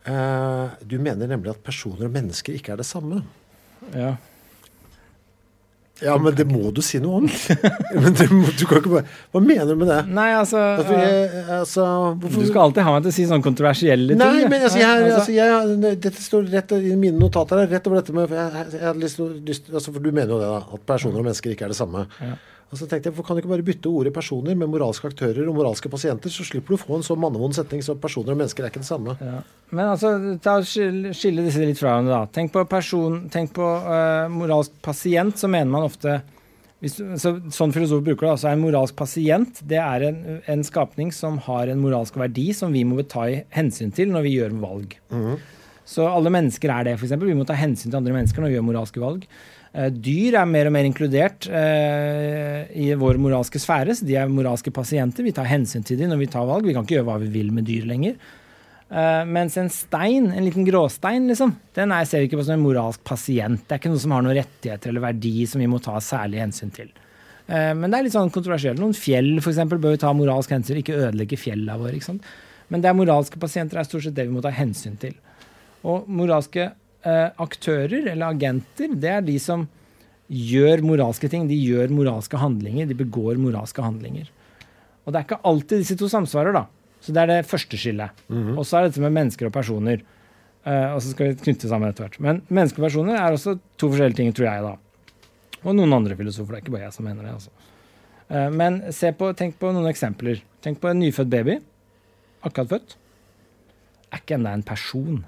[0.08, 3.22] Uh, du mener nemlig at personer og mennesker ikke er det samme.
[3.94, 4.16] Ja.
[6.04, 7.28] Ja, men det må du si noe om.
[8.04, 10.00] men det må, du kan ikke bare Hva mener du med det?
[10.12, 11.86] Nei, altså, Altså, eh, jeg, altså
[12.20, 14.20] hvorfor, Du skal alltid ha meg til å si sånne kontroversielle ting.
[14.20, 18.02] Nei, men altså, jeg, altså, jeg, dette står rett i mine notater her, rett over
[18.02, 20.60] dette med jeg, jeg lyst, lyst, altså, For du mener jo det, da.
[20.76, 22.04] At personer og mennesker ikke er det samme.
[22.20, 22.36] Ja.
[22.76, 25.48] Og så tenkte jeg, Hvorfor kan du ikke bare bytte ordet personer med moralske aktører
[25.48, 26.34] og moralske pasienter?
[26.34, 28.84] Så slipper du å få en så mannevond setning som personer og mennesker er ikke
[28.84, 29.16] det samme.
[29.24, 29.40] Ja.
[29.72, 30.12] Men altså,
[30.44, 32.34] ta og skille, disse litt fra hverandre, da.
[32.36, 36.20] Tenk på, person, tenk på uh, moralsk pasient, så mener man ofte
[36.84, 38.34] hvis, så, Sånn filosof bruker det.
[38.36, 40.22] altså En moralsk pasient det er en,
[40.52, 44.36] en skapning som har en moralsk verdi som vi må ta hensyn til når vi
[44.36, 44.98] gjør valg.
[45.86, 47.14] Så alle mennesker er det, f.eks.
[47.22, 49.28] Vi må ta hensyn til andre mennesker når vi gjør moralske valg.
[49.76, 53.98] Eh, Dyr er mer og mer inkludert eh, i vår moralske sfære.
[53.98, 55.26] så De er moralske pasienter.
[55.26, 56.68] Vi tar hensyn til dem når vi tar valg.
[56.68, 58.18] Vi kan ikke gjøre hva vi vil med dyr lenger.
[58.86, 62.60] Eh, mens en stein, en liten gråstein, liksom, den er, ser vi ikke på som
[62.60, 63.66] en moralsk pasient.
[63.66, 66.44] Det er ikke noe som har noen rettigheter eller verdi som vi må ta særlig
[66.44, 66.94] hensyn til.
[67.48, 68.80] Eh, men det er litt sånn kontroversielt.
[68.80, 72.18] Noen fjell for eksempel, bør vi ta moralsk hensyn, ikke ødelegge fjellene våre.
[72.70, 75.18] Men det er moralske pasienter er stort sett det vi må ta hensyn til.
[75.86, 76.72] Og moralske
[77.06, 79.68] aktører, eller agenter, det er de som
[80.32, 81.46] gjør moralske ting.
[81.50, 82.88] De gjør moralske handlinger.
[82.90, 84.32] De begår moralske handlinger.
[85.06, 86.66] Og det er ikke alltid disse to samsvarer, da.
[87.06, 88.24] Så det er det første skillet.
[88.58, 90.02] Og så er det dette med mennesker og personer.
[90.66, 92.18] Eh, og så skal vi knytte sammen etter hvert.
[92.26, 94.74] Men mennesker og personer er også to forskjellige ting, tror jeg, da.
[95.62, 96.56] Og noen andre filosofer.
[96.56, 97.36] Det er ikke bare jeg som mener det.
[97.38, 97.54] altså.
[98.34, 100.42] Eh, men se på, tenk på noen eksempler.
[100.66, 101.60] Tenk på en nyfødt baby.
[102.42, 102.98] Akkurat født.
[104.10, 105.22] Er ikke ennå en person.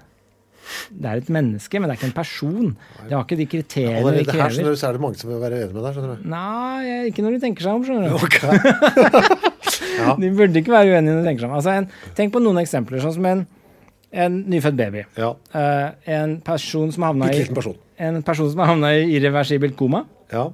[0.90, 2.72] Det er et menneske, men det er ikke en person.
[3.02, 4.56] Det har ikke de kriteriene Allerede her krever.
[4.56, 5.98] skjønner du, så er det mange som vil være enig med deg.
[5.98, 6.28] skjønner du.
[6.34, 8.18] Nei, ikke når de tenker seg om, skjønner du.
[8.28, 9.46] Okay.
[9.98, 10.14] Ja.
[10.18, 11.56] De burde ikke være uenige når de tenker seg om.
[11.58, 13.44] Altså, en, tenk på noen eksempler, sånn som en,
[14.24, 15.04] en nyfødt baby.
[15.18, 15.32] Ja.
[15.54, 15.88] Uh,
[16.18, 17.76] en person som havna i person.
[17.98, 20.04] en person som havna i irreversibelt koma.
[20.32, 20.48] Ja.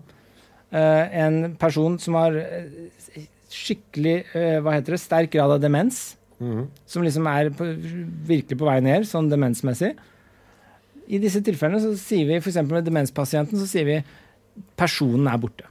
[0.74, 6.14] Uh, en person som har eh, skikkelig uh, hva heter det, sterk grad av demens.
[6.43, 6.66] Mhm.
[6.86, 7.66] Som liksom er på,
[8.28, 9.94] virkelig på vei ned, sånn demensmessig.
[11.06, 12.62] I disse tilfellene så sier vi f.eks.
[12.65, 13.98] med demenspasienten så sier vi
[14.78, 15.66] personen er borte.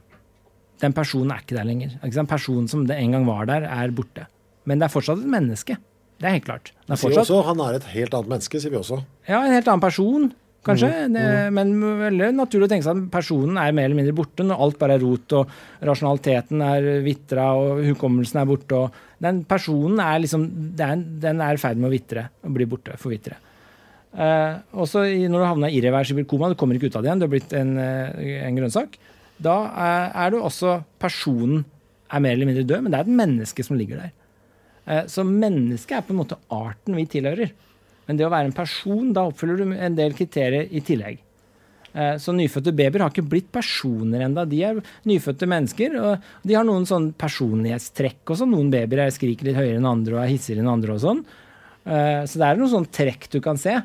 [0.82, 1.96] Den personen er ikke der lenger.
[2.04, 2.26] Ikke?
[2.30, 4.26] Personen som det en gang var der, er borte.
[4.64, 5.76] Men det er fortsatt et menneske.
[6.20, 6.72] Det er helt klart.
[6.86, 9.02] Det er fortsatt, også, han er et helt annet menneske, sier vi også.
[9.28, 10.32] ja, en helt annen person,
[10.66, 10.90] kanskje.
[10.90, 11.14] Mm.
[11.16, 11.24] Det,
[11.56, 14.78] men veldig naturlig å tenke seg at personen er mer eller mindre borte når alt
[14.80, 18.84] bare er rot, og rasjonaliteten er vitra, og hukommelsen er borte.
[18.84, 20.46] og Den personen er liksom
[20.76, 23.40] Den er i ferd med å vitre, og bli borte, forvitre.
[24.14, 27.08] Uh, også i, når du havner i irreversibel koma, du kommer ikke ut av det
[27.10, 28.94] igjen, du har blitt en, eh, en grønnsak,
[29.42, 31.64] da er, er du også Personen
[32.14, 34.12] er mer eller mindre død, men det er et menneske som ligger der.
[34.86, 37.50] Uh, Så mennesket er på en måte arten vi tilhører.
[38.06, 41.18] Men det å være en person, da oppfyller du en del kriterier i tillegg.
[41.94, 44.44] Eh, Så nyfødte babyer har ikke blitt personer enda.
[44.44, 48.48] De er nyfødte mennesker, og de har noen sånn personlighetstrekk også.
[48.50, 51.24] Noen babyer er- skriker litt høyere enn andre og er hissigere enn andre og sånn.
[51.86, 53.82] Eh, Så det er noen sånn trekk du kan se.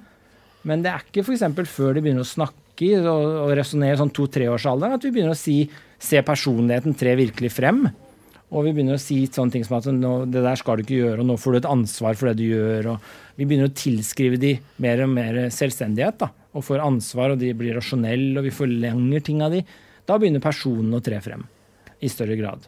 [0.65, 1.67] Men det er ikke f.eks.
[1.67, 2.55] før de begynner å snakke
[3.05, 5.69] og, og resonnere sånn to-treårsalderen, at vi begynner å si,
[5.99, 7.89] se personligheten tre virkelig frem.
[8.51, 10.97] Og vi begynner å si sånne ting som at nå, det der skal du ikke
[11.03, 12.87] gjøre, og nå får du et ansvar for det du gjør.
[12.95, 12.99] og
[13.39, 17.53] Vi begynner å tilskrive de mer og mer selvstendighet, da, og får ansvar, og de
[17.55, 19.61] blir rasjonelle, og vi forlenger ting av de.
[20.03, 21.45] Da begynner personen å tre frem
[22.03, 22.65] i større grad.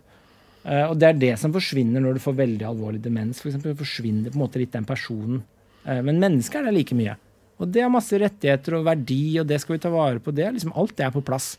[0.62, 3.42] Uh, og det er det som forsvinner når du får veldig alvorlig demens.
[3.42, 5.42] For eksempel, forsvinner på en måte litt den personen.
[5.84, 7.18] Uh, men mennesket er der like mye.
[7.62, 10.34] Og det har masse rettigheter og verdi, og det skal vi ta vare på.
[10.38, 10.48] det.
[10.56, 11.56] Liksom, alt det er på plass.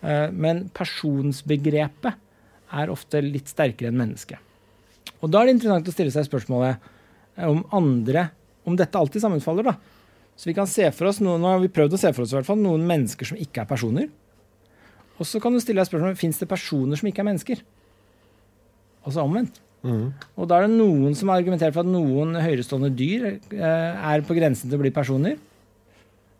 [0.00, 2.16] Uh, men personsbegrepet
[2.72, 4.40] er ofte litt sterkere enn mennesket.
[5.22, 6.91] Og da er det interessant å stille seg spørsmålet eh,
[7.36, 8.30] om andre
[8.62, 9.72] Om dette alltid sammenfaller, da.
[10.38, 12.30] Så vi kan se for oss noen, Nå har vi prøvd å se for oss
[12.30, 14.06] i hvert fall, noen mennesker som ikke er personer.
[15.18, 17.64] Og så kan du stille deg spørsmålet fins det personer som ikke er mennesker.
[19.02, 19.58] Altså omvendt.
[19.82, 20.12] Mm.
[20.38, 24.22] Og da er det noen som har argumentert for at noen høyerestående dyr eh, er
[24.26, 25.40] på grensen til å bli personer.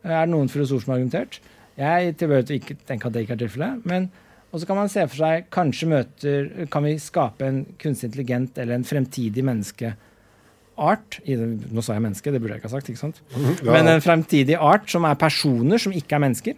[0.07, 1.41] Er det noen filosofer som har argumentert?
[1.79, 3.87] Jeg tilbød ikke tenke at det ikke er tilfellet.
[3.89, 4.13] men
[4.53, 8.59] og så kan man se for seg kanskje møter Kan vi skape en kunstig intelligent
[8.61, 9.45] eller en fremtidig
[10.83, 11.37] menneskeart i,
[11.75, 12.89] Nå sa jeg menneske, det burde jeg ikke ha sagt.
[12.91, 13.21] ikke sant?
[13.35, 13.73] Mhm, ja.
[13.73, 16.55] Men en fremtidig art som er personer som ikke er mennesker.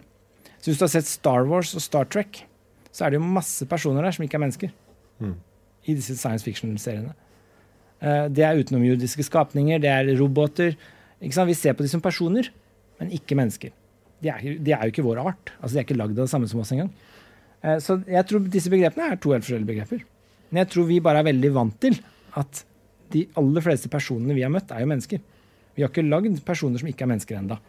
[0.59, 2.43] Så hvis du har sett Star Wars og Star Trek,
[2.91, 4.71] så er det jo masse personer der som ikke er mennesker.
[5.21, 5.35] Mm.
[5.87, 7.13] I disse science fiction-seriene.
[8.01, 10.75] Eh, det er utenomjordiske skapninger, det er roboter.
[11.21, 11.47] Ikke sant?
[11.47, 12.49] Vi ser på de som personer,
[12.99, 13.71] men ikke mennesker.
[14.23, 15.51] De er, de er jo ikke vår art.
[15.61, 16.89] Altså, De er ikke lagd av det samme som oss engang.
[17.63, 20.01] Eh, Så jeg tror disse begrepene er to helt forskjellige begreper.
[20.51, 21.99] Men jeg tror vi bare er veldig vant til
[22.37, 22.63] at
[23.13, 25.21] de aller fleste personene vi har møtt, er jo mennesker.
[25.75, 27.59] Vi har ikke lagd personer som ikke er mennesker enda.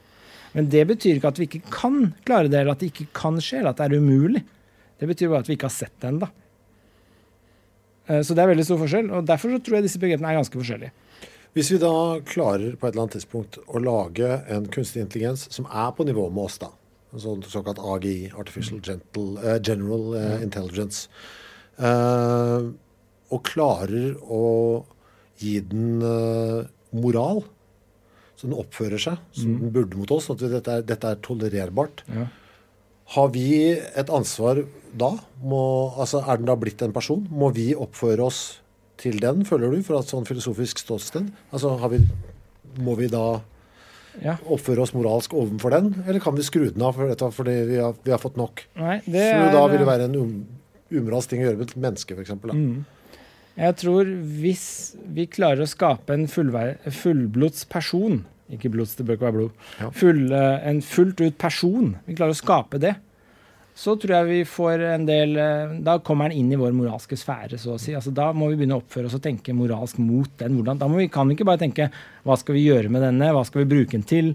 [0.54, 3.40] Men det betyr ikke at vi ikke kan klare det, eller at det ikke kan
[3.42, 4.44] skje, eller at det er umulig.
[4.96, 6.30] Det betyr bare at vi ikke har sett det enda.
[8.06, 10.38] Eh, Så det er veldig stor forskjell, og derfor så tror jeg disse begrepene er
[10.40, 10.94] ganske forskjellige.
[11.56, 15.68] Hvis vi da klarer på et eller annet tidspunkt å lage en kunstig intelligens som
[15.72, 16.68] er på nivå med oss, da,
[17.16, 21.08] sånn såkalt AGI, Artificial Gentle, uh, General uh, Intelligence,
[21.80, 22.68] uh,
[23.32, 24.42] og klarer å
[25.38, 27.42] gi den eh, moral,
[28.36, 29.60] så den oppfører seg som Mm.
[29.60, 32.26] den burde mot oss, at dette, er, dette er tolererbart, Ja.
[33.16, 34.64] har vi et ansvar
[34.96, 35.12] da?
[35.42, 37.26] Må, altså, er den da blitt en person?
[37.30, 38.60] Må vi oppføre oss
[38.98, 41.30] til den, føler du, fra et sånn filosofisk ståsted?
[41.52, 41.98] Altså, har vi,
[42.78, 43.40] må vi da
[44.22, 44.38] Ja.
[44.48, 47.76] oppføre oss moralsk overfor den, eller kan vi skru den av for dette, fordi vi
[47.76, 48.62] har, vi har fått nok?
[48.76, 50.46] Nei, det Så da er- vil det være en um,
[50.90, 52.30] umoralsk ting å gjøre med et menneske, f.eks.
[52.30, 52.84] Mm.
[53.56, 54.08] Jeg tror
[54.40, 54.64] hvis
[55.16, 59.54] vi klarer å skape en fullvei- fullblods person Ikke blods, det bør ikke være blod.
[59.80, 59.88] Ja.
[59.90, 61.96] Full, en fullt ut person.
[62.06, 62.92] Vi klarer å skape det.
[63.76, 67.18] Så tror jeg vi får en del eh, Da kommer den inn i vår moralske
[67.18, 67.92] sfære, så å si.
[67.98, 70.54] Altså, da må vi begynne å oppføre oss og tenke moralsk mot den.
[70.60, 71.90] Hvordan, da må vi, kan vi ikke bare tenke
[72.24, 74.30] hva skal vi gjøre med denne, hva skal vi bruke den til,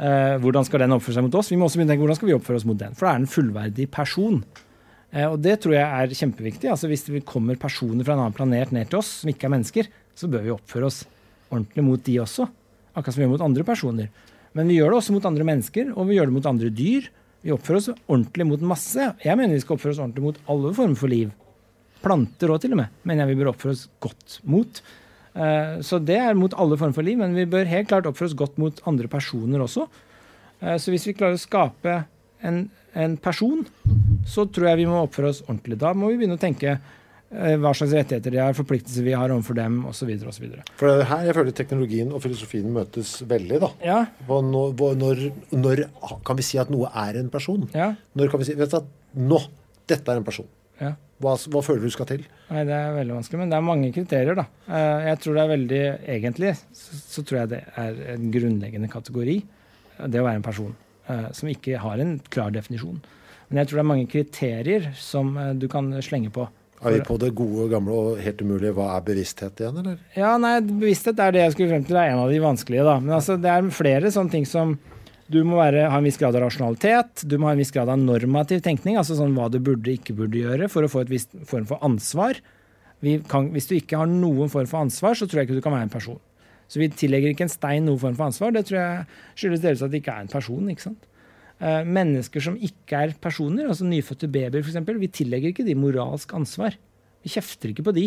[0.00, 1.52] eh, hvordan skal den oppføre seg mot oss?
[1.52, 2.96] Vi må også begynne å tenke hvordan skal vi oppføre oss mot den.
[2.98, 4.40] For da er den en fullverdig person.
[5.12, 6.70] Eh, og det tror jeg er kjempeviktig.
[6.70, 9.54] Altså Hvis det kommer personer fra en annen planet ned til oss som ikke er
[9.56, 11.04] mennesker, så bør vi oppføre oss
[11.50, 12.46] ordentlig mot de også.
[12.94, 14.08] Akkurat som vi gjør mot andre personer.
[14.54, 17.06] Men vi gjør det også mot andre mennesker, og vi gjør det mot andre dyr.
[17.42, 19.06] Vi oppfører oss ordentlig mot masse.
[19.24, 21.30] Jeg mener vi skal oppføre oss ordentlig mot alle former for liv.
[22.04, 24.80] Planter òg, til og med, mener jeg vi bør oppføre oss godt mot.
[25.34, 28.30] Eh, Så det er mot alle former for liv, men vi bør helt klart oppføre
[28.32, 29.86] oss godt mot andre personer også.
[30.60, 32.04] Eh, Så hvis vi klarer å skape
[32.42, 33.66] en, en person,
[34.26, 35.78] så tror jeg vi må oppføre oss ordentlig.
[35.78, 39.30] Da må vi begynne å tenke eh, hva slags rettigheter de har, forpliktelser vi har
[39.34, 40.10] overfor dem, osv.
[40.80, 43.70] For det er her jeg føler teknologien og filosofien møtes veldig, da.
[43.86, 45.22] Ja, når, når,
[45.54, 45.84] når
[46.26, 47.68] kan vi si at noe er en person?
[47.76, 48.90] ja, Når kan vi si vet du, at
[49.30, 49.38] nå,
[49.90, 50.48] dette er en person?
[50.80, 50.96] ja.
[51.20, 52.22] Hva, hva føler du skal til?
[52.48, 54.46] Nei, det er veldig vanskelig, men det er mange kriterier, da.
[54.72, 55.80] Eh, Jeg tror det er veldig
[56.14, 59.34] Egentlig så, så tror jeg det er en grunnleggende kategori,
[60.08, 60.72] det å være en person,
[61.36, 63.00] som ikke har en klar definisjon.
[63.50, 66.46] Men jeg tror det er mange kriterier som eh, du kan slenge på.
[66.80, 69.98] Er vi på det gode, gamle og helt umulige hva er bevissthet igjen, eller?
[70.16, 72.86] Ja, nei, bevissthet er det jeg skulle frem til, det er en av de vanskelige,
[72.86, 72.94] da.
[73.02, 74.78] Men altså, det er flere sånne ting som
[75.30, 77.90] du må være, ha en viss grad av rasjonalitet, du må ha en viss grad
[77.92, 81.12] av normativ tenkning, altså sånn hva du burde ikke burde gjøre for å få et
[81.12, 82.40] visst form for ansvar.
[83.04, 85.66] Vi kan, hvis du ikke har noen form for ansvar, så tror jeg ikke du
[85.66, 86.18] kan være en person.
[86.70, 88.52] Så vi tillegger ikke en stein noen form for ansvar.
[88.54, 89.06] Det tror jeg
[89.42, 90.68] skyldes delvis at det ikke er en person.
[90.70, 91.08] ikke sant?
[91.60, 96.30] Eh, mennesker som ikke er personer, altså nyfødte babyer f.eks., vi tillegger ikke de moralsk
[96.38, 96.78] ansvar.
[97.20, 98.06] Vi kjefter ikke på de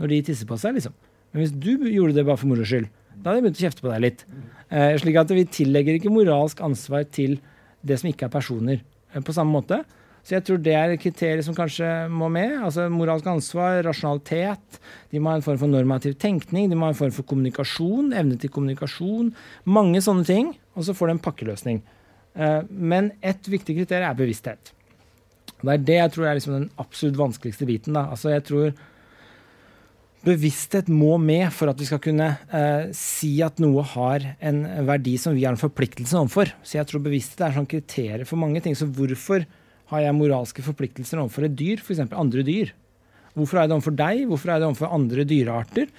[0.00, 0.96] når de tisser på seg, liksom.
[1.30, 3.84] Men hvis du gjorde det bare for moro skyld, da hadde jeg begynt å kjefte
[3.84, 4.26] på deg litt.
[4.68, 7.38] Eh, slik at vi tillegger ikke moralsk ansvar til
[7.86, 8.82] det som ikke er personer,
[9.14, 9.80] eh, på samme måte.
[10.24, 12.58] Så jeg tror det er kriterier som kanskje må med.
[12.60, 14.80] altså Moralsk ansvar, rasjonalitet.
[15.10, 18.12] De må ha en form for normativ tenkning, de må ha en form for kommunikasjon,
[18.16, 19.32] evne til kommunikasjon.
[19.64, 20.52] Mange sånne ting.
[20.76, 21.80] Og så får du en pakkeløsning.
[22.36, 24.74] Eh, men ett viktig kriterium er bevissthet.
[25.60, 27.96] Det er det jeg tror er liksom den absolutt vanskeligste biten.
[27.96, 28.06] Da.
[28.12, 28.72] Altså jeg tror
[30.20, 35.14] Bevissthet må med for at vi skal kunne eh, si at noe har en verdi
[35.16, 36.50] som vi har en forpliktelse overfor.
[36.60, 38.76] Så jeg tror bevissthet er sånn kriterier for mange ting.
[38.76, 39.46] Så hvorfor
[39.90, 42.02] har jeg moralske forpliktelser overfor et dyr, f.eks.
[42.08, 42.72] andre dyr?
[43.38, 44.24] Hvorfor er det overfor deg?
[44.30, 45.90] Hvorfor er det overfor andre dyrearter?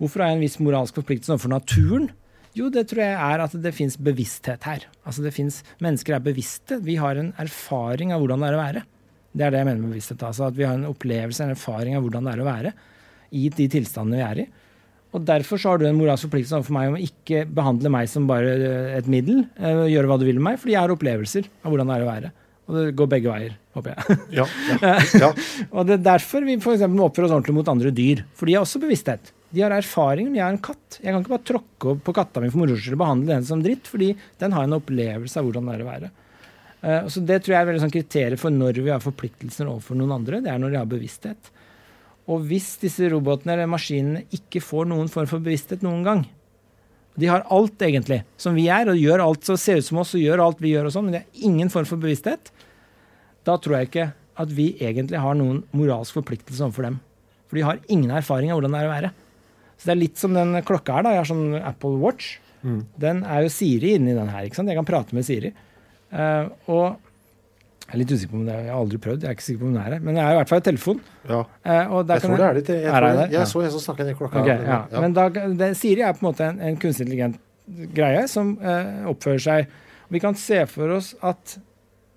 [0.00, 2.10] Hvorfor har jeg en viss moralsk forpliktelse overfor naturen?
[2.56, 4.86] Jo, det tror jeg er at det fins bevissthet her.
[5.04, 6.78] Altså det finnes, Mennesker er bevisste.
[6.84, 8.84] Vi har en erfaring av hvordan det er å være.
[9.36, 10.22] Det er det jeg mener med bevissthet.
[10.24, 12.72] Altså at vi har en opplevelse, en erfaring av hvordan det er å være
[13.36, 14.46] i de tilstandene vi er i.
[15.16, 18.08] Og Derfor så har du en moralsk forpliktelse overfor meg om å ikke behandle meg
[18.12, 18.56] som bare
[18.96, 19.44] et middel.
[19.56, 22.04] Eh, gjøre hva du vil med meg, fordi jeg har opplevelser av hvordan det er
[22.04, 22.32] å være.
[22.66, 24.18] Og det går begge veier, håper jeg.
[24.40, 24.44] Ja,
[24.82, 25.30] ja, ja.
[25.70, 28.24] og det er derfor vi for må oppføre oss ordentlig mot andre dyr.
[28.34, 29.30] For de har også bevissthet.
[29.54, 30.32] De har erfaring.
[30.34, 30.98] Jeg er en katt.
[30.98, 33.46] Jeg kan ikke bare tråkke opp på katta mi for moro skyld og behandle den
[33.46, 34.12] som dritt, fordi
[34.42, 36.10] den har en opplevelse av hvordan det er å være.
[36.82, 39.98] Uh, så Det tror jeg er veldig sånn kriteriet for når vi har forpliktelser overfor
[40.00, 40.42] noen andre.
[40.42, 41.52] Det er når de har bevissthet.
[42.26, 46.24] Og hvis disse robotene eller maskinene ikke får noen form for bevissthet noen gang
[47.16, 50.16] De har alt, egentlig, som vi er, og gjør alt som ser ut som oss,
[50.18, 52.50] og gjør alt vi gjør, og sånn, men de har ingen form for bevissthet.
[53.46, 56.98] Da tror jeg ikke at vi egentlig har noen moralsk forpliktelse overfor dem.
[57.46, 59.12] For de har ingen erfaring av hvordan det er å være.
[59.76, 61.06] Så det er litt som den klokka her.
[61.06, 62.36] da, Jeg har sånn Apple Watch.
[62.66, 62.80] Mm.
[63.00, 64.46] Den er jo Siri inni den her.
[64.46, 64.72] ikke sant?
[64.72, 65.52] Jeg kan prate med Siri.
[66.10, 66.84] Uh, og
[67.86, 69.44] jeg er litt usikker på om det er, jeg har aldri prøvd, jeg er ikke
[69.46, 69.98] sikker på om det er det.
[70.02, 71.02] Men jeg er i hvert fall i telefon.
[71.28, 71.36] Ja.
[71.62, 73.44] Eh, jeg tror det er litt Jeg, jeg, jeg, jeg, ja.
[73.46, 74.42] så en som snakket i klokka.
[74.42, 74.78] Okay, ja.
[74.90, 75.02] Ja.
[75.04, 77.38] Men da, det, Siri er på en måte en, en kunstig intelligent
[77.94, 79.70] greie som eh, oppfører seg
[80.14, 81.56] Vi kan se for oss at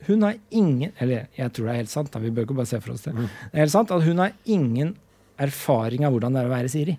[0.07, 2.69] hun har ingen Eller jeg tror det er helt sant, da, vi bør ikke bare
[2.69, 3.13] se for oss det.
[3.15, 3.27] Mm.
[3.27, 4.95] Det er helt sant at hun har ingen
[5.39, 6.95] erfaring av hvordan det er å være Siri.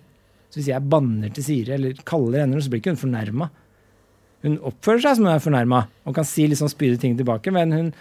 [0.51, 3.49] Så hvis jeg banner til Siri eller kaller henne, noe, så blir ikke hun fornærma.
[4.45, 7.75] Hun oppfører seg som hun er fornærma og kan si liksom spydige ting tilbake, men
[7.75, 7.91] hun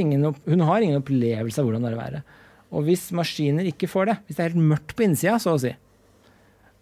[0.00, 2.22] ingen, hun har ingen opplevelse av hvordan det er å være.
[2.70, 5.60] Og hvis maskiner ikke får det, hvis det er helt mørkt på innsida, så å
[5.60, 5.72] si,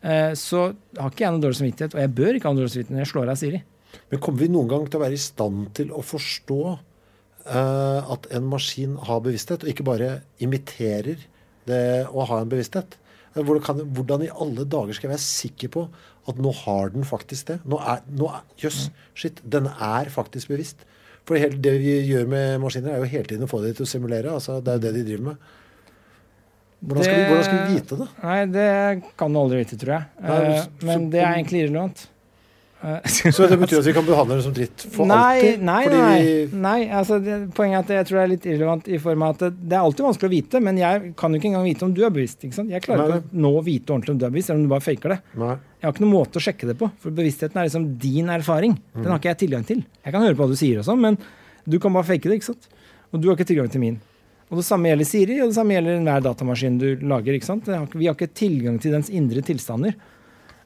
[0.02, 2.74] eh, så har ikke jeg noe dårlig samvittighet, og jeg bør ikke ha noe dårlig
[2.74, 3.62] samvittighet når jeg slår av Siri.
[4.12, 6.62] Men kommer vi noen gang til å være i stand til å forstå
[7.48, 10.08] at en maskin har bevissthet, og ikke bare
[10.44, 11.22] imiterer
[11.68, 12.98] det å ha en bevissthet?
[13.38, 15.84] Eh, hvordan, i alle dager skal jeg være sikker på
[16.28, 17.58] at nå har den faktisk det?
[17.68, 20.84] Nå er, nå er, Jøss, shit, den er faktisk bevisst.
[21.28, 23.88] For det vi gjør med maskiner, er jo hele tiden å få dem til å
[23.88, 24.32] simulere.
[24.32, 25.48] altså Det er jo det de driver med.
[26.78, 28.06] Hvordan skal, det, vi, hvordan skal vi vite det?
[28.22, 30.08] Nei, Det kan du aldri vite, tror jeg.
[30.22, 32.04] Nei, uh, men det er egentlig irrelevant.
[33.34, 35.62] Så det betyr at vi kan behandle det som dritt for nei, alltid?
[35.66, 36.18] Nei, nei,
[36.62, 39.32] nei altså det, poenget er at jeg tror det er litt irrelevant i form av
[39.34, 41.94] at det, er alltid vanskelig å vite, men jeg kan jo ikke engang vite om
[41.96, 42.44] du er bevisst.
[42.46, 42.70] ikke sant?
[42.70, 44.74] Jeg klarer nei, ikke å nå vite ordentlig om du er bevisst, eller om du
[44.76, 45.18] bare faker det.
[45.42, 45.56] Nei.
[45.78, 48.76] Jeg har ikke noen måte å sjekke det på, for bevisstheten er liksom din erfaring.
[48.94, 49.82] Den har ikke jeg tilgang til.
[50.04, 51.18] Jeg kan høre på hva du sier og sånn, men
[51.66, 52.70] du kan bare fake det, ikke sant.
[53.10, 53.98] Og du har ikke tilgang til min.
[54.48, 57.36] Og det samme gjelder Siri, og det samme gjelder enhver datamaskin du lager.
[57.36, 57.66] ikke sant?
[57.68, 59.98] Vi har ikke tilgang til dens indre tilstander.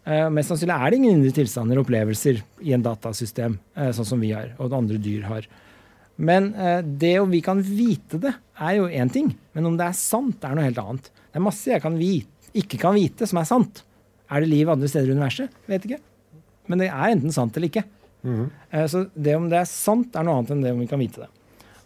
[0.03, 4.09] Uh, mest sannsynlig er det ingen indre tilstander og opplevelser i en datasystem, uh, sånn
[4.09, 5.47] som vi har, og andre dyr har.
[6.19, 9.31] Men uh, det om vi kan vite det, er jo én ting.
[9.55, 11.11] Men om det er sant, er noe helt annet.
[11.31, 13.85] Det er masse jeg kan vite, ikke kan vite, som er sant.
[14.33, 15.55] Er det liv andre steder i universet?
[15.71, 16.01] Vet ikke.
[16.71, 17.85] Men det er enten sant eller ikke.
[18.23, 18.89] Mm -hmm.
[18.89, 21.21] Så det om det er sant, er noe annet enn det om vi kan vite
[21.21, 21.29] det.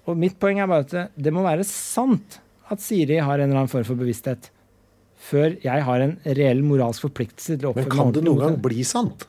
[0.06, 2.40] Og mitt poeng er bare at det må være sant
[2.70, 4.50] at Siri har en eller annen form for bevissthet.
[5.26, 8.42] Før jeg har en reell moralsk forpliktelse til å oppføre meg Men kan det noen
[8.44, 9.26] gang bli sant?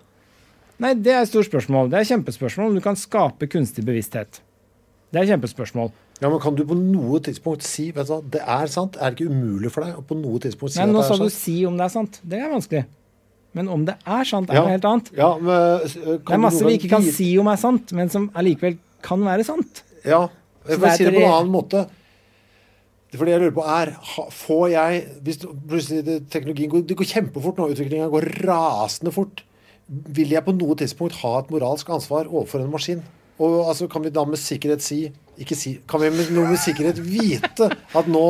[0.84, 1.90] Nei, det er et stort spørsmål.
[1.90, 4.44] Det er et kjempespørsmål om du kan skape kunstig bevissthet.
[5.10, 5.90] Det er et kjempespørsmål.
[6.22, 8.98] Ja, men Kan du på noe tidspunkt si vet du, det er sant?
[8.98, 11.10] Er det ikke umulig for deg å på noe tidspunkt si Nei, at det er
[11.10, 11.22] sant?
[11.22, 12.20] Nå sa du si om det er sant.
[12.22, 12.86] Det er vanskelig.
[13.58, 14.64] Men om det er sant, er ja.
[14.66, 15.12] noe helt annet.
[15.18, 18.78] Ja, men, det er masse vi ikke kan si om er sant, men som allikevel
[19.06, 19.82] kan være sant.
[20.06, 20.28] Ja,
[20.68, 21.86] jeg får si det på en annen måte.
[23.16, 23.94] For det jeg lurer på er
[24.36, 27.70] Får jeg hvis plutselig teknologien går, Det går kjempefort nå.
[27.72, 29.46] Utviklinga går rasende fort.
[29.88, 33.06] Vil jeg på noe tidspunkt ha et moralsk ansvar overfor en maskin?
[33.40, 35.06] Og altså, Kan vi da med sikkerhet si
[35.40, 38.26] Ikke si Kan vi med med sikkerhet vite at nå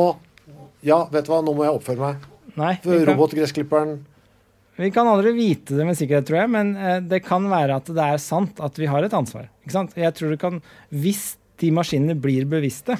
[0.86, 2.28] Ja, vet du hva, nå må jeg oppføre meg.
[2.58, 3.98] Nei, Robotgressklipperen
[4.78, 7.88] vi kan aldri vite det med sikkerhet, tror jeg, men eh, det kan være at
[7.90, 9.48] det er sant at vi har et ansvar.
[9.64, 9.96] Ikke sant?
[9.98, 10.60] Jeg tror du kan,
[10.94, 12.94] Hvis de maskinene blir bevisste,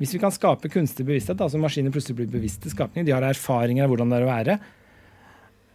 [0.00, 3.84] hvis vi kan skape kunstig bevissthet, altså maskiner plutselig blir bevisste skapninger, de har erfaringer
[3.84, 4.58] av hvordan det er å være,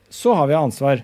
[0.09, 1.03] så har vi ansvar.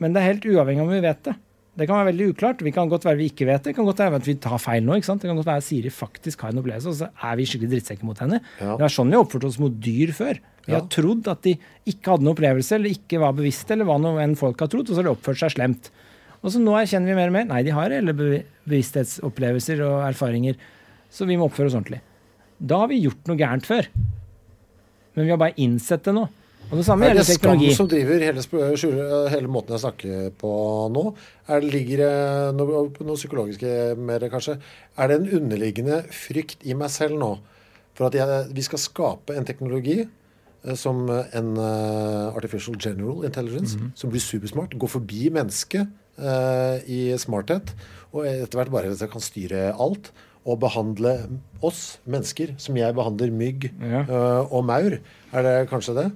[0.00, 1.34] Men det er helt uavhengig om vi vet det.
[1.80, 2.62] Det kan være veldig uklart.
[2.66, 3.70] Vi kan godt være vi ikke vet det.
[3.72, 4.96] Det kan godt være at vi tar feil nå.
[4.98, 5.22] ikke sant?
[5.22, 7.70] Det kan godt være at Siri faktisk har en opplevelse, og så er vi skikkelig
[7.76, 8.40] drittsekker mot henne.
[8.58, 8.74] Ja.
[8.76, 10.42] Det er sånn vi har oppført oss mot dyr før.
[10.66, 11.54] Vi har trodd at de
[11.88, 14.90] ikke hadde noen opplevelse eller ikke var bevisste, eller hva noe enn folk har trodd,
[14.90, 15.90] og så har de oppført seg slemt.
[16.40, 20.60] Og så nå erkjenner vi mer og mer nei, de har reelle bevissthetsopplevelser og erfaringer,
[21.10, 22.02] så vi må oppføre oss ordentlig.
[22.60, 23.88] Da har vi gjort noe gærent før.
[25.16, 26.28] Men vi har bare innsett det nå.
[26.70, 28.42] Og det samme Er det skam som driver hele,
[29.32, 30.50] hele måten jeg snakker på
[30.94, 31.02] nå?
[31.50, 32.12] Er det, ligger det
[32.54, 34.60] noe, noe psykologiske mer, kanskje?
[34.94, 37.32] Er det en underliggende frykt i meg selv nå
[37.98, 43.76] for at jeg, vi skal skape en teknologi eh, som en uh, artificial general intelligence,
[43.76, 43.90] Mhm.
[43.98, 45.90] som blir supersmart, går forbi mennesket
[46.22, 47.74] uh, i smarthet,
[48.14, 50.12] og etter hvert bare kan styre alt,
[50.46, 51.14] og behandle
[51.62, 54.00] oss mennesker som jeg behandler mygg Ja.
[54.08, 54.98] eh, og maur?
[55.32, 56.10] Er det kanskje det?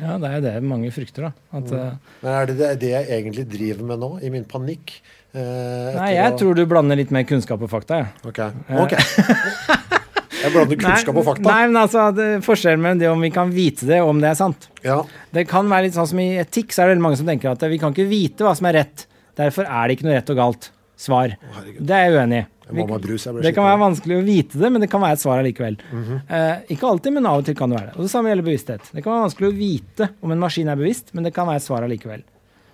[0.00, 1.32] Ja, det er det mange frykter, da.
[1.56, 1.78] At, Mm.
[1.78, 1.92] eh,
[2.22, 5.00] Men er det, det det jeg egentlig driver med nå, i min panikk?
[5.34, 8.06] Eh, nei, jeg å- tror du blander litt mer kunnskap og fakta, Ja.
[8.26, 8.38] Ok.
[8.82, 8.98] okay.
[10.42, 11.42] jeg blander kunnskap og fakta.
[11.46, 14.30] Nei, men altså, det, Forskjellen mellom det om vi kan vite det, og om det
[14.30, 14.68] er sant.
[14.84, 15.00] Ja.
[15.32, 17.50] Det kan være litt sånn som I etikk så er det veldig mange som tenker
[17.54, 19.06] at vi kan ikke vite hva som er rett.
[19.38, 21.34] Derfor er det ikke noe rett og galt svar.
[21.38, 22.46] Å, Det er jeg uenig i.
[22.72, 25.18] Må brus, jeg ble Det kan være vanskelig å vite det, men det kan være
[25.18, 25.76] et svar allikevel.
[25.92, 26.20] Mhm.
[26.28, 27.96] eh, ikke alltid, men av og til kan det være det.
[27.98, 28.90] Og Det samme gjelder bevissthet.
[28.94, 31.60] Det kan være vanskelig å vite om en maskin er bevisst, men det kan være
[31.60, 32.22] et svar allikevel.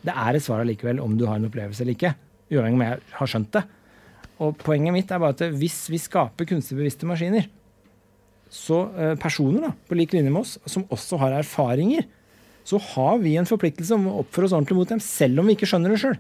[0.07, 2.15] Det er et svar allikevel om du har en opplevelse eller ikke,
[2.53, 3.65] uavhengig om jeg har skjønt det.
[4.41, 7.49] Og Poenget mitt er bare at hvis vi skaper kunstig bevisste maskiner,
[8.51, 12.07] så eh, personer da, på lik linje med oss, som også har erfaringer,
[12.65, 15.57] så har vi en forpliktelse om å oppføre oss ordentlig mot dem, selv om vi
[15.59, 16.19] ikke skjønner det sjøl.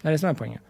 [0.00, 0.62] Det er det som er poenget.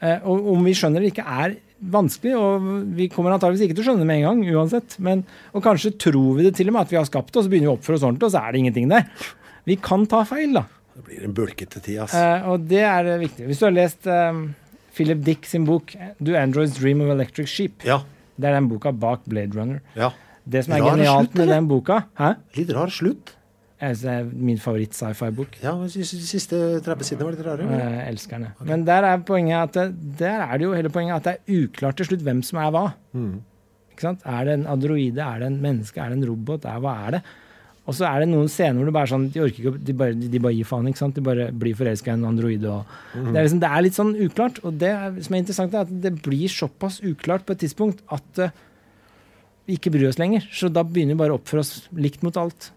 [0.00, 2.66] Eh, og om vi skjønner det ikke er vanskelig, og
[2.96, 5.22] vi kommer antageligvis ikke til å skjønne det med en gang, uansett, men,
[5.56, 7.52] og kanskje tror vi det til og med at vi har skapt det, og så
[7.52, 9.06] begynner vi å oppføre oss ordentlig, og så er det ingenting der.
[9.68, 10.64] Vi kan ta feil, da.
[10.96, 12.14] Det blir en bulkete tid, ass.
[12.16, 13.46] Eh, og det er eh, viktig.
[13.48, 14.40] Hvis du har lest eh,
[14.96, 18.00] Philip Dick sin bok 'Do Androids Dream of Electric Sheep', Ja.
[18.36, 19.80] det er den boka bak Blade Runner.
[19.96, 20.10] ja.
[20.50, 22.30] Det som er Rar genialt slutt, med den boka Hæ?
[22.56, 23.34] Litt rar slutt.
[23.80, 25.54] Det er min favoritt-sci-fi-bok.
[25.64, 27.64] Ja, de siste 30 sidene var litt rare.
[27.64, 27.84] eller?
[27.96, 28.50] Jeg elsker den.
[28.52, 28.66] Okay.
[28.68, 31.96] Men der er poenget at det, er det jo hele poenget at det er uklart
[31.96, 32.86] til slutt hvem som er hva.
[33.16, 33.38] Mm.
[33.94, 34.26] Ikke sant?
[34.28, 36.68] Er det en androide, er det en menneske, er det en robot?
[36.68, 37.22] Er, hva er det?
[37.88, 39.94] Og så er det noen scener hvor det bare er sånn, de orker ikke, de
[39.98, 40.88] bare, de bare gir faen.
[40.90, 41.16] ikke sant?
[41.16, 42.70] De bare blir forelska i en androide.
[42.70, 43.30] Og, mm.
[43.30, 44.60] det, er liksom, det er litt sånn uklart.
[44.68, 48.04] Og det er, som er interessant, er at det blir såpass uklart på et tidspunkt
[48.12, 48.52] at uh,
[49.66, 50.44] vi ikke bryr oss lenger.
[50.54, 52.70] Så da begynner vi bare å oppføre oss likt mot alt.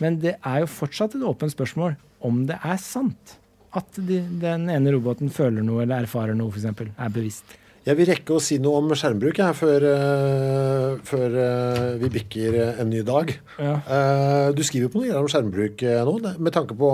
[0.00, 1.96] Men det er jo fortsatt et åpent spørsmål
[2.26, 3.36] om det er sant
[3.76, 6.86] at de, den ene roboten føler noe eller erfarer noe, f.eks.
[6.98, 7.58] Er bevisst.
[7.80, 12.58] Jeg vil rekke å si noe om skjermbruk her, før, uh, før uh, vi bikker
[12.60, 13.32] eh, en ny dag.
[13.56, 13.72] Ja.
[13.86, 16.14] Uh, du skriver på noe om skjermbruk nå.
[16.36, 16.90] Med tanke på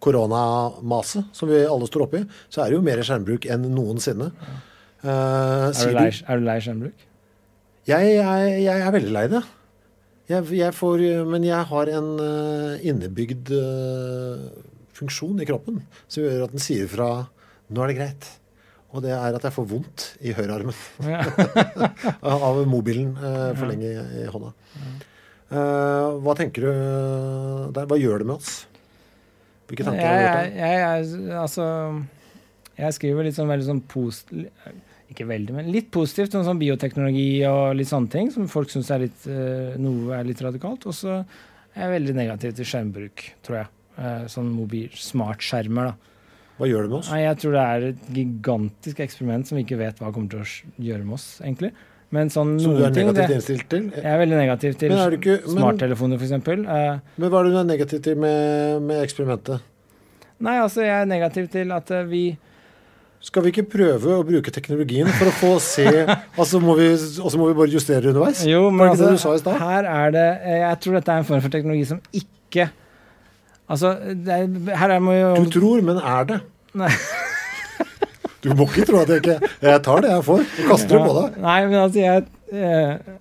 [0.00, 4.30] koronamaset som vi alle står oppi, så er det jo mer skjermbruk enn noensinne.
[5.04, 7.06] Er du lei, er du lei skjermbruk?
[7.90, 9.44] Jeg, jeg, jeg er veldig lei det.
[10.30, 14.44] Jeg, jeg får, men jeg har en eh, innebygd eh,
[14.94, 17.08] funksjon i kroppen som gjør at den sier fra
[17.70, 18.28] 'nå er det greit'.
[18.90, 20.74] Og det er at jeg får vondt i høyrearmen
[21.06, 21.22] Ja.
[22.46, 24.50] av mobilen eh, for lenge i, i hånda.
[25.50, 26.70] Hva tenker du
[27.74, 27.86] der?
[27.90, 28.66] Hva gjør det med oss?
[29.66, 30.60] Hvilke tanker har du gjort jeg, deg?
[30.62, 31.66] jeg, jeg, altså,
[32.78, 34.30] jeg skriver litt sånn veldig sånn post...
[35.10, 39.02] Ikke veldig, men litt positivt sånn bioteknologi og litt sånne ting som folk syns er
[39.08, 40.86] litt eh, noe er litt radikalt.
[40.86, 41.16] Og så
[41.74, 43.70] er jeg veldig negativ til skjermbruk, tror jeg.
[43.98, 46.26] Eh, sånn mobil smartskjermer, da.
[46.60, 47.10] Hva gjør det med oss?
[47.10, 50.42] Nei, jeg tror det er et gigantisk eksperiment som vi ikke vet hva kommer til
[50.44, 51.72] å gjøre med oss, egentlig.
[52.10, 53.84] Men sånn Som du er negativt innstilt til?
[53.94, 56.32] Jeg er veldig negativ til er ikke- men- smarttelefoner, f.eks.
[56.32, 59.60] Uh, Men hva er det du er negativ til med, med eksperimentet?
[60.40, 62.22] nei, altså, jeg er negativ til at eh, vi
[63.20, 65.86] Skal vi ikke prøve å bruke teknologien for å få se
[66.40, 68.42] Og så må, må vi bare justere underveis?
[68.48, 70.96] Jo, men det ikke det du altså, sa i her er det eh, Jeg tror
[70.98, 72.70] dette er en form for teknologi som ikke
[73.70, 73.92] Altså,
[74.26, 74.46] det er,
[74.80, 76.40] her er må jo Du tror, men er det?
[76.80, 76.90] Nei.
[78.40, 79.36] Du må ikke tro at jeg ikke
[79.68, 81.34] Jeg tar det jeg får, og kaster det på deg.
[81.44, 82.22] Nei, men altså, jeg
[82.56, 83.18] eh,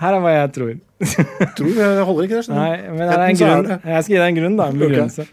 [0.00, 0.70] Her er hva jeg tror.
[1.58, 2.44] Tror jeg holder ikke det.
[2.46, 2.56] Sånn.
[2.60, 3.68] Nei, men det er en grunn.
[3.90, 4.68] Jeg skal gi deg en grunn, da.
[4.70, 4.82] En Ok.
[4.84, 5.26] begrunnelse.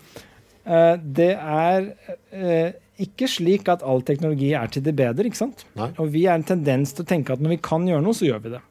[0.67, 1.85] Eh, det er
[2.33, 2.73] eh,
[3.03, 5.65] ikke slik at all teknologi er til det bedre, ikke sant?
[5.77, 5.89] Nei.
[6.01, 8.27] Og vi er en tendens til å tenke at når vi kan gjøre noe, så
[8.27, 8.63] gjør vi det.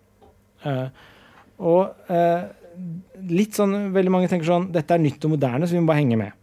[0.67, 0.89] Uh,
[1.63, 2.49] og uh,
[3.31, 6.03] litt sånn, veldig mange tenker sånn Dette er nytt og moderne, så vi må bare
[6.03, 6.43] henge med.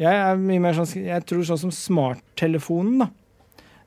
[0.00, 3.10] Jeg er mye mer sånn Jeg tror sånn som smarttelefonen, da.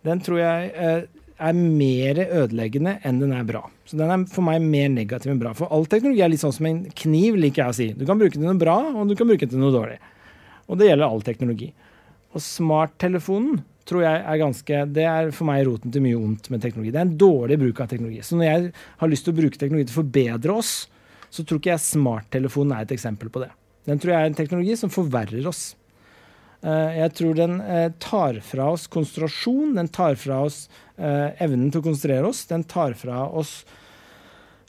[0.04, 3.66] Den tror jeg uh, er mer ødeleggende enn den er bra.
[3.90, 5.54] Så den er for meg mer negativ enn bra.
[5.58, 7.88] For all teknologi er litt sånn som en kniv, liker jeg å si.
[7.98, 9.98] Du kan bruke den til noe bra, og du kan bruke den til noe dårlig.
[10.70, 11.74] Og det gjelder all teknologi.
[12.34, 16.64] Og smarttelefonen tror jeg er ganske Det er for meg roten til mye ondt med
[16.64, 16.94] teknologi.
[16.94, 18.22] Det er en dårlig bruk av teknologi.
[18.24, 20.74] Så når jeg har lyst til å bruke teknologi til å forbedre oss,
[21.34, 23.52] så tror ikke jeg smarttelefonen er et eksempel på det.
[23.90, 25.74] Den tror jeg er en teknologi som forverrer oss.
[26.64, 31.72] Eh, jeg tror den eh, tar fra oss konsentrasjon, den tar fra oss eh, evnen
[31.74, 33.62] til å konsentrere oss, den tar fra oss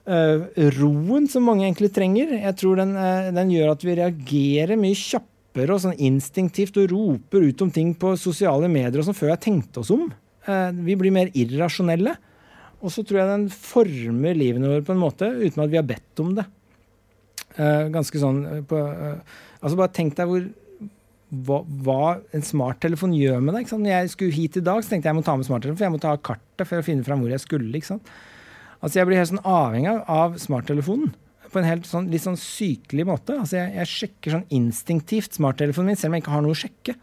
[0.05, 2.35] roen som mange egentlig trenger.
[2.37, 2.91] Jeg tror den,
[3.33, 7.93] den gjør at vi reagerer mye kjappere og sånn instinktivt og roper ut om ting
[7.95, 10.09] på sosiale medier og sånn før vi har tenkt oss om.
[10.49, 12.17] Eh, vi blir mer irrasjonelle.
[12.85, 15.87] Og så tror jeg den former livene våre på en måte uten at vi har
[15.89, 16.45] bedt om det.
[17.55, 18.83] Eh, ganske sånn eh, på,
[19.65, 20.43] Altså bare tenk deg hvor
[21.47, 22.03] hva, hva
[22.37, 23.71] en smarttelefon gjør med deg.
[23.73, 25.87] Når jeg skulle hit i dag, så tenkte jeg jeg må ta med smarttelefon, for
[25.87, 27.81] jeg må ta kartet for å finne fram hvor jeg skulle.
[27.81, 31.15] Altså Jeg blir helt sånn avhengig av, av smarttelefonen
[31.55, 33.39] på en helt sånn, litt sånn sykelig måte.
[33.39, 36.63] Altså jeg, jeg sjekker sånn instinktivt smarttelefonen min, selv om jeg ikke har noe å
[36.65, 36.97] sjekke.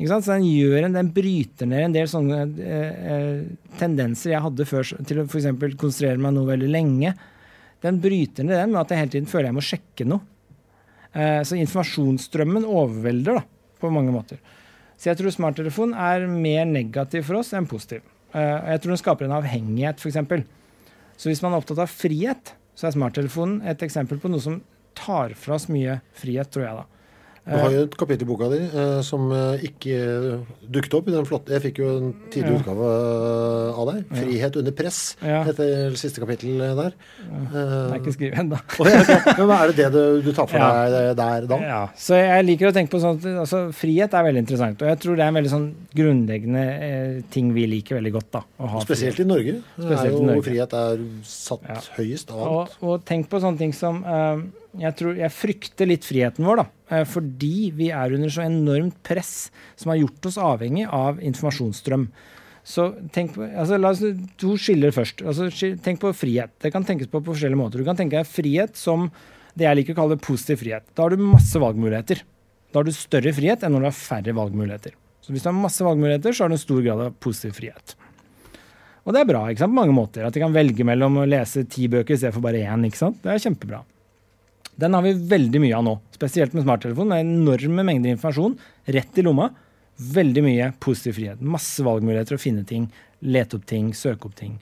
[0.00, 0.24] Ikke sant?
[0.26, 4.66] Så den gjør en, den bryter ned en del sånne eh, eh, tendenser jeg hadde
[4.68, 5.50] før til å f.eks.
[5.76, 7.12] konsentrere meg noe veldig lenge.
[7.84, 10.24] Den bryter ned den med at jeg hele tiden føler jeg må sjekke noe.
[11.12, 13.44] Eh, så informasjonsstrømmen overvelder da,
[13.82, 14.40] på mange måter.
[15.00, 18.04] Så jeg tror smarttelefon er mer negativ for oss enn positiv.
[18.32, 20.48] Eh, jeg tror den skaper en avhengighet, f.eks.
[21.20, 24.60] Så hvis man er opptatt av frihet, så er smarttelefonen et eksempel på noe som
[24.98, 26.86] tar fra oss mye frihet, tror jeg da.
[27.40, 29.94] Du har jo et kapittel i boka di eh, som eh, ikke
[30.70, 32.58] dukket opp i den flotte Jeg fikk jo en tidlig Ja.
[32.60, 34.02] utgave eh, av deg.
[34.12, 35.40] 'Frihet under press' Ja.
[35.48, 36.92] heter siste kapittel der.
[36.92, 38.60] Det er ikke skrevet ennå.
[38.84, 39.34] Ja.
[39.38, 40.68] Men hva er det det du, du tar for Ja.
[40.92, 41.58] deg der da?
[41.64, 44.88] Ja, så jeg liker å tenke på sånn at altså, Frihet er veldig interessant, og
[44.92, 48.30] jeg tror det er en veldig sånn grunnleggende eh, ting vi liker veldig godt.
[48.36, 48.44] da,
[48.84, 49.26] Spesielt frihet.
[49.26, 49.56] i Norge.
[49.80, 50.44] Spesielt er i jo Norge.
[50.46, 52.76] frihet er satt høyest av alt.
[52.82, 54.44] Og, og tenk på sånne ting som eh,
[54.78, 56.66] jeg, tror, jeg frykter litt friheten vår, da.
[56.94, 62.06] eh, fordi vi er under så enormt press som har gjort oss avhengig av informasjonsstrøm.
[62.70, 64.02] Så tenk på, altså La oss
[64.38, 65.24] to skiller først.
[65.26, 65.48] Altså,
[65.82, 66.52] tenk på frihet.
[66.60, 67.80] Det kan tenkes på på forskjellige måter.
[67.80, 69.08] Du kan tenke deg frihet som
[69.58, 70.84] det jeg liker å kalle positiv frihet.
[70.94, 72.20] Da har du masse valgmuligheter.
[72.70, 74.94] Da har du større frihet enn når du har færre valgmuligheter.
[75.24, 77.96] Så hvis du har masse valgmuligheter, så har du en stor grad av positiv frihet.
[79.08, 80.26] Og det er bra ikke sant, på mange måter.
[80.26, 82.84] At de kan velge mellom å lese ti bøker istedenfor bare én.
[82.86, 83.18] ikke sant?
[83.24, 83.82] Det er kjempebra.
[84.80, 87.08] Den har vi veldig mye av nå, spesielt med smarttelefon.
[87.08, 89.50] med enorme mengder informasjon rett i lomma.
[90.00, 91.40] Veldig mye positiv frihet.
[91.40, 92.86] Masse valgmuligheter å finne ting,
[93.20, 94.54] lete opp ting, søke opp ting.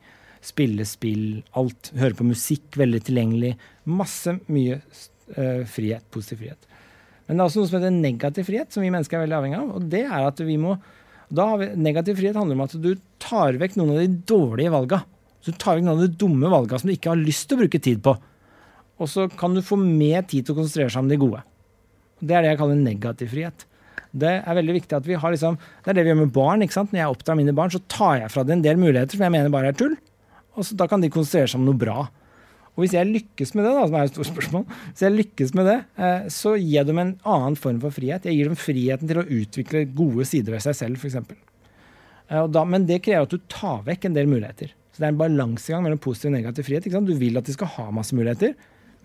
[0.43, 1.93] Spille spill, alt.
[1.95, 3.53] Høre på musikk, veldig tilgjengelig.
[3.85, 6.66] Masse mye uh, frihet, positiv frihet.
[7.28, 9.61] Men det er også noe som heter negativ frihet, som vi mennesker er veldig avhengig
[9.61, 9.70] av.
[9.78, 10.78] Og det er at vi må
[11.28, 15.03] da vi, Negativ frihet handler om at du tar vekk noen av de dårlige valga.
[15.45, 17.62] Du tar vekk noen av de dumme valga som du ikke har lyst til å
[17.62, 18.16] bruke tid på.
[18.98, 21.42] Og så kan du få mer tid til å konsentrere seg om de gode.
[22.18, 23.64] Det er det jeg kaller negativ frihet.
[24.18, 26.62] Det er veldig viktig at vi har liksom, det er det vi gjør med barn.
[26.64, 26.92] ikke sant?
[26.94, 29.34] Når jeg oppdrar mine barn, så tar jeg fra dem en del muligheter som jeg
[29.34, 29.94] mener bare er tull.
[30.58, 32.08] Og så Da kan de konsentrere seg om noe bra.
[32.78, 35.54] Og hvis jeg lykkes med det, da, som er et stort spørsmål, hvis jeg lykkes
[35.58, 38.26] med det, eh, så gir jeg dem en annen form for frihet.
[38.26, 41.18] Jeg gir dem friheten til å utvikle gode sider ved seg selv, f.eks.
[42.70, 44.70] Men det krever at du tar vekk en del muligheter.
[44.94, 46.86] Så det er en balansegang mellom positiv og negativ frihet.
[46.86, 48.54] Du vil at de skal ha masse muligheter,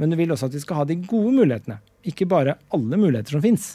[0.01, 1.79] men du vil også at de skal ha de gode mulighetene.
[2.09, 3.73] Ikke bare alle muligheter som fins.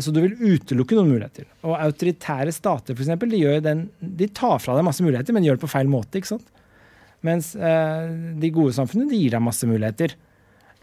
[0.00, 1.46] Så du vil utelukke noen muligheter.
[1.68, 5.64] Og autoritære stater, f.eks., de, den, de tar fra deg masse muligheter, men gjør det
[5.66, 6.16] på feil måte.
[6.18, 6.48] ikke sant?
[7.22, 8.06] Mens eh,
[8.40, 10.16] de gode samfunnene de gir deg masse muligheter.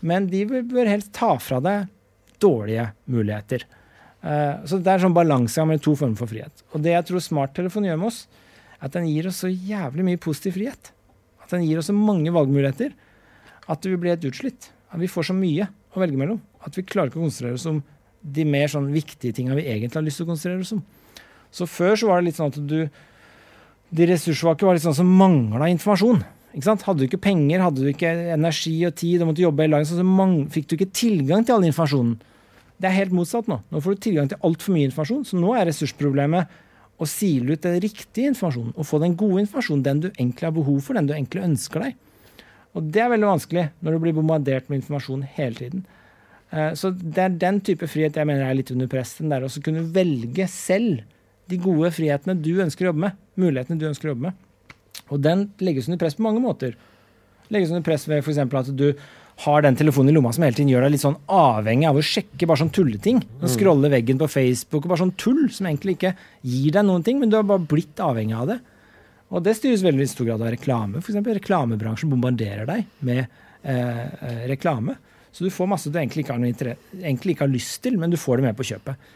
[0.05, 1.89] Men de bør helst ta fra deg
[2.39, 3.65] dårlige muligheter.
[4.21, 6.63] Eh, så det er sånn balanse mellom to former for frihet.
[6.71, 8.23] Og det jeg tror smarttelefonen gjør med oss,
[8.77, 10.93] er at den gir oss så jævlig mye positiv frihet.
[11.43, 12.93] At den gir oss så mange valgmuligheter
[13.69, 14.71] at vi blir helt utslitt.
[14.89, 16.39] At vi får så mye å velge mellom.
[16.65, 17.83] At vi klarer ikke å konsentrere oss om
[18.19, 20.81] de mer sånn viktige tinga vi egentlig har lyst til å konsentrere oss om.
[21.53, 22.81] Så før så var det litt sånn at du
[23.89, 26.19] de ressurssvake var litt sånn som mangla informasjon.
[26.53, 26.83] Ikke sant?
[26.85, 29.89] Hadde du ikke penger, hadde du ikke energi og tid og måtte jobbe hele dagen,
[29.89, 32.17] så mang- fikk du ikke tilgang til all informasjonen.
[32.79, 33.59] Det er helt motsatt nå.
[33.69, 35.25] Nå får du tilgang til altfor mye informasjon.
[35.25, 36.47] Så nå er ressursproblemet
[36.99, 40.55] å sile ut den riktige informasjonen og få den gode informasjonen, den du egentlig har
[40.55, 41.97] behov for, den du egentlig ønsker deg.
[42.77, 45.85] Og det er veldig vanskelig når du blir bombardert med informasjon hele tiden.
[46.51, 49.15] Eh, Så det er den type frihet jeg mener er litt under press.
[49.17, 51.01] Den der å kunne velge selv
[51.49, 53.17] de gode frihetene du ønsker å jobbe med.
[53.37, 54.33] Mulighetene du ønsker å jobbe med.
[55.09, 56.75] Og den legges under press på mange måter.
[57.49, 58.37] Legges under press ved f.eks.
[58.37, 58.93] at du
[59.39, 62.03] har den telefonen i lomma som hele tiden gjør deg litt sånn avhengig av å
[62.03, 63.21] sjekke bare sånn tulleting.
[63.39, 63.53] Å Mm.
[63.55, 67.19] Scrolle veggen på Facebook og bare sånn tull som egentlig ikke gir deg noen ting,
[67.19, 68.59] men du har bare blitt avhengig av det.
[69.29, 71.01] Og det styres veldig i stor grad av reklame.
[71.03, 74.97] Eksempel reklamebransjen bombarderer deg med eh, eh, reklame.
[75.31, 78.17] Så du får masse du egentlig ikke, har egentlig ikke har lyst til, men du
[78.17, 79.09] får det med på kjøpet.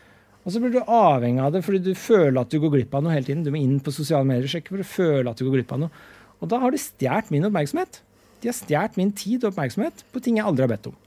[0.43, 3.05] Og så blir du avhengig av det fordi du føler at du går glipp av
[3.05, 3.45] noe hele tiden.
[3.45, 5.71] Du må inn på sosiale medier og sjekke for du føler at du går glipp
[5.73, 6.03] av noe.
[6.43, 8.01] Og da har de stjålet min oppmerksomhet.
[8.43, 10.99] De har stjålet min tid og oppmerksomhet på ting jeg aldri har bedt om.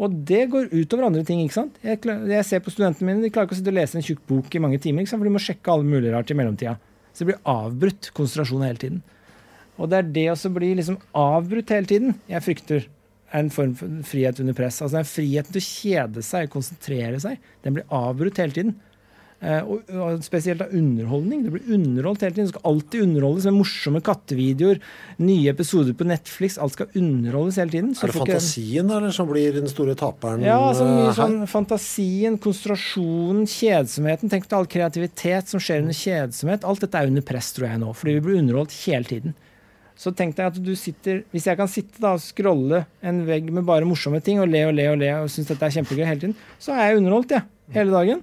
[0.00, 1.42] Og det går utover andre ting.
[1.44, 1.80] ikke sant?
[1.84, 4.22] Jeg, jeg ser på studentene mine, de klarer ikke å sitte og lese en tjukk
[4.28, 5.20] bok i mange timer, ikke sant?
[5.20, 6.76] for de må sjekke alle mulige rart i mellomtida.
[7.20, 9.00] Så det blir avbrutt konsentrasjon hele tiden.
[9.76, 12.86] Og det er det å bli liksom avbrutt hele tiden jeg frykter
[13.30, 14.78] er en form for frihet under press.
[14.80, 18.72] Altså den friheten til å kjede seg, konsentrere seg, den blir avbrutt hele tiden.
[19.40, 21.46] Eh, og, og, spesielt av underholdning.
[21.46, 22.48] Det blir underholdt hele tiden.
[22.50, 24.80] Det skal alltid underholdes med morsomme kattevideoer,
[25.24, 26.58] nye episoder på Netflix.
[26.60, 27.94] Alt skal underholdes hele tiden.
[27.96, 30.44] er det fantasien eller, som blir den store taperen?
[30.44, 31.16] Ja, altså mye her?
[31.16, 34.32] sånn fantasien, konsentrasjonen, kjedsomheten.
[34.32, 36.68] Tenk deg all kreativitet som skjer under kjedsomhet.
[36.68, 37.94] Alt dette er under press, tror jeg nå.
[37.96, 39.38] Fordi vi blir underholdt hele tiden.
[40.00, 43.50] Så tenk deg at du sitter Hvis jeg kan sitte da og scrolle en vegg
[43.52, 46.06] med bare morsomme ting og le og le og le og synes dette er kjempegøy
[46.06, 47.44] hele tiden, så er jeg underholdt, jeg.
[47.68, 48.22] Ja, hele dagen.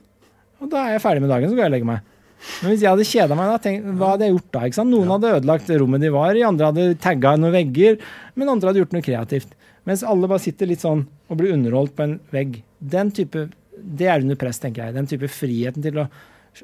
[0.61, 2.13] Og da er jeg ferdig med dagen, så går jeg og legger meg.
[2.61, 4.63] Men hvis jeg hadde kjeda meg, da, tenk, hva hadde jeg gjort da?
[4.67, 4.93] ikke sant?
[4.93, 7.97] Noen hadde ødelagt rommet de var i, andre hadde tagga noen vegger,
[8.37, 9.55] men andre hadde gjort noe kreativt.
[9.87, 12.61] Mens alle bare sitter litt sånn og blir underholdt på en vegg.
[12.79, 14.93] Den type, Det er under press, tenker jeg.
[14.95, 16.07] Den type friheten til å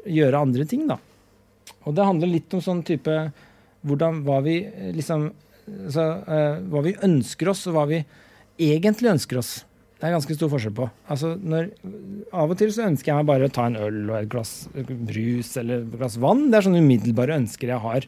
[0.09, 0.97] gjøre andre ting, da.
[1.85, 3.13] Og det handler litt om sånn type
[3.85, 4.57] hvordan, hva vi
[4.95, 5.29] liksom
[5.63, 8.01] så, uh, Hva vi ønsker oss, og hva vi
[8.59, 9.63] egentlig ønsker oss.
[10.03, 10.85] Det er ganske stor forskjell på.
[11.13, 11.69] Altså, når,
[12.35, 14.49] av og til så ønsker jeg meg bare å ta en øl og et glass
[14.75, 16.49] brus eller et glass vann.
[16.51, 18.07] Det er sånne umiddelbare ønsker jeg har.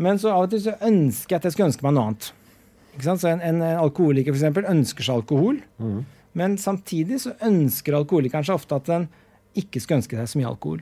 [0.00, 2.30] Men så av og til så ønsker jeg at jeg skulle ønske meg noe annet.
[2.96, 5.60] Så en, en, alkoholiker for eksempel, ønsker seg alkohol.
[5.84, 6.00] Mm.
[6.40, 9.06] Men samtidig så ønsker alkoholikeren seg ofte at den
[9.60, 10.80] ikke skal ønske seg så mye alkohol.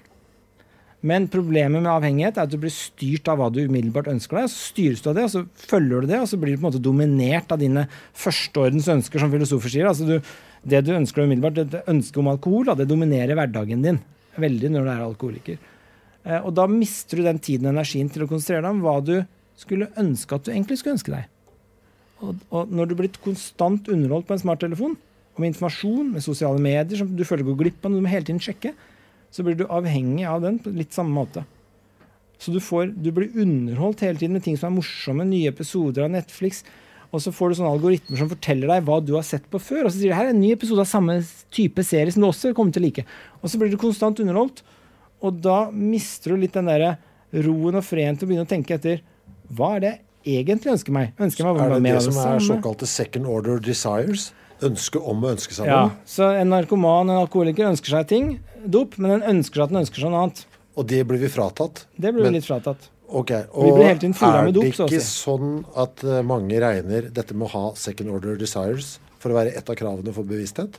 [1.07, 4.51] Men problemet med avhengighet er at du blir styrt av hva du umiddelbart ønsker deg.
[4.51, 6.65] Så styres du av det, og så følger du det, og så blir du på
[6.65, 7.87] en måte dominert av dine
[8.19, 9.87] førsteordens ønsker, som filosofer sier.
[9.87, 10.33] Altså du,
[10.66, 14.03] det du ønsker deg umiddelbart, det ønsket om alkohol, det dominerer hverdagen din
[14.39, 15.59] veldig når du er alkoholiker.
[16.27, 18.99] Eh, og da mister du den tiden og energien til å konsentrere deg om hva
[19.05, 19.16] du
[19.59, 21.31] skulle ønske at du egentlig skulle ønske deg.
[22.19, 24.99] Og, og når du blir konstant underholdt på en smarttelefon,
[25.39, 28.27] med informasjon med sosiale medier som du føler går glipp av, noe du må hele
[28.27, 28.73] tiden sjekke,
[29.31, 31.45] så blir du avhengig av den på litt samme måte.
[32.39, 36.07] Så du, får, du blir underholdt hele tiden med ting som er morsomme, nye episoder
[36.07, 36.63] av Netflix.
[37.09, 39.87] Og så får du sånne algoritmer som forteller deg hva du har sett på før.
[39.87, 41.19] Og så sier du her er en ny episode av samme
[41.55, 43.07] type serie som du også kommer til å like.
[43.43, 44.63] Og så blir du konstant underholdt.
[45.25, 47.01] Og da mister du litt den der
[47.35, 49.03] roen og freden til å begynne å tenke etter
[49.57, 49.95] hva er det
[50.29, 51.15] jeg egentlig ønsker meg?
[51.19, 54.31] Ønsker meg er det det som er såkalte second order desires?
[54.65, 55.89] Ønske om å ønske seg noe?
[55.89, 58.31] Ja, så en narkoman en alkoholiker ønsker seg ting
[58.70, 60.45] dop, men den ønsker seg at den ønsker seg noe annet.
[60.78, 61.86] Og det blir vi fratatt?
[61.97, 62.90] Det blir men, vi litt fratatt.
[63.09, 68.12] Ok, Og er det ikke sånn at uh, mange regner dette med å ha second
[68.12, 70.77] order desires for å være et av kravene for bevissthet?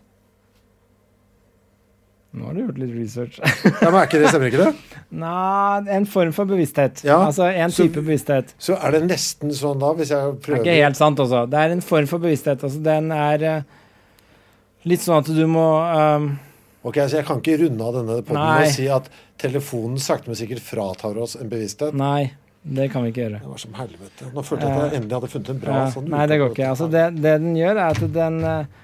[2.38, 3.40] Nå har du gjort litt research.
[3.42, 4.98] ja, men ikke det, Stemmer ikke det?
[5.24, 7.02] Nei, en form for bevissthet.
[7.08, 8.54] Ja, altså en så, type bevissthet.
[8.62, 11.48] Så er det nesten sånn da, hvis jeg prøver Det er ikke helt sant også.
[11.50, 12.62] Det er en form for bevissthet.
[12.68, 13.80] Altså den er uh,
[14.86, 16.30] litt sånn at du må um,
[16.80, 20.32] Ok, så Jeg kan ikke runde av denne poden med å si at telefonen sakte,
[20.32, 21.96] men sikkert fratar oss en bevissthet.
[21.98, 22.32] Nei,
[22.64, 23.42] det kan vi ikke gjøre.
[23.44, 24.30] Det var som helvete.
[24.36, 25.90] Nå følte jeg at jeg endelig hadde funnet en bra ja.
[25.96, 26.70] sånn Nei, det går ikke.
[26.70, 28.78] Altså, det, det, den gjør, er at den eh,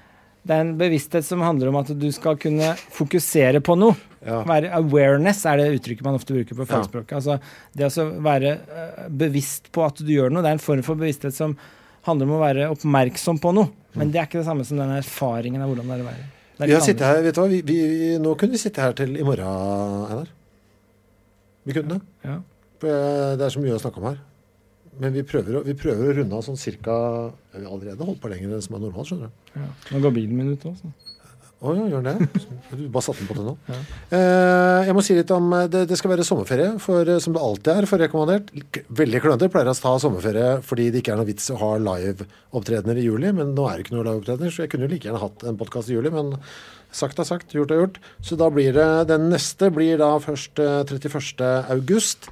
[0.46, 3.96] det er en bevissthet som handler om at du skal kunne fokusere på noe.
[4.26, 4.42] Ja.
[4.46, 7.14] Være awareness er det uttrykket man ofte bruker på fagspråket.
[7.14, 7.18] Ja.
[7.18, 10.44] Altså det å være eh, bevisst på at du gjør noe.
[10.44, 11.56] Det er en form for bevissthet som
[12.06, 13.72] handler om å være oppmerksom på noe.
[13.96, 16.26] Men det er ikke det samme som den erfaringen av hvordan det er å være.
[16.56, 17.78] Vi har sittet her, vet du hva, vi, vi,
[18.22, 20.30] nå kunne vi sitte her til i morgen, Einar.
[21.66, 22.14] Vi kunne det.
[22.24, 22.38] Ja.
[22.80, 24.22] For det er så mye å snakke om her.
[24.96, 26.94] Men vi prøver, vi prøver å runde av sånn cirka
[27.52, 29.50] Vi har allerede holdt på lenger enn som er normalt, skjønner du.
[29.58, 29.66] Ja.
[29.92, 30.92] Nå går bilen min ut også.
[31.64, 32.42] Å ja, gjør det?
[32.76, 33.54] Du bare satte den på til nå.
[33.70, 33.76] Ja.
[34.12, 37.32] Eh, jeg må si litt om eh, det, det skal være sommerferie, for, eh, som
[37.32, 38.50] det alltid er for rekommandert.
[39.00, 43.00] Veldig klønete pleier å ta sommerferie fordi det ikke er noe vits å ha liveopptredener
[43.00, 43.32] i juli.
[43.38, 45.60] Men nå er det ikke noe liveopptredener, så jeg kunne jo like gjerne hatt en
[45.62, 46.12] podkast i juli.
[46.12, 46.34] Men
[46.92, 48.00] sagt er sagt, gjort er gjort.
[48.20, 51.40] Så da blir det Den neste blir da først 31.
[51.72, 52.28] august.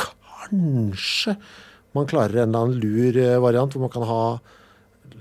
[0.00, 1.38] Kanskje
[1.94, 4.22] man klarer en eller annen lur variant hvor man kan ha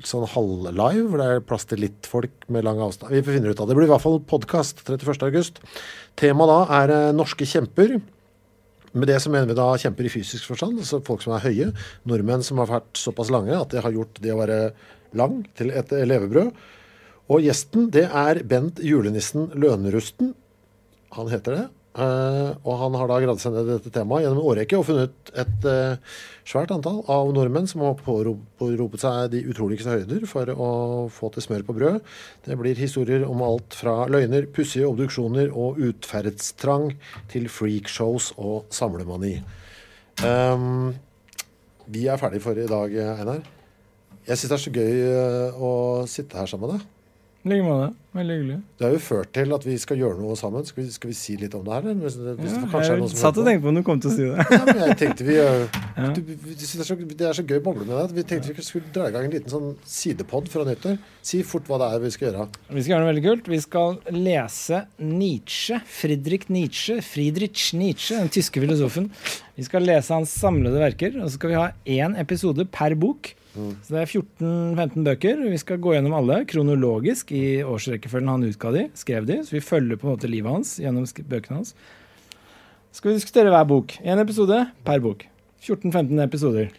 [0.07, 3.11] sånn halvlive, hvor det er plass til litt folk med lang avstand.
[3.13, 3.73] Vi finner ut av det.
[3.73, 5.63] Det blir i hvert fall podkast 31.8.
[6.19, 7.97] Temaet da er eh, norske kjemper.
[8.93, 11.71] Med det så mener vi da kjemper i fysisk forstand, altså folk som er høye.
[12.09, 14.59] Nordmenn som har vært såpass lange at det har gjort det å være
[15.19, 16.53] lang til et levebrød.
[17.29, 20.33] Og gjesten, det er Bent julenissen Lønerusten.
[21.13, 21.65] Han heter det.
[21.89, 25.31] Uh, og han har da gravd seg ned dette temaet gjennom en årrekke og funnet
[25.41, 30.69] et uh, svært antall av nordmenn som har påropet seg de utroligste høyder for å
[31.09, 31.97] få til smør på brød.
[32.45, 36.91] Det blir historier om alt fra løgner, pussige obduksjoner og utferdstrang
[37.33, 39.39] til freakshows og samlemani.
[40.21, 40.93] Um,
[41.89, 43.41] vi er ferdig for i dag, Einar.
[44.29, 45.73] Jeg syns det er så gøy uh, å
[46.11, 46.87] sitte her sammen med deg.
[47.39, 47.93] I like måte.
[48.09, 48.55] Veldig hyggelig.
[48.79, 50.63] Det har jo ført til at vi skal gjøre noe sammen.
[50.67, 51.85] Skal vi, skal vi si litt om det her?
[51.85, 51.99] eller?
[52.03, 54.15] Hvis det, hvis det Ja, jeg satt og tenkte på om du kom til å
[54.17, 54.45] si det.
[54.49, 56.09] Ja, men jeg tenkte vi Ja.
[56.17, 58.17] du, det, er så, det er så gøy boble med deg.
[58.17, 60.97] Vi tenkte vi skulle dra i gang en liten sånn sidepod fra nyttår.
[61.31, 62.49] Si fort hva det er vi skal gjøre.
[62.73, 63.49] Vi skal gjøre noe veldig kult.
[63.55, 65.79] Vi skal lese Nietzsche.
[66.01, 66.99] Friedrich Nietzsche.
[67.05, 69.11] Friedrich Nietzsche, den tyske filosofen.
[69.55, 71.69] Vi skal lese hans samlede verker, og så skal vi ha
[72.01, 73.35] én episode per bok.
[73.85, 75.41] Så det er 14-15 bøker.
[75.51, 79.39] Vi skal gå gjennom alle kronologisk i årsrekkefølgen han utga de, skrev de.
[79.47, 81.73] Så vi følger på en måte livet hans gjennom bøkene hans.
[82.95, 83.95] Skal vi diskutere hver bok.
[84.01, 85.25] Én episode per bok.
[85.61, 86.71] 14-15 episoder.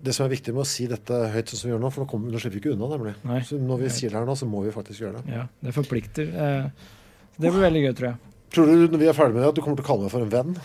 [0.00, 2.04] Det som er viktig med å si dette høyt, sånn som vi gjør nå, for
[2.04, 3.14] nå, kommer, nå slipper vi ikke unna, nemlig.
[3.28, 3.42] Nei.
[3.44, 5.34] Så når vi sier det her nå, så må vi faktisk gjøre det.
[5.36, 6.30] Ja, det forplikter.
[6.32, 6.90] Eh,
[7.36, 8.29] det blir veldig gøy, tror jeg.
[8.50, 10.10] Tror du når vi er ferdig med det, at du kommer til å kalle meg
[10.10, 10.56] for en venn?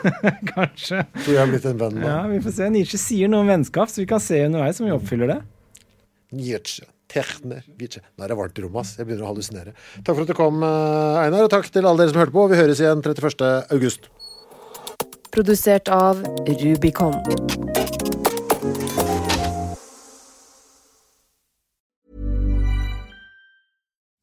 [0.54, 1.04] Kanskje.
[1.22, 2.06] Tror jeg er blitt en venn da.
[2.10, 2.68] Ja, vi får se.
[2.74, 5.38] Nietzsche sier noe om vennskap, så vi kan se underveis om vi oppfyller det.
[6.36, 6.84] Nietzsche.
[7.10, 7.64] Techner.
[7.80, 8.04] Nietzsche.
[8.14, 8.92] Nå er det varmt i rommet, ass.
[9.00, 9.74] Jeg begynner å hallusinere.
[10.04, 12.48] Takk for at du kom, eh, Einar, og takk til alle dere som hørte på.
[12.52, 13.64] Vi høres igjen 31.
[13.72, 14.12] august.
[15.32, 17.69] Produsert av Rubicon.